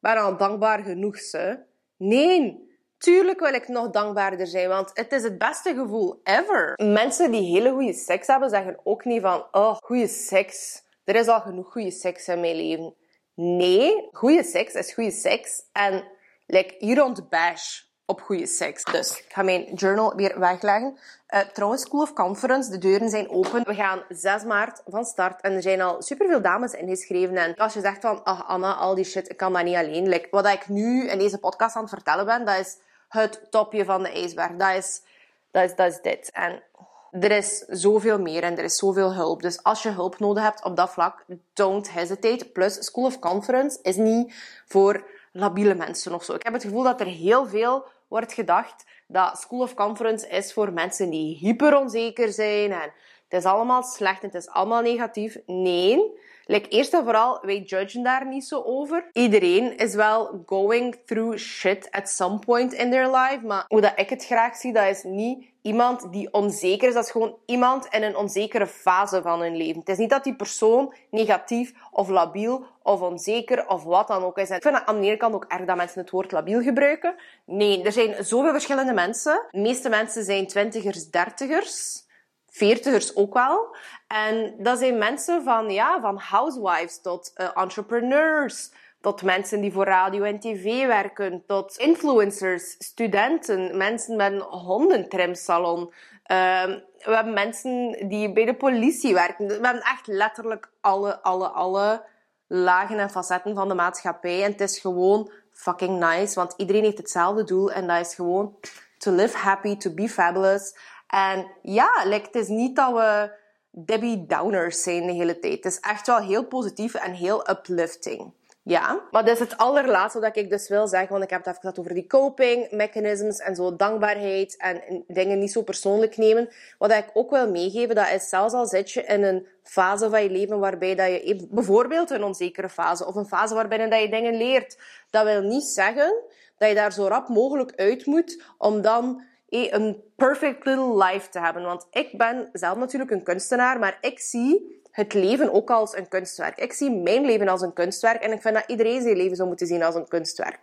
ben 0.00 0.16
al 0.16 0.36
dankbaar 0.36 0.82
genoeg, 0.82 1.18
ze. 1.18 1.58
Nee, 1.96 2.70
Tuurlijk 3.02 3.40
wil 3.40 3.54
ik 3.54 3.68
nog 3.68 3.90
dankbaarder 3.90 4.46
zijn, 4.46 4.68
want 4.68 4.90
het 4.94 5.12
is 5.12 5.22
het 5.22 5.38
beste 5.38 5.74
gevoel 5.74 6.20
ever. 6.24 6.72
Mensen 6.76 7.30
die 7.30 7.56
hele 7.56 7.70
goede 7.70 7.92
seks 7.92 8.26
hebben, 8.26 8.50
zeggen 8.50 8.80
ook 8.84 9.04
niet 9.04 9.22
van, 9.22 9.46
oh, 9.52 9.76
goede 9.76 10.08
seks. 10.08 10.82
Er 11.04 11.14
is 11.14 11.28
al 11.28 11.40
genoeg 11.40 11.72
goede 11.72 11.90
seks 11.90 12.28
in 12.28 12.40
mijn 12.40 12.56
leven. 12.56 12.94
Nee, 13.34 14.08
goede 14.12 14.44
seks 14.44 14.74
is 14.74 14.92
goede 14.92 15.10
seks. 15.10 15.62
En 15.72 16.04
like, 16.46 16.74
you 16.78 16.94
don't 16.94 17.28
bash 17.28 17.80
op 18.06 18.20
goede 18.20 18.46
seks. 18.46 18.84
Dus 18.84 19.18
ik 19.18 19.24
ga 19.28 19.42
mijn 19.42 19.74
journal 19.74 20.14
weer 20.14 20.38
wegleggen. 20.38 20.98
Uh, 21.34 21.40
trouwens, 21.40 21.82
School 21.82 22.02
of 22.02 22.12
Conference, 22.12 22.70
de 22.70 22.78
deuren 22.78 23.08
zijn 23.08 23.30
open. 23.30 23.64
We 23.64 23.74
gaan 23.74 24.02
6 24.08 24.44
maart 24.44 24.82
van 24.86 25.04
start 25.04 25.40
en 25.40 25.52
er 25.52 25.62
zijn 25.62 25.80
al 25.80 26.02
superveel 26.02 26.42
dames 26.42 26.72
ingeschreven. 26.72 27.36
En 27.36 27.56
als 27.56 27.74
je 27.74 27.80
zegt 27.80 28.00
van, 28.00 28.24
ach 28.24 28.48
Anna, 28.48 28.74
al 28.74 28.94
die 28.94 29.04
shit, 29.04 29.30
ik 29.30 29.36
kan 29.36 29.52
dat 29.52 29.64
niet 29.64 29.76
alleen. 29.76 30.08
Like, 30.08 30.28
wat 30.30 30.46
ik 30.46 30.68
nu 30.68 31.08
in 31.08 31.18
deze 31.18 31.38
podcast 31.38 31.76
aan 31.76 31.82
het 31.82 31.92
vertellen 31.92 32.26
ben, 32.26 32.44
dat 32.44 32.58
is 32.58 32.76
het 33.12 33.46
topje 33.50 33.84
van 33.84 34.02
de 34.02 34.08
ijsberg. 34.08 34.56
Dat 34.56 34.76
is, 34.76 35.02
dat 35.50 35.62
is, 35.64 35.74
dat 35.74 35.92
is 35.92 36.00
dit. 36.00 36.30
En 36.32 36.62
er 37.10 37.30
is 37.30 37.58
zoveel 37.58 38.20
meer 38.20 38.42
en 38.42 38.58
er 38.58 38.64
is 38.64 38.76
zoveel 38.76 39.14
hulp. 39.14 39.42
Dus 39.42 39.62
als 39.62 39.82
je 39.82 39.90
hulp 39.90 40.18
nodig 40.18 40.42
hebt 40.42 40.64
op 40.64 40.76
dat 40.76 40.90
vlak, 40.90 41.24
don't 41.52 41.92
hesitate. 41.92 42.44
Plus, 42.44 42.84
School 42.84 43.04
of 43.04 43.18
Conference 43.18 43.78
is 43.82 43.96
niet 43.96 44.34
voor 44.66 45.04
labiele 45.32 45.74
mensen 45.74 46.14
of 46.14 46.24
zo. 46.24 46.34
Ik 46.34 46.42
heb 46.42 46.52
het 46.52 46.62
gevoel 46.62 46.82
dat 46.82 47.00
er 47.00 47.06
heel 47.06 47.46
veel 47.46 47.84
wordt 48.08 48.32
gedacht 48.32 48.84
dat 49.06 49.38
School 49.40 49.60
of 49.60 49.74
Conference 49.74 50.28
is 50.28 50.52
voor 50.52 50.72
mensen 50.72 51.10
die 51.10 51.36
hyper 51.36 51.76
onzeker 51.78 52.32
zijn 52.32 52.72
en 52.72 52.92
het 53.32 53.44
is 53.44 53.50
allemaal 53.50 53.82
slecht, 53.82 54.22
het 54.22 54.34
is 54.34 54.48
allemaal 54.48 54.82
negatief. 54.82 55.38
Nee. 55.46 56.20
Like, 56.46 56.68
eerst 56.68 56.94
en 56.94 57.04
vooral, 57.04 57.38
wij 57.42 57.58
judgen 57.58 58.02
daar 58.02 58.26
niet 58.26 58.44
zo 58.44 58.62
over. 58.62 59.08
Iedereen 59.12 59.76
is 59.76 59.94
wel 59.94 60.42
going 60.46 60.96
through 61.06 61.38
shit 61.38 61.90
at 61.90 62.08
some 62.08 62.38
point 62.38 62.72
in 62.72 62.90
their 62.90 63.10
life. 63.10 63.46
Maar 63.46 63.64
hoe 63.68 63.80
dat 63.80 63.92
ik 63.96 64.10
het 64.10 64.24
graag 64.24 64.56
zie, 64.56 64.72
dat 64.72 64.86
is 64.86 65.02
niet 65.02 65.46
iemand 65.62 66.12
die 66.12 66.32
onzeker 66.32 66.88
is. 66.88 66.94
Dat 66.94 67.04
is 67.04 67.10
gewoon 67.10 67.36
iemand 67.46 67.86
in 67.90 68.02
een 68.02 68.16
onzekere 68.16 68.66
fase 68.66 69.22
van 69.22 69.40
hun 69.40 69.56
leven. 69.56 69.80
Het 69.80 69.88
is 69.88 69.98
niet 69.98 70.10
dat 70.10 70.24
die 70.24 70.36
persoon 70.36 70.94
negatief 71.10 71.72
of 71.90 72.08
labiel 72.08 72.66
of 72.82 73.00
onzeker 73.00 73.68
of 73.68 73.84
wat 73.84 74.08
dan 74.08 74.22
ook 74.22 74.38
is. 74.38 74.50
En 74.50 74.56
ik 74.56 74.62
vind 74.62 74.78
het 74.78 74.86
aan 74.86 75.00
de 75.00 75.06
ene 75.06 75.16
kant 75.16 75.34
ook 75.34 75.44
erg 75.48 75.64
dat 75.64 75.76
mensen 75.76 76.00
het 76.00 76.10
woord 76.10 76.32
labiel 76.32 76.62
gebruiken. 76.62 77.14
Nee, 77.44 77.82
er 77.82 77.92
zijn 77.92 78.24
zoveel 78.24 78.52
verschillende 78.52 78.92
mensen. 78.92 79.46
De 79.50 79.60
meeste 79.60 79.88
mensen 79.88 80.24
zijn 80.24 80.46
twintigers, 80.46 81.10
dertigers 81.10 82.10
veertigers 82.52 83.16
ook 83.16 83.34
wel. 83.34 83.76
En 84.06 84.54
dat 84.58 84.78
zijn 84.78 84.98
mensen 84.98 85.42
van, 85.42 85.70
ja, 85.70 86.00
van 86.00 86.16
housewives 86.16 87.00
tot 87.00 87.32
uh, 87.36 87.48
entrepreneurs, 87.54 88.70
tot 89.00 89.22
mensen 89.22 89.60
die 89.60 89.72
voor 89.72 89.84
radio 89.84 90.22
en 90.22 90.40
tv 90.40 90.86
werken, 90.86 91.42
tot 91.46 91.76
influencers, 91.76 92.74
studenten, 92.78 93.76
mensen 93.76 94.16
met 94.16 94.32
een 94.32 94.40
hondentrimsalon. 94.40 95.80
Uh, 95.80 96.64
we 96.98 97.14
hebben 97.14 97.32
mensen 97.32 97.96
die 98.08 98.32
bij 98.32 98.44
de 98.44 98.54
politie 98.54 99.14
werken. 99.14 99.46
We 99.46 99.52
hebben 99.52 99.82
echt 99.82 100.06
letterlijk 100.06 100.70
alle, 100.80 101.22
alle, 101.22 101.48
alle 101.48 102.04
lagen 102.46 102.98
en 102.98 103.10
facetten 103.10 103.54
van 103.54 103.68
de 103.68 103.74
maatschappij. 103.74 104.44
En 104.44 104.50
het 104.50 104.60
is 104.60 104.78
gewoon 104.78 105.30
fucking 105.52 105.98
nice, 105.98 106.34
want 106.34 106.54
iedereen 106.56 106.84
heeft 106.84 106.98
hetzelfde 106.98 107.44
doel 107.44 107.72
en 107.72 107.86
dat 107.86 108.06
is 108.06 108.14
gewoon 108.14 108.56
to 108.98 109.12
live 109.12 109.36
happy, 109.36 109.76
to 109.76 109.90
be 109.90 110.08
fabulous. 110.08 110.74
En 111.14 111.46
ja, 111.62 111.90
like, 112.04 112.26
het 112.26 112.34
is 112.34 112.48
niet 112.48 112.76
dat 112.76 112.92
we 112.92 113.30
Debbie 113.70 114.26
Downers 114.26 114.82
zijn 114.82 115.06
de 115.06 115.12
hele 115.12 115.38
tijd. 115.38 115.64
Het 115.64 115.72
is 115.72 115.80
echt 115.80 116.06
wel 116.06 116.18
heel 116.18 116.44
positief 116.44 116.94
en 116.94 117.12
heel 117.12 117.50
uplifting. 117.50 118.32
Ja, 118.64 119.00
maar 119.10 119.24
dat 119.24 119.34
is 119.34 119.38
het 119.38 119.56
allerlaatste 119.56 120.20
dat 120.20 120.36
ik 120.36 120.50
dus 120.50 120.68
wil 120.68 120.86
zeggen, 120.86 121.10
want 121.10 121.24
ik 121.24 121.30
heb 121.30 121.38
het 121.38 121.48
even 121.48 121.60
gehad 121.60 121.78
over 121.78 121.94
die 121.94 122.06
coping 122.06 122.70
mechanisms 122.70 123.38
en 123.38 123.54
zo 123.54 123.76
dankbaarheid 123.76 124.56
en 124.56 125.04
dingen 125.06 125.38
niet 125.38 125.52
zo 125.52 125.62
persoonlijk 125.62 126.16
nemen. 126.16 126.48
Wat 126.78 126.92
ik 126.92 127.10
ook 127.12 127.30
wil 127.30 127.50
meegeven, 127.50 127.94
dat 127.94 128.10
is 128.10 128.28
zelfs 128.28 128.54
al 128.54 128.66
zit 128.66 128.90
je 128.90 129.02
in 129.02 129.22
een 129.22 129.46
fase 129.62 130.10
van 130.10 130.22
je 130.22 130.30
leven 130.30 130.58
waarbij 130.58 130.94
dat 130.94 131.06
je 131.06 131.46
bijvoorbeeld 131.50 132.10
een 132.10 132.24
onzekere 132.24 132.68
fase 132.68 133.06
of 133.06 133.14
een 133.14 133.26
fase 133.26 133.54
waarbij 133.54 133.88
dat 133.88 134.00
je 134.00 134.08
dingen 134.08 134.36
leert, 134.36 134.78
dat 135.10 135.24
wil 135.24 135.42
niet 135.42 135.64
zeggen 135.64 136.14
dat 136.58 136.68
je 136.68 136.74
daar 136.74 136.92
zo 136.92 137.06
rap 137.06 137.28
mogelijk 137.28 137.72
uit 137.76 138.06
moet 138.06 138.42
om 138.58 138.80
dan 138.80 139.22
een 139.52 140.02
perfect 140.16 140.64
little 140.64 141.04
life 141.04 141.28
te 141.28 141.40
hebben. 141.40 141.62
Want 141.62 141.86
ik 141.90 142.18
ben 142.18 142.48
zelf 142.52 142.78
natuurlijk 142.78 143.10
een 143.10 143.22
kunstenaar, 143.22 143.78
maar 143.78 143.98
ik 144.00 144.20
zie 144.20 144.80
het 144.92 145.14
leven 145.14 145.52
ook 145.52 145.70
als 145.70 145.96
een 145.96 146.08
kunstwerk. 146.08 146.58
Ik 146.58 146.72
zie 146.72 146.90
mijn 146.90 147.24
leven 147.24 147.48
als 147.48 147.60
een 147.60 147.72
kunstwerk 147.72 148.22
en 148.22 148.32
ik 148.32 148.40
vind 148.40 148.54
dat 148.54 148.64
iedereen 148.66 149.02
zijn 149.02 149.16
leven 149.16 149.36
zou 149.36 149.48
moeten 149.48 149.66
zien 149.66 149.82
als 149.82 149.94
een 149.94 150.08
kunstwerk. 150.08 150.58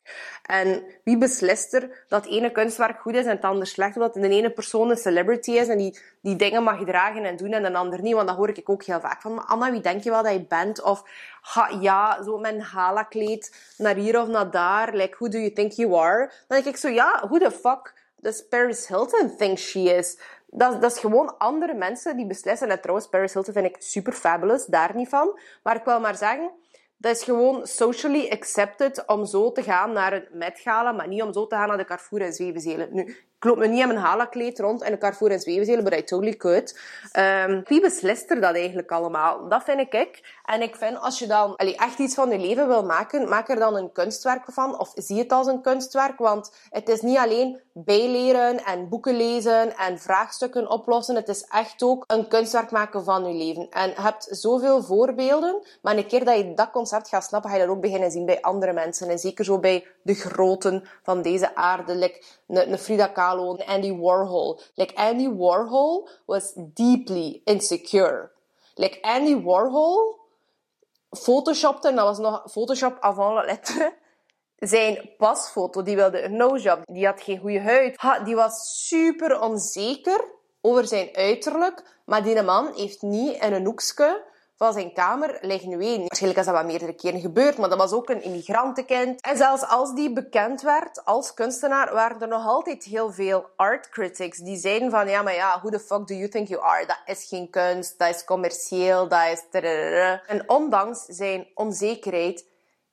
En 0.45 0.83
wie 1.03 1.17
beslist 1.17 1.73
er 1.73 2.05
dat 2.07 2.25
ene 2.25 2.51
kunstwerk 2.51 2.99
goed 2.99 3.15
is 3.15 3.25
en 3.25 3.35
het 3.35 3.43
andere 3.43 3.65
slecht, 3.65 3.95
omdat 3.95 4.13
de 4.13 4.29
ene 4.29 4.49
persoon 4.49 4.89
een 4.89 4.97
celebrity 4.97 5.51
is 5.51 5.67
en 5.67 5.77
die, 5.77 5.99
die 6.21 6.35
dingen 6.35 6.63
mag 6.63 6.83
dragen 6.83 7.23
en 7.23 7.35
doen 7.35 7.51
en 7.51 7.63
de 7.63 7.77
ander 7.77 8.01
niet? 8.01 8.13
Want 8.13 8.27
dat 8.27 8.37
hoor 8.37 8.49
ik 8.49 8.69
ook 8.69 8.83
heel 8.83 8.99
vaak 8.99 9.21
van, 9.21 9.45
Anna, 9.47 9.71
wie 9.71 9.81
denk 9.81 10.03
je 10.03 10.09
wel 10.09 10.23
dat 10.23 10.33
je 10.33 10.45
bent? 10.45 10.81
Of, 10.81 11.03
ja, 11.79 12.23
zo 12.23 12.43
een 12.43 12.61
hala-kleed 12.61 13.73
naar 13.77 13.95
hier 13.95 14.21
of 14.21 14.27
naar 14.27 14.51
daar. 14.51 14.93
Like, 14.93 15.15
who 15.17 15.27
do 15.27 15.37
you 15.37 15.53
think 15.53 15.71
you 15.71 15.95
are? 15.95 16.31
Dan 16.47 16.61
denk 16.61 16.65
ik 16.65 16.77
zo, 16.77 16.87
ja, 16.87 17.27
who 17.27 17.37
the 17.37 17.51
fuck 17.51 17.93
dus 18.21 18.47
Paris 18.47 18.87
Hilton 18.87 19.35
thinks 19.37 19.69
she 19.69 19.79
is. 19.79 20.19
Dat, 20.47 20.81
dat 20.81 20.91
is 20.91 20.99
gewoon 20.99 21.37
andere 21.37 21.73
mensen 21.73 22.17
die 22.17 22.25
beslissen. 22.25 22.69
En 22.69 22.81
trouwens, 22.81 23.07
Paris 23.09 23.33
Hilton 23.33 23.53
vind 23.53 23.65
ik 23.65 23.75
super 23.79 24.13
fabulous, 24.13 24.65
daar 24.65 24.95
niet 24.95 25.09
van. 25.09 25.39
Maar 25.63 25.75
ik 25.75 25.83
wil 25.83 25.99
maar 25.99 26.15
zeggen, 26.15 26.51
dat 26.97 27.15
is 27.15 27.23
gewoon 27.23 27.67
socially 27.67 28.29
accepted 28.29 29.03
om 29.07 29.25
zo 29.25 29.51
te 29.51 29.63
gaan 29.63 29.91
naar 29.91 30.13
een 30.13 30.27
Met 30.31 30.59
Gala, 30.59 30.91
maar 30.91 31.07
niet 31.07 31.21
om 31.21 31.33
zo 31.33 31.47
te 31.47 31.55
gaan 31.55 31.67
naar 31.67 31.77
de 31.77 31.85
Carrefour 31.85 32.21
en 32.21 32.33
Zwevenzelen. 32.33 32.89
Nu, 32.91 33.17
ik 33.39 33.45
loop 33.45 33.57
me 33.57 33.67
niet 33.67 33.81
in 33.81 33.87
mijn 33.87 33.99
hala-kleed 33.99 34.59
rond 34.59 34.83
in 34.83 34.91
een 34.91 34.99
Carrefour 34.99 35.31
en 35.31 35.39
Zwevenzelen, 35.39 35.83
but 35.83 35.93
I 35.93 36.03
totally 36.03 36.35
could. 36.35 36.79
Um, 37.17 37.63
wie 37.65 37.81
beslist 37.81 38.29
er 38.29 38.41
dat 38.41 38.55
eigenlijk 38.55 38.91
allemaal? 38.91 39.47
Dat 39.47 39.63
vind 39.63 39.79
ik 39.79 39.93
ik. 39.93 40.37
En 40.45 40.61
ik 40.61 40.75
vind, 40.75 40.99
als 40.99 41.19
je 41.19 41.27
dan 41.27 41.55
echt 41.55 41.99
iets 41.99 42.15
van 42.15 42.29
je 42.29 42.37
leven 42.37 42.67
wil 42.67 42.83
maken, 42.83 43.29
maak 43.29 43.49
er 43.49 43.59
dan 43.59 43.75
een 43.75 43.91
kunstwerk 43.91 44.43
van. 44.47 44.79
Of 44.79 44.91
zie 44.95 45.19
het 45.19 45.31
als 45.31 45.47
een 45.47 45.61
kunstwerk. 45.61 46.17
Want 46.17 46.51
het 46.69 46.89
is 46.89 47.01
niet 47.01 47.17
alleen 47.17 47.61
bijleren 47.73 48.65
en 48.65 48.89
boeken 48.89 49.15
lezen 49.15 49.77
en 49.77 49.99
vraagstukken 49.99 50.69
oplossen. 50.69 51.15
Het 51.15 51.27
is 51.27 51.43
echt 51.43 51.83
ook 51.83 52.03
een 52.07 52.27
kunstwerk 52.27 52.71
maken 52.71 53.03
van 53.03 53.25
je 53.25 53.33
leven. 53.33 53.69
En 53.69 53.89
je 53.89 54.01
hebt 54.01 54.27
zoveel 54.29 54.83
voorbeelden. 54.83 55.63
Maar 55.81 55.97
een 55.97 56.07
keer 56.07 56.25
dat 56.25 56.37
je 56.37 56.53
dat 56.53 56.71
concept 56.71 57.09
gaat 57.09 57.23
snappen, 57.23 57.49
ga 57.49 57.55
je 57.55 57.65
dat 57.65 57.75
ook 57.75 57.81
beginnen 57.81 58.11
zien 58.11 58.25
bij 58.25 58.41
andere 58.41 58.73
mensen. 58.73 59.09
En 59.09 59.19
zeker 59.19 59.45
zo 59.45 59.59
bij 59.59 59.85
de 60.01 60.13
groten 60.13 60.83
van 61.03 61.21
deze 61.21 61.55
aarde. 61.55 61.95
Like 61.95 62.77
Frida 62.77 63.07
Kahlo 63.07 63.28
Andy 63.65 63.91
Warhol. 63.91 64.61
Like 64.75 64.93
Andy 64.95 65.27
Warhol 65.27 66.09
was 66.25 66.53
deeply 66.73 67.41
insecure. 67.45 68.31
Like 68.77 68.99
Andy 69.01 69.35
Warhol 69.35 70.19
photoshopte, 71.11 71.93
dat 71.93 72.05
was 72.05 72.17
nog 72.17 72.43
Photoshop 72.51 72.97
avant 72.99 73.33
la 73.33 73.43
lettre, 73.43 73.93
zijn 74.57 75.09
pasfoto. 75.17 75.81
Die 75.81 75.95
wilde 75.95 76.23
een 76.23 76.35
no-job. 76.35 76.81
Die 76.85 77.05
had 77.05 77.21
geen 77.21 77.39
goede 77.39 77.61
huid. 77.61 77.99
Die 78.23 78.35
was 78.35 78.87
super 78.87 79.41
onzeker 79.41 80.25
over 80.61 80.87
zijn 80.87 81.09
uiterlijk. 81.15 81.97
Maar 82.05 82.23
die 82.23 82.41
man 82.41 82.73
heeft 82.75 83.01
niet 83.01 83.41
in 83.41 83.53
een 83.53 83.65
hoekje 83.65 84.23
van 84.59 84.73
zijn 84.73 84.93
kamer 84.93 85.37
liggen 85.41 85.77
ween. 85.77 85.99
Waarschijnlijk 85.99 86.39
is 86.39 86.45
dat 86.45 86.55
wel 86.55 86.65
meerdere 86.65 86.93
keren 86.93 87.19
gebeurd, 87.19 87.57
maar 87.57 87.69
dat 87.69 87.77
was 87.77 87.91
ook 87.91 88.09
een 88.09 88.23
immigrantenkind. 88.23 89.21
En 89.21 89.37
zelfs 89.37 89.67
als 89.67 89.93
die 89.93 90.13
bekend 90.13 90.61
werd 90.61 91.05
als 91.05 91.33
kunstenaar, 91.33 91.93
waren 91.93 92.21
er 92.21 92.27
nog 92.27 92.47
altijd 92.47 92.83
heel 92.83 93.11
veel 93.11 93.45
art 93.55 93.89
critics 93.89 94.37
die 94.37 94.57
zeiden 94.57 94.91
van, 94.91 95.09
ja, 95.09 95.21
maar 95.21 95.35
ja, 95.35 95.59
who 95.59 95.69
the 95.69 95.79
fuck 95.79 96.07
do 96.07 96.13
you 96.13 96.29
think 96.29 96.47
you 96.47 96.61
are? 96.61 96.85
Dat 96.85 97.01
is 97.05 97.25
geen 97.27 97.49
kunst, 97.49 97.99
dat 97.99 98.15
is 98.15 98.23
commercieel, 98.23 99.07
dat 99.07 99.25
is... 99.25 99.61
En 100.27 100.49
ondanks 100.49 101.05
zijn 101.05 101.47
onzekerheid, 101.55 102.45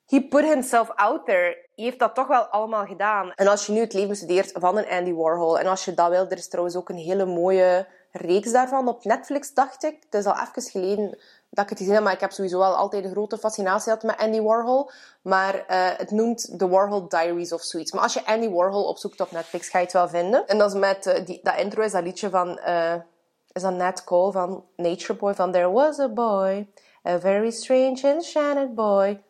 he 0.07 0.23
put 0.23 0.45
himself 0.45 0.91
out 0.91 1.25
there. 1.25 1.65
Heeft 1.75 1.99
dat 1.99 2.15
toch 2.15 2.27
wel 2.27 2.45
allemaal 2.45 2.87
gedaan. 2.87 3.33
En 3.35 3.47
als 3.47 3.67
je 3.67 3.73
nu 3.73 3.81
het 3.81 3.93
leven 3.93 4.17
studeert 4.17 4.53
van 4.55 4.79
een 4.79 4.89
Andy 4.89 5.13
Warhol, 5.13 5.59
en 5.59 5.67
als 5.67 5.85
je 5.85 5.95
dat 5.95 6.09
wil, 6.09 6.29
er 6.29 6.37
is 6.37 6.49
trouwens 6.49 6.77
ook 6.77 6.89
een 6.89 6.97
hele 6.97 7.25
mooie 7.25 7.87
reeks 8.13 8.53
daarvan 8.53 8.89
op 8.89 9.05
Netflix, 9.05 9.55
dacht 9.55 9.85
ik. 9.85 9.97
Het 10.11 10.15
is 10.15 10.27
al 10.27 10.33
even 10.33 10.71
geleden 10.71 11.19
dat 11.51 11.65
ik 11.65 11.71
het 11.71 11.79
gezien 11.79 11.95
heb, 11.95 12.03
maar 12.03 12.13
ik 12.13 12.21
heb 12.21 12.33
sowieso 12.33 12.59
wel 12.59 12.75
altijd 12.75 13.05
een 13.05 13.11
grote 13.11 13.39
fascinatie 13.39 13.85
gehad 13.85 14.03
met 14.03 14.17
Andy 14.17 14.41
Warhol. 14.41 14.91
Maar 15.23 15.55
uh, 15.55 15.63
het 15.97 16.11
noemt 16.11 16.59
The 16.59 16.69
Warhol 16.69 17.09
Diaries 17.09 17.53
of 17.53 17.63
zoiets. 17.63 17.93
Maar 17.93 18.03
als 18.03 18.15
je 18.15 18.27
Andy 18.27 18.49
Warhol 18.49 18.85
opzoekt 18.85 19.21
op 19.21 19.31
Netflix, 19.31 19.69
ga 19.69 19.79
je 19.79 19.85
het 19.85 19.93
wel 19.93 20.09
vinden. 20.09 20.47
En 20.47 20.59
dat 20.59 20.75
is 20.75 20.79
met, 20.79 21.07
uh, 21.07 21.27
die, 21.27 21.41
dat 21.43 21.57
intro 21.57 21.83
is 21.83 21.93
dat 21.93 22.03
liedje 22.03 22.31
van, 22.31 22.61
uh, 22.67 22.95
is 23.53 23.63
dat 23.63 23.75
Nat 23.75 24.05
Cole 24.05 24.33
van 24.33 24.65
Nature 24.77 25.15
Boy, 25.15 25.35
van 25.35 25.53
There 25.53 25.71
Was 25.71 25.99
a 25.99 26.09
Boy, 26.09 26.69
a 27.09 27.19
very 27.19 27.51
strange 27.51 28.01
enchanted 28.03 28.75
boy. 28.75 29.21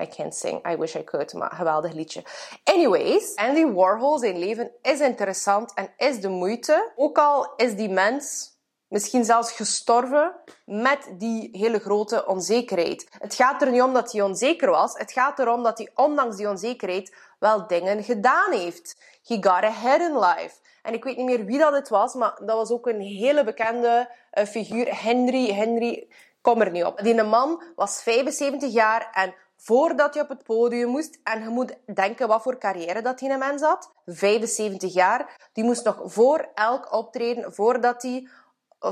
I 0.00 0.06
can't 0.06 0.34
sing, 0.34 0.66
I 0.72 0.76
wish 0.76 0.96
I 0.96 1.04
could, 1.04 1.32
maar 1.34 1.52
geweldig 1.54 1.92
liedje. 1.92 2.24
Anyways, 2.64 3.34
Andy 3.34 3.72
Warhol, 3.72 4.18
zijn 4.18 4.38
leven 4.38 4.70
is 4.82 5.00
interessant 5.00 5.74
en 5.74 5.92
is 5.96 6.20
de 6.20 6.28
moeite. 6.28 6.92
Ook 6.96 7.18
al 7.18 7.52
is 7.56 7.76
die 7.76 7.88
mens 7.88 8.53
misschien 8.94 9.24
zelfs 9.24 9.52
gestorven 9.52 10.34
met 10.64 11.14
die 11.18 11.48
hele 11.52 11.78
grote 11.78 12.26
onzekerheid. 12.26 13.06
Het 13.18 13.34
gaat 13.34 13.62
er 13.62 13.70
niet 13.70 13.82
om 13.82 13.92
dat 13.92 14.12
hij 14.12 14.22
onzeker 14.22 14.70
was. 14.70 14.98
Het 14.98 15.12
gaat 15.12 15.38
erom 15.38 15.62
dat 15.62 15.78
hij 15.78 15.90
ondanks 15.94 16.36
die 16.36 16.48
onzekerheid 16.48 17.16
wel 17.38 17.66
dingen 17.66 18.04
gedaan 18.04 18.52
heeft. 18.52 18.96
He 19.24 19.34
got 19.34 19.46
ahead 19.46 20.00
in 20.00 20.18
life. 20.18 20.54
En 20.82 20.92
ik 20.92 21.04
weet 21.04 21.16
niet 21.16 21.26
meer 21.26 21.44
wie 21.44 21.58
dat 21.58 21.72
het 21.72 21.88
was, 21.88 22.14
maar 22.14 22.34
dat 22.44 22.56
was 22.56 22.70
ook 22.70 22.86
een 22.86 23.00
hele 23.00 23.44
bekende 23.44 24.10
uh, 24.34 24.44
figuur. 24.44 25.02
Henry, 25.02 25.52
Henry, 25.52 26.08
kom 26.40 26.60
er 26.60 26.70
niet 26.70 26.84
op. 26.84 26.98
Die 27.02 27.22
man 27.22 27.62
was 27.76 28.02
75 28.02 28.72
jaar 28.72 29.08
en 29.12 29.34
voordat 29.56 30.14
je 30.14 30.20
op 30.20 30.28
het 30.28 30.42
podium 30.42 30.88
moest. 30.88 31.18
En 31.22 31.42
je 31.42 31.48
moet 31.48 31.76
denken 31.94 32.28
wat 32.28 32.42
voor 32.42 32.58
carrière 32.58 33.02
dat 33.02 33.18
die 33.18 33.36
mens 33.36 33.62
had. 33.62 33.92
75 34.06 34.94
jaar. 34.94 35.48
Die 35.52 35.64
moest 35.64 35.84
nog 35.84 36.00
voor 36.04 36.48
elk 36.54 36.92
optreden, 36.92 37.54
voordat 37.54 38.02
hij 38.02 38.28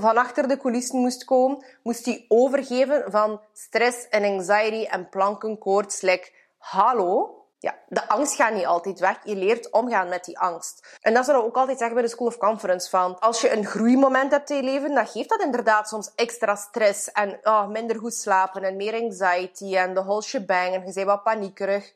van 0.01 0.17
achter 0.17 0.49
de 0.49 0.57
coulissen 0.57 0.99
moest 0.99 1.25
komen, 1.25 1.65
moest 1.83 2.05
hij 2.05 2.25
overgeven 2.29 3.05
van 3.11 3.41
stress 3.53 4.09
en 4.09 4.25
anxiety 4.25 4.89
en 4.91 5.09
plankenkoorts. 5.09 6.01
Like, 6.01 6.31
hallo? 6.59 7.37
Ja, 7.59 7.75
de 7.89 8.09
angst 8.09 8.35
gaat 8.35 8.55
niet 8.55 8.67
altijd 8.67 9.01
weg. 9.01 9.19
Je 9.25 9.37
leert 9.37 9.71
omgaan 9.71 10.09
met 10.09 10.25
die 10.25 10.39
angst. 10.39 10.99
En 11.01 11.15
dat 11.15 11.25
zullen 11.25 11.41
we 11.41 11.47
ook 11.47 11.57
altijd 11.57 11.79
zeggen 11.79 11.95
bij 11.95 12.05
de 12.05 12.11
School 12.11 12.27
of 12.27 12.37
Conference. 12.37 12.91
Van, 12.91 13.19
als 13.19 13.41
je 13.41 13.53
een 13.53 13.67
groeimoment 13.67 14.31
hebt 14.31 14.51
in 14.51 14.57
je 14.57 14.63
leven, 14.63 14.95
dan 14.95 15.07
geeft 15.07 15.29
dat 15.29 15.43
inderdaad 15.43 15.89
soms 15.89 16.13
extra 16.15 16.55
stress. 16.55 17.13
En 17.13 17.39
oh, 17.43 17.69
minder 17.69 17.97
goed 17.97 18.15
slapen 18.15 18.63
en 18.63 18.77
meer 18.77 19.03
anxiety 19.03 19.77
en 19.77 19.95
de 19.95 20.03
whole 20.03 20.23
shebang. 20.23 20.75
En 20.75 20.87
je 20.87 20.93
bent 20.93 21.07
wat 21.07 21.23
paniekerig. 21.23 21.93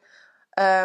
Uh, 0.58 0.84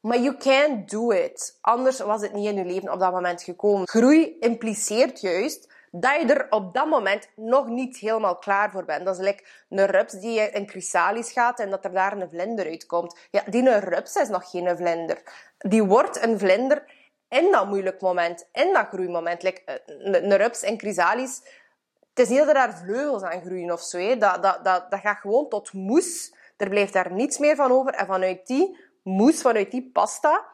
maar 0.00 0.18
you 0.18 0.36
can't 0.36 0.90
do 0.90 1.10
it. 1.10 1.58
Anders 1.60 1.98
was 1.98 2.22
het 2.22 2.32
niet 2.32 2.46
in 2.46 2.54
je 2.54 2.64
leven 2.64 2.92
op 2.92 3.00
dat 3.00 3.12
moment 3.12 3.42
gekomen. 3.42 3.88
Groei 3.88 4.36
impliceert 4.40 5.20
juist 5.20 5.69
dat 5.90 6.20
je 6.20 6.34
er 6.34 6.46
op 6.50 6.74
dat 6.74 6.86
moment 6.86 7.28
nog 7.36 7.66
niet 7.66 7.96
helemaal 7.96 8.36
klaar 8.36 8.70
voor 8.70 8.84
bent. 8.84 9.04
Dat 9.04 9.18
is 9.18 9.26
like 9.26 9.44
een 9.68 9.86
rups 9.86 10.12
die 10.12 10.40
in 10.40 10.68
chrysalis 10.68 11.32
gaat 11.32 11.60
en 11.60 11.70
dat 11.70 11.84
er 11.84 11.92
daar 11.92 12.12
een 12.12 12.28
vlinder 12.28 12.66
uitkomt. 12.66 13.18
Ja, 13.30 13.42
die 13.46 13.78
rups 13.78 14.14
is 14.14 14.28
nog 14.28 14.50
geen 14.50 14.76
vlinder. 14.76 15.22
Die 15.58 15.84
wordt 15.84 16.22
een 16.22 16.38
vlinder 16.38 16.84
in 17.28 17.52
dat 17.52 17.66
moeilijk 17.66 18.00
moment, 18.00 18.48
in 18.52 18.72
dat 18.72 18.86
groeimoment. 18.86 19.42
Like, 19.42 19.62
eh, 19.64 19.74
een, 19.86 20.36
rups 20.36 20.62
in 20.62 20.78
chrysalis, 20.78 21.42
het 22.08 22.18
is 22.18 22.28
niet 22.28 22.38
dat 22.38 22.48
er 22.48 22.54
daar 22.54 22.78
vleugels 22.78 23.22
aan 23.22 23.42
groeien 23.42 23.72
of 23.72 23.82
zo. 23.82 24.18
Dat, 24.18 24.42
dat, 24.42 24.64
dat, 24.64 24.90
dat 24.90 25.00
gaat 25.00 25.18
gewoon 25.18 25.48
tot 25.48 25.72
moes. 25.72 26.34
Er 26.56 26.68
blijft 26.68 26.92
daar 26.92 27.12
niets 27.12 27.38
meer 27.38 27.56
van 27.56 27.70
over. 27.70 27.92
En 27.92 28.06
vanuit 28.06 28.46
die 28.46 28.78
moes, 29.02 29.40
vanuit 29.40 29.70
die 29.70 29.90
pasta, 29.92 30.46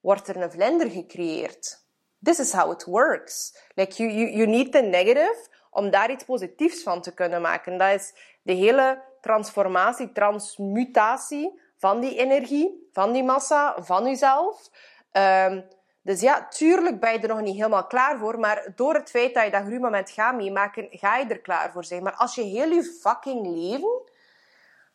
wordt 0.00 0.28
er 0.28 0.36
een 0.36 0.50
vlinder 0.50 0.90
gecreëerd. 0.90 1.79
This 2.22 2.38
is 2.38 2.52
how 2.52 2.72
it 2.72 2.86
works. 2.86 3.52
Like 3.74 4.02
you, 4.02 4.12
you, 4.12 4.30
you 4.30 4.46
need 4.46 4.72
the 4.72 4.82
negative 4.82 5.48
om 5.70 5.90
daar 5.90 6.10
iets 6.10 6.24
positiefs 6.24 6.82
van 6.82 7.00
te 7.00 7.14
kunnen 7.14 7.40
maken. 7.40 7.78
Dat 7.78 7.94
is 7.94 8.14
de 8.42 8.52
hele 8.52 9.02
transformatie, 9.20 10.12
transmutatie 10.12 11.60
van 11.78 12.00
die 12.00 12.16
energie, 12.18 12.88
van 12.92 13.12
die 13.12 13.24
massa, 13.24 13.82
van 13.82 14.04
jezelf. 14.04 14.70
Um, 15.12 15.64
dus 16.02 16.20
ja, 16.20 16.46
tuurlijk 16.48 17.00
ben 17.00 17.12
je 17.12 17.18
er 17.18 17.28
nog 17.28 17.40
niet 17.40 17.56
helemaal 17.56 17.86
klaar 17.86 18.18
voor, 18.18 18.38
maar 18.38 18.72
door 18.74 18.94
het 18.94 19.10
feit 19.10 19.34
dat 19.34 19.44
je 19.44 19.50
dat 19.50 19.62
groeimoment 19.62 20.10
gaat 20.10 20.34
meemaken, 20.34 20.88
ga 20.90 21.16
je 21.16 21.26
er 21.26 21.40
klaar 21.40 21.72
voor 21.72 21.84
zijn. 21.84 22.02
Maar 22.02 22.14
als 22.14 22.34
je 22.34 22.42
heel 22.42 22.70
je 22.70 22.82
fucking 22.82 23.46
leven 23.46 24.02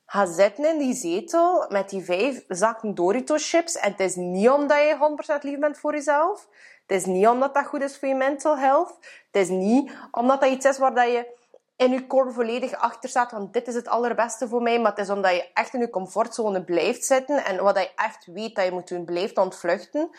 gaat 0.05 0.29
zitten 0.29 0.65
in 0.65 0.77
die 0.77 0.93
zetel 0.93 1.65
met 1.69 1.89
die 1.89 2.03
vijf 2.03 2.43
zakken 2.47 2.95
Doritos 2.95 3.49
chips 3.49 3.75
en 3.75 3.91
het 3.91 3.99
is 3.99 4.15
niet 4.15 4.49
omdat 4.49 4.77
je 4.77 5.37
100% 5.39 5.41
lief 5.41 5.59
bent 5.59 5.77
voor 5.77 5.93
jezelf, 5.93 6.47
het 6.87 6.97
is 6.97 7.05
niet 7.05 7.27
omdat 7.27 7.53
dat 7.53 7.65
goed 7.65 7.81
is 7.81 7.97
voor 7.97 8.07
je 8.07 8.15
mental 8.15 8.57
health. 8.57 8.97
Het 9.31 9.41
is 9.41 9.49
niet 9.49 9.91
omdat 10.11 10.41
dat 10.41 10.49
iets 10.49 10.65
is 10.65 10.77
waar 10.77 10.93
dat 10.93 11.11
je 11.11 11.33
in 11.75 11.91
je 11.91 12.07
core 12.07 12.31
volledig 12.31 12.73
achter 12.73 13.09
staat, 13.09 13.31
want 13.31 13.53
dit 13.53 13.67
is 13.67 13.75
het 13.75 13.87
allerbeste 13.87 14.47
voor 14.47 14.61
mij. 14.61 14.79
Maar 14.79 14.91
het 14.91 14.99
is 14.99 15.09
omdat 15.09 15.31
je 15.31 15.51
echt 15.53 15.73
in 15.73 15.79
je 15.79 15.89
comfortzone 15.89 16.63
blijft 16.63 17.05
zitten 17.05 17.45
en 17.45 17.63
wat 17.63 17.77
je 17.77 17.91
echt 17.95 18.25
weet 18.25 18.55
dat 18.55 18.65
je 18.65 18.71
moet 18.71 18.87
doen, 18.87 19.05
blijft 19.05 19.37
ontvluchten. 19.37 20.09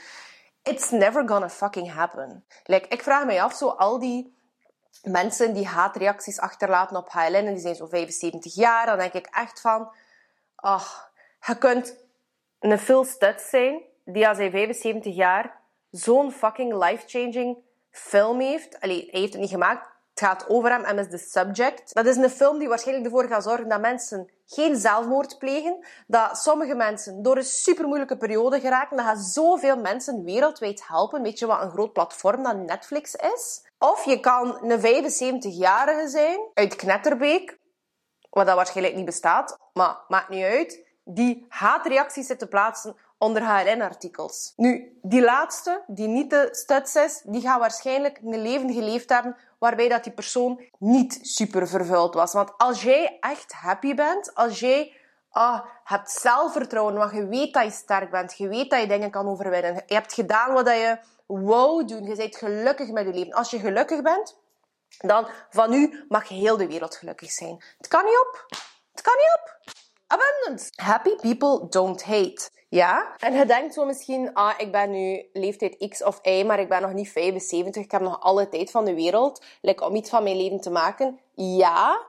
It's 0.63 0.91
never 0.91 1.29
gonna 1.29 1.51
fucking 1.51 1.93
happen. 1.93 2.45
Like, 2.65 2.89
ik 2.89 3.03
vraag 3.03 3.25
mij 3.25 3.43
af, 3.43 3.55
zo 3.55 3.69
al 3.69 3.99
die 3.99 4.37
mensen 5.03 5.55
die 5.55 5.67
haatreacties 5.67 6.39
achterlaten 6.39 6.97
op 6.97 7.09
HLN 7.09 7.35
en 7.35 7.53
die 7.53 7.63
zijn 7.63 7.75
zo 7.75 7.87
75 7.87 8.55
jaar, 8.55 8.87
dan 8.87 8.99
denk 8.99 9.13
ik 9.13 9.27
echt 9.27 9.61
van, 9.61 9.93
ach, 10.55 11.13
je 11.47 11.59
kunt 11.59 11.97
een 12.59 12.79
Phil 12.79 13.05
Stutz 13.05 13.49
zijn, 13.49 13.83
die 14.05 14.29
als 14.29 14.39
hij 14.39 14.51
75 14.51 15.15
jaar 15.15 15.65
zo'n 15.91 16.33
fucking 16.33 16.85
life-changing 16.85 17.59
film 17.91 18.41
heeft. 18.41 18.81
Allee, 18.81 19.09
hij 19.11 19.21
heeft 19.21 19.33
het 19.33 19.43
niet 19.43 19.51
gemaakt. 19.51 19.95
Het 20.11 20.25
gaat 20.25 20.49
over 20.49 20.71
hem 20.71 20.85
en 20.85 20.99
is 20.99 21.09
de 21.09 21.19
subject. 21.19 21.95
Dat 21.95 22.07
is 22.07 22.17
een 22.17 22.31
film 22.31 22.59
die 22.59 22.69
waarschijnlijk 22.69 23.07
ervoor 23.07 23.29
gaat 23.29 23.43
zorgen 23.43 23.69
dat 23.69 23.81
mensen 23.81 24.31
geen 24.47 24.77
zelfmoord 24.77 25.39
plegen. 25.39 25.87
Dat 26.07 26.39
sommige 26.39 26.75
mensen 26.75 27.23
door 27.23 27.37
een 27.37 27.45
super 27.45 27.87
moeilijke 27.87 28.17
periode 28.17 28.61
geraken. 28.61 28.97
Dat 28.97 29.07
gaat 29.07 29.19
zoveel 29.19 29.77
mensen 29.77 30.25
wereldwijd 30.25 30.87
helpen. 30.87 31.23
Weet 31.23 31.39
je 31.39 31.47
wat 31.47 31.63
een 31.63 31.71
groot 31.71 31.93
platform 31.93 32.43
dat 32.43 32.57
Netflix 32.57 33.15
is? 33.15 33.65
Of 33.79 34.05
je 34.05 34.21
kan 34.21 34.71
een 34.71 34.81
75-jarige 34.81 36.09
zijn 36.09 36.41
uit 36.55 36.77
Knetterbeek. 36.77 37.59
Wat 38.31 38.47
dat 38.47 38.57
waarschijnlijk 38.57 38.97
niet 38.97 39.05
bestaat. 39.05 39.59
Maar 39.73 39.99
maakt 40.09 40.29
niet 40.29 40.45
uit. 40.45 40.85
Die 41.05 41.47
haatreacties 41.49 42.27
zit 42.27 42.39
te 42.39 42.47
plaatsen 42.47 42.97
onder 43.19 43.43
HLN-artikels. 43.43 44.53
Nu, 44.57 44.99
die 45.03 45.23
laatste, 45.23 45.83
die 45.87 46.09
niet 46.09 46.31
de 46.31 46.49
studs 46.51 46.95
is, 46.95 47.23
die 47.25 47.41
gaat 47.41 47.61
waarschijnlijk 47.61 48.19
een 48.25 48.43
leven 48.43 48.73
geleefd 48.73 49.09
hebben 49.09 49.37
waarbij 49.59 49.89
dat 49.89 50.05
die 50.05 50.13
persoon 50.13 50.61
niet 50.79 51.19
super 51.23 51.69
vervuild 51.69 52.15
was. 52.15 52.33
Want 52.33 52.53
als 52.57 52.83
jij 52.83 53.17
echt 53.21 53.53
happy 53.53 53.95
bent, 53.95 54.35
als 54.35 54.61
jij 54.61 54.93
ah, 55.31 55.65
hebt 55.85 56.11
zelfvertrouwen, 56.11 56.95
want 56.95 57.13
je 57.13 57.27
weet 57.27 57.55
dat 57.55 57.65
je 57.65 57.71
sterk 57.71 58.11
bent, 58.11 58.37
je 58.37 58.49
weet 58.49 58.71
dat 58.71 58.81
je 58.81 58.87
dingen 58.87 59.11
kan 59.11 59.29
overwinnen, 59.29 59.83
je 59.87 59.95
hebt 59.95 60.13
gedaan 60.13 60.53
wat 60.53 60.67
je 60.67 60.99
wou 61.27 61.85
doen, 61.85 62.05
je 62.05 62.17
bent 62.17 62.37
gelukkig 62.37 62.91
met 62.91 63.07
je 63.07 63.13
leven. 63.13 63.33
Als 63.33 63.51
je 63.51 63.59
gelukkig 63.59 64.03
bent, 64.03 64.37
dan 64.99 65.27
van 65.51 65.71
nu 65.71 66.05
mag 66.09 66.29
heel 66.29 66.57
de 66.57 66.67
wereld 66.67 66.97
gelukkig 66.97 67.31
zijn. 67.31 67.65
Het 67.77 67.89
kan 67.89 68.05
niet 68.05 68.19
op. 68.27 68.47
Het 68.93 69.01
kan 69.01 69.15
niet 69.17 69.39
op. 69.39 69.75
Abundance. 70.07 70.73
Happy 70.75 71.17
people 71.17 71.69
don't 71.69 72.05
hate. 72.05 72.51
Ja? 72.69 73.17
En 73.19 73.35
je 73.35 73.47
denkt 73.47 73.75
zo 73.75 73.85
misschien, 73.85 74.35
ah, 74.35 74.55
ik 74.59 74.73
ben 74.73 74.91
nu 74.91 75.29
leeftijd 75.33 75.89
X 75.89 76.05
of 76.05 76.19
Y, 76.23 76.43
maar 76.47 76.61
ik 76.61 76.69
ben 76.69 76.83
nog 76.83 76.93
niet 76.93 77.09
75. 77.11 77.85
Ik 77.85 77.91
heb 77.91 78.01
nog 78.01 78.21
alle 78.21 78.49
tijd 78.49 78.71
van 78.71 78.85
de 78.85 78.95
wereld 78.95 79.45
om 79.77 79.95
iets 79.95 80.11
van 80.11 80.23
mijn 80.23 80.37
leven 80.37 80.61
te 80.61 80.71
maken. 80.71 81.21
Ja, 81.35 82.07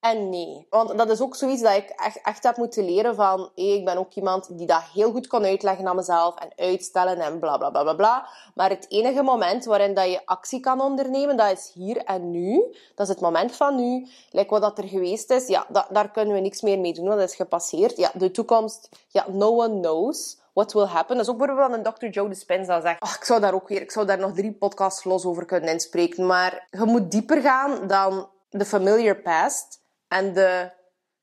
en 0.00 0.28
nee. 0.28 0.66
Want 0.70 0.98
dat 0.98 1.10
is 1.10 1.20
ook 1.20 1.36
zoiets 1.36 1.62
dat 1.62 1.76
ik 1.76 1.88
echt, 1.88 2.20
echt 2.22 2.42
heb 2.42 2.56
moeten 2.56 2.84
leren 2.84 3.14
van... 3.14 3.50
Hey, 3.54 3.64
ik 3.64 3.84
ben 3.84 3.96
ook 3.96 4.14
iemand 4.14 4.58
die 4.58 4.66
dat 4.66 4.82
heel 4.94 5.10
goed 5.10 5.26
kon 5.26 5.44
uitleggen 5.44 5.86
aan 5.86 5.96
mezelf 5.96 6.34
en 6.36 6.52
uitstellen 6.56 7.20
en 7.20 7.38
bla 7.38 7.56
bla 7.56 7.70
bla 7.70 7.82
bla 7.82 7.94
bla. 7.94 8.28
Maar 8.54 8.70
het 8.70 8.86
enige 8.88 9.22
moment 9.22 9.64
waarin 9.64 9.94
dat 9.94 10.10
je 10.10 10.26
actie 10.26 10.60
kan 10.60 10.80
ondernemen, 10.80 11.36
dat 11.36 11.50
is 11.50 11.70
hier 11.74 11.96
en 11.96 12.30
nu. 12.30 12.76
Dat 12.94 13.06
is 13.06 13.12
het 13.12 13.20
moment 13.22 13.56
van 13.56 13.76
nu. 13.76 14.08
Like 14.30 14.50
wat 14.50 14.60
dat 14.60 14.78
er 14.78 14.88
geweest 14.88 15.30
is, 15.30 15.46
ja, 15.46 15.66
daar 15.90 16.10
kunnen 16.10 16.34
we 16.34 16.40
niks 16.40 16.60
meer 16.60 16.78
mee 16.78 16.92
doen. 16.92 17.04
Dat 17.04 17.18
is 17.18 17.34
gepasseerd. 17.34 17.96
Ja, 17.96 18.10
de 18.14 18.30
toekomst, 18.30 18.88
ja, 19.08 19.26
no 19.28 19.62
one 19.62 19.80
knows 19.80 20.38
what 20.52 20.72
will 20.72 20.84
happen. 20.84 21.16
Dat 21.16 21.24
is 21.24 21.32
ook 21.32 21.38
bijvoorbeeld 21.38 21.86
een 21.86 21.92
Dr. 21.92 22.06
Joe 22.06 22.28
Dispenza 22.28 22.80
zegt. 22.80 23.02
Oh, 23.02 23.14
ik 23.16 23.24
zou 23.24 23.40
daar 23.40 23.54
ook 23.54 23.68
weer, 23.68 23.80
ik 23.80 23.90
zou 23.90 24.06
daar 24.06 24.18
nog 24.18 24.32
drie 24.32 24.52
podcasts 24.52 25.04
los 25.04 25.24
over 25.24 25.44
kunnen 25.44 25.70
inspreken. 25.70 26.26
Maar 26.26 26.66
je 26.70 26.84
moet 26.84 27.10
dieper 27.10 27.40
gaan 27.40 27.86
dan 27.86 28.28
the 28.50 28.64
familiar 28.64 29.16
past 29.16 29.79
en 30.10 30.32
de 30.32 30.70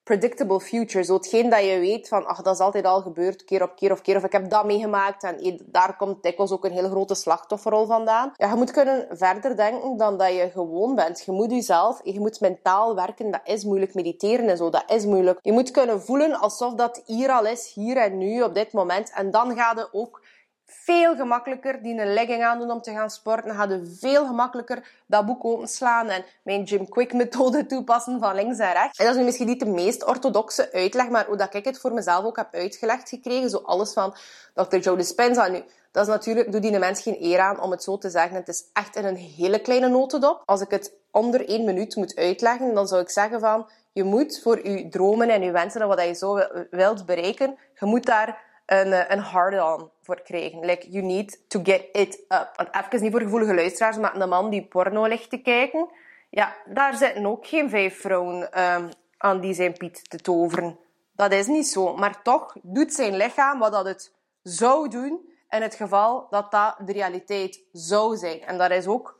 predictable 0.04 0.60
future. 0.60 1.04
Zo 1.04 1.14
hetgeen 1.14 1.50
dat 1.50 1.64
je 1.64 1.80
weet 1.80 2.08
van, 2.08 2.26
ach, 2.26 2.42
dat 2.42 2.54
is 2.54 2.60
altijd 2.60 2.86
al 2.86 3.02
gebeurd, 3.02 3.44
keer 3.44 3.64
op 3.64 3.76
keer 3.76 3.92
of 3.92 4.02
keer. 4.02 4.16
Of 4.16 4.24
ik 4.24 4.32
heb 4.32 4.50
dat 4.50 4.66
meegemaakt 4.66 5.24
en 5.24 5.62
daar 5.66 5.96
komt 5.96 6.24
dikwijls 6.24 6.52
ook 6.52 6.66
een 6.66 6.72
hele 6.72 6.90
grote 6.90 7.16
slachtofferrol 7.16 7.86
vandaan. 7.86 8.34
Ja, 8.36 8.50
je 8.50 8.56
moet 8.56 8.72
kunnen 8.72 9.08
verder 9.10 9.56
denken 9.56 9.98
dan 9.98 10.18
dat 10.18 10.34
je 10.34 10.50
gewoon 10.54 10.96
bent. 10.96 11.24
Je 11.26 11.32
moet 11.32 11.52
jezelf, 11.52 12.00
je 12.04 12.20
moet 12.20 12.40
mentaal 12.40 12.96
werken. 12.96 13.32
Dat 13.32 13.42
is 13.44 13.64
moeilijk. 13.64 13.94
Mediteren 13.94 14.50
en 14.50 14.58
zo, 14.58 14.70
dat 14.70 14.84
is 14.88 15.06
moeilijk. 15.06 15.40
Je 15.42 15.52
moet 15.52 15.72
kunnen 15.72 16.02
voelen 16.02 16.40
alsof 16.40 16.74
dat 16.74 17.02
hier 17.06 17.30
al 17.30 17.46
is, 17.46 17.72
hier 17.74 17.98
en 17.98 18.18
nu, 18.18 18.42
op 18.42 18.54
dit 18.54 18.74
moment. 18.74 19.12
En 19.16 19.32
dan 19.32 19.56
ga 19.56 19.74
je 19.76 19.88
ook 19.92 20.22
veel 20.68 21.16
gemakkelijker 21.16 21.82
die 21.82 22.00
een 22.00 22.14
legging 22.14 22.44
aandoen 22.44 22.72
om 22.72 22.82
te 22.82 22.92
gaan 22.92 23.10
sporten. 23.10 23.58
Dan 23.58 23.70
je 23.70 23.98
veel 24.00 24.26
gemakkelijker 24.26 24.88
dat 25.06 25.26
boek 25.26 25.46
openslaan 25.46 26.10
en 26.10 26.26
mijn 26.44 26.64
Jim 26.64 26.90
Quick 26.90 27.14
methode 27.14 27.66
toepassen 27.66 28.20
van 28.20 28.36
links 28.36 28.58
en 28.58 28.74
rechts. 28.74 29.00
En 29.00 29.06
dat 29.06 29.14
is 29.14 29.20
nu 29.20 29.26
misschien 29.26 29.48
niet 29.48 29.60
de 29.60 29.66
meest 29.66 30.06
orthodoxe 30.06 30.72
uitleg, 30.72 31.10
maar 31.10 31.26
hoe 31.26 31.38
dat 31.38 31.54
ik 31.54 31.66
het 31.66 31.80
voor 31.80 31.94
mezelf 31.94 32.26
ook 32.26 32.36
heb 32.36 32.54
uitgelegd 32.54 33.10
gekregen. 33.10 33.50
Zo 33.50 33.58
alles 33.58 33.94
van 33.94 34.16
Dr. 34.54 34.78
Joe 34.78 34.98
Dispenza. 34.98 35.48
Nu, 35.48 35.64
dat 35.92 36.08
is 36.08 36.14
natuurlijk, 36.14 36.52
doe 36.52 36.62
die 36.62 36.72
de 36.72 36.80
mens 36.80 37.02
geen 37.02 37.24
eer 37.24 37.40
aan 37.40 37.62
om 37.62 37.72
het 37.72 37.84
zo 37.84 37.98
te 37.98 38.10
zeggen. 38.10 38.36
Het 38.36 38.48
is 38.48 38.64
echt 38.74 38.96
in 38.96 39.06
een 39.06 39.16
hele 39.16 39.60
kleine 39.60 39.88
notendop. 39.88 40.42
Als 40.46 40.62
ik 40.62 40.70
het 40.72 40.94
onder 41.12 41.50
één 41.50 41.66
minuut 41.66 41.96
moet 41.96 42.16
uitleggen, 42.16 42.74
dan 42.74 42.88
zou 42.88 43.02
ik 43.02 43.10
zeggen 43.10 43.40
van, 43.40 43.70
je 43.92 44.04
moet 44.04 44.40
voor 44.44 44.68
je 44.70 44.90
dromen 44.90 45.30
en 45.30 45.42
je 45.42 45.52
wensen 45.52 45.82
en 45.82 45.88
wat 45.88 46.02
je 46.02 46.14
zo 46.14 46.40
wilt 46.72 47.06
bereiken, 47.06 47.58
je 47.80 47.86
moet 47.86 48.06
daar 48.06 48.46
een, 48.68 48.94
eh, 48.94 49.10
een 49.10 49.20
hard-on 49.20 49.92
voor 50.02 50.22
krijgen. 50.22 50.66
Like, 50.66 50.90
you 50.90 51.06
need 51.06 51.50
to 51.50 51.60
get 51.64 51.86
it 51.92 52.20
up. 52.28 52.52
Want 52.56 52.70
even 52.72 53.02
niet 53.02 53.12
voor 53.12 53.22
gevoelige 53.22 53.54
luisteraars, 53.54 53.98
maar 53.98 54.16
een 54.16 54.30
man 54.30 54.50
die 54.50 54.66
porno 54.66 55.06
ligt 55.06 55.30
te 55.30 55.42
kijken, 55.42 55.90
ja, 56.30 56.56
daar 56.66 56.96
zitten 56.96 57.26
ook 57.26 57.48
geen 57.48 57.70
vijf 57.70 58.02
vrouwen 58.02 58.64
um, 58.64 58.90
aan 59.18 59.40
die 59.40 59.54
zijn 59.54 59.78
Piet 59.78 60.10
te 60.10 60.18
toveren. 60.18 60.80
Dat 61.12 61.32
is 61.32 61.48
niet 61.48 61.68
zo. 61.68 61.96
Maar 61.96 62.22
toch 62.22 62.56
doet 62.62 62.94
zijn 62.94 63.16
lichaam 63.16 63.60
wat 63.60 63.72
dat 63.72 63.86
het 63.86 64.14
zou 64.44 64.90
doen 64.90 65.30
in 65.50 65.62
het 65.62 65.76
geval 65.76 66.28
dat 66.30 66.52
dat 66.52 66.76
de 66.86 66.92
realiteit 66.92 67.62
zou 67.72 68.18
zijn. 68.18 68.42
En 68.42 68.58
daar 68.58 68.72
is 68.72 68.88
ook 68.88 69.20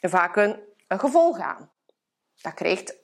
vaak 0.00 0.36
een, 0.36 0.60
een 0.88 0.98
gevolg 0.98 1.38
aan. 1.38 1.70
Dat 2.42 2.54
krijgt 2.54 2.96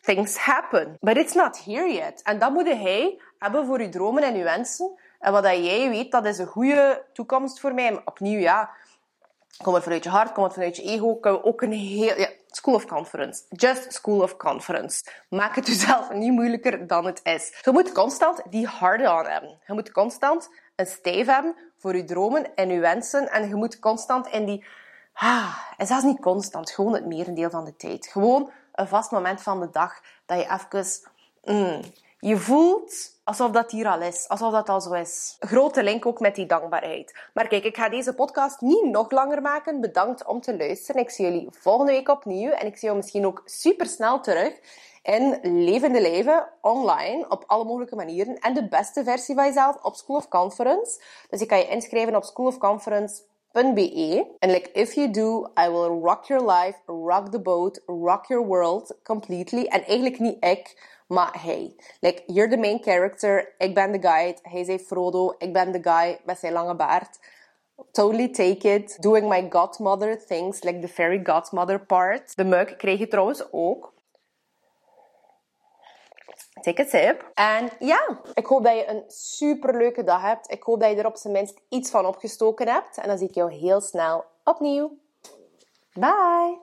things 0.00 0.36
happen. 0.36 0.96
But 1.00 1.16
it's 1.16 1.34
not 1.34 1.64
here 1.64 1.92
yet. 1.92 2.22
En 2.22 2.38
dat 2.38 2.52
moet 2.52 2.68
hij 2.68 3.20
hebben 3.44 3.66
voor 3.66 3.80
je 3.80 3.88
dromen 3.88 4.22
en 4.22 4.36
je 4.36 4.44
wensen. 4.44 4.98
En 5.18 5.32
wat 5.32 5.42
dat 5.42 5.64
jij 5.64 5.88
weet, 5.88 6.12
dat 6.12 6.24
is 6.24 6.38
een 6.38 6.46
goede 6.46 7.04
toekomst 7.12 7.60
voor 7.60 7.74
mij. 7.74 8.00
Opnieuw, 8.04 8.38
ja, 8.38 8.70
kom 9.62 9.74
het 9.74 9.82
vanuit 9.82 10.04
je 10.04 10.10
hart, 10.10 10.32
kom 10.32 10.44
het 10.44 10.52
vanuit 10.52 10.76
je 10.76 10.82
ego. 10.82 11.14
Kunnen 11.14 11.44
ook 11.44 11.62
een 11.62 11.72
heel... 11.72 12.18
Ja, 12.18 12.28
school 12.46 12.74
of 12.74 12.86
conference. 12.86 13.42
Just 13.48 13.92
school 13.92 14.22
of 14.22 14.36
conference. 14.36 15.04
Maak 15.28 15.54
het 15.54 15.66
jezelf 15.66 16.10
niet 16.12 16.32
moeilijker 16.32 16.86
dan 16.86 17.06
het 17.06 17.20
is. 17.22 17.58
Je 17.62 17.70
moet 17.70 17.92
constant 17.92 18.42
die 18.50 18.66
harde 18.66 19.08
aan 19.08 19.26
hebben. 19.26 19.58
Je 19.66 19.72
moet 19.72 19.92
constant 19.92 20.50
een 20.76 20.86
stijf 20.86 21.26
hebben 21.26 21.56
voor 21.78 21.96
je 21.96 22.04
dromen 22.04 22.54
en 22.54 22.68
je 22.68 22.80
wensen. 22.80 23.30
En 23.30 23.48
je 23.48 23.54
moet 23.54 23.78
constant 23.78 24.26
in 24.26 24.44
die... 24.44 24.64
Ah, 25.12 25.58
en 25.76 25.86
zelfs 25.86 26.04
niet 26.04 26.20
constant, 26.20 26.70
gewoon 26.70 26.94
het 26.94 27.06
merendeel 27.06 27.50
van 27.50 27.64
de 27.64 27.76
tijd. 27.76 28.06
Gewoon 28.06 28.50
een 28.72 28.88
vast 28.88 29.10
moment 29.10 29.42
van 29.42 29.60
de 29.60 29.70
dag 29.70 30.00
dat 30.26 30.38
je 30.38 30.58
even... 30.72 31.12
Mm, 31.44 31.80
Je 32.24 32.36
voelt 32.36 33.20
alsof 33.24 33.50
dat 33.50 33.70
hier 33.70 33.86
al 33.86 34.00
is, 34.00 34.28
alsof 34.28 34.52
dat 34.52 34.68
al 34.68 34.80
zo 34.80 34.92
is. 34.92 35.36
Grote 35.38 35.82
link 35.82 36.06
ook 36.06 36.20
met 36.20 36.34
die 36.34 36.46
dankbaarheid. 36.46 37.14
Maar 37.34 37.48
kijk, 37.48 37.64
ik 37.64 37.76
ga 37.76 37.88
deze 37.88 38.14
podcast 38.14 38.60
niet 38.60 38.84
nog 38.84 39.10
langer 39.10 39.42
maken. 39.42 39.80
Bedankt 39.80 40.26
om 40.26 40.40
te 40.40 40.56
luisteren. 40.56 41.02
Ik 41.02 41.10
zie 41.10 41.24
jullie 41.24 41.48
volgende 41.50 41.92
week 41.92 42.08
opnieuw 42.08 42.50
en 42.50 42.66
ik 42.66 42.76
zie 42.76 42.84
jou 42.84 42.96
misschien 42.96 43.26
ook 43.26 43.42
super 43.44 43.86
snel 43.86 44.20
terug 44.20 44.52
in 45.02 45.38
levende 45.42 46.00
leven, 46.00 46.48
online, 46.60 47.26
op 47.28 47.44
alle 47.46 47.64
mogelijke 47.64 47.96
manieren. 47.96 48.38
En 48.38 48.54
de 48.54 48.68
beste 48.68 49.04
versie 49.04 49.34
van 49.34 49.44
jezelf 49.44 49.76
op 49.82 49.94
School 49.94 50.16
of 50.16 50.28
Conference. 50.28 51.00
Dus 51.30 51.40
je 51.40 51.46
kan 51.46 51.58
je 51.58 51.68
inschrijven 51.68 52.16
op 52.16 52.24
schoolofconference.be. 52.24 54.26
En 54.38 54.50
like, 54.50 54.72
if 54.72 54.94
you 54.94 55.10
do, 55.10 55.50
I 55.60 55.68
will 55.68 56.00
rock 56.02 56.24
your 56.24 56.52
life, 56.52 56.78
rock 56.86 57.28
the 57.28 57.40
boat, 57.40 57.82
rock 57.86 58.26
your 58.26 58.46
world 58.46 58.94
completely. 59.02 59.64
En 59.64 59.84
eigenlijk 59.84 60.18
niet 60.18 60.44
ik, 60.44 60.92
maar 61.14 61.42
hij. 61.42 61.74
Like, 62.00 62.22
you're 62.26 62.50
the 62.50 62.56
main 62.56 62.82
character, 62.82 63.54
ik 63.58 63.74
ben 63.74 63.92
de 63.92 64.08
guide, 64.08 64.38
hij 64.42 64.64
zei 64.64 64.78
Frodo, 64.78 65.34
ik 65.38 65.52
ben 65.52 65.72
de 65.72 65.82
guy 65.82 66.20
met 66.24 66.38
zijn 66.38 66.52
lange 66.52 66.76
baard. 66.76 67.18
Totally 67.90 68.28
take 68.28 68.74
it. 68.74 69.02
Doing 69.02 69.28
my 69.28 69.46
godmother 69.50 70.26
things, 70.26 70.62
like 70.62 70.78
the 70.78 70.88
fairy 70.88 71.20
godmother 71.24 71.80
part. 71.86 72.36
De 72.36 72.44
mug 72.44 72.76
kreeg 72.76 72.98
je 72.98 73.08
trouwens 73.08 73.52
ook. 73.52 73.92
Take 76.60 76.82
a 76.82 76.84
sip. 76.84 77.30
En 77.34 77.70
ja, 77.78 78.20
ik 78.34 78.46
hoop 78.46 78.64
dat 78.64 78.76
je 78.76 78.88
een 78.88 79.04
super 79.06 79.76
leuke 79.76 80.04
dag 80.04 80.22
hebt. 80.22 80.50
Ik 80.50 80.62
hoop 80.62 80.80
dat 80.80 80.90
je 80.90 80.96
er 80.96 81.06
op 81.06 81.16
zijn 81.16 81.32
minst 81.32 81.60
iets 81.68 81.90
van 81.90 82.06
opgestoken 82.06 82.68
hebt. 82.68 82.98
En 82.98 83.08
dan 83.08 83.18
zie 83.18 83.28
ik 83.28 83.34
jou 83.34 83.52
heel 83.52 83.80
snel 83.80 84.24
opnieuw. 84.44 84.98
Bye! 85.92 86.58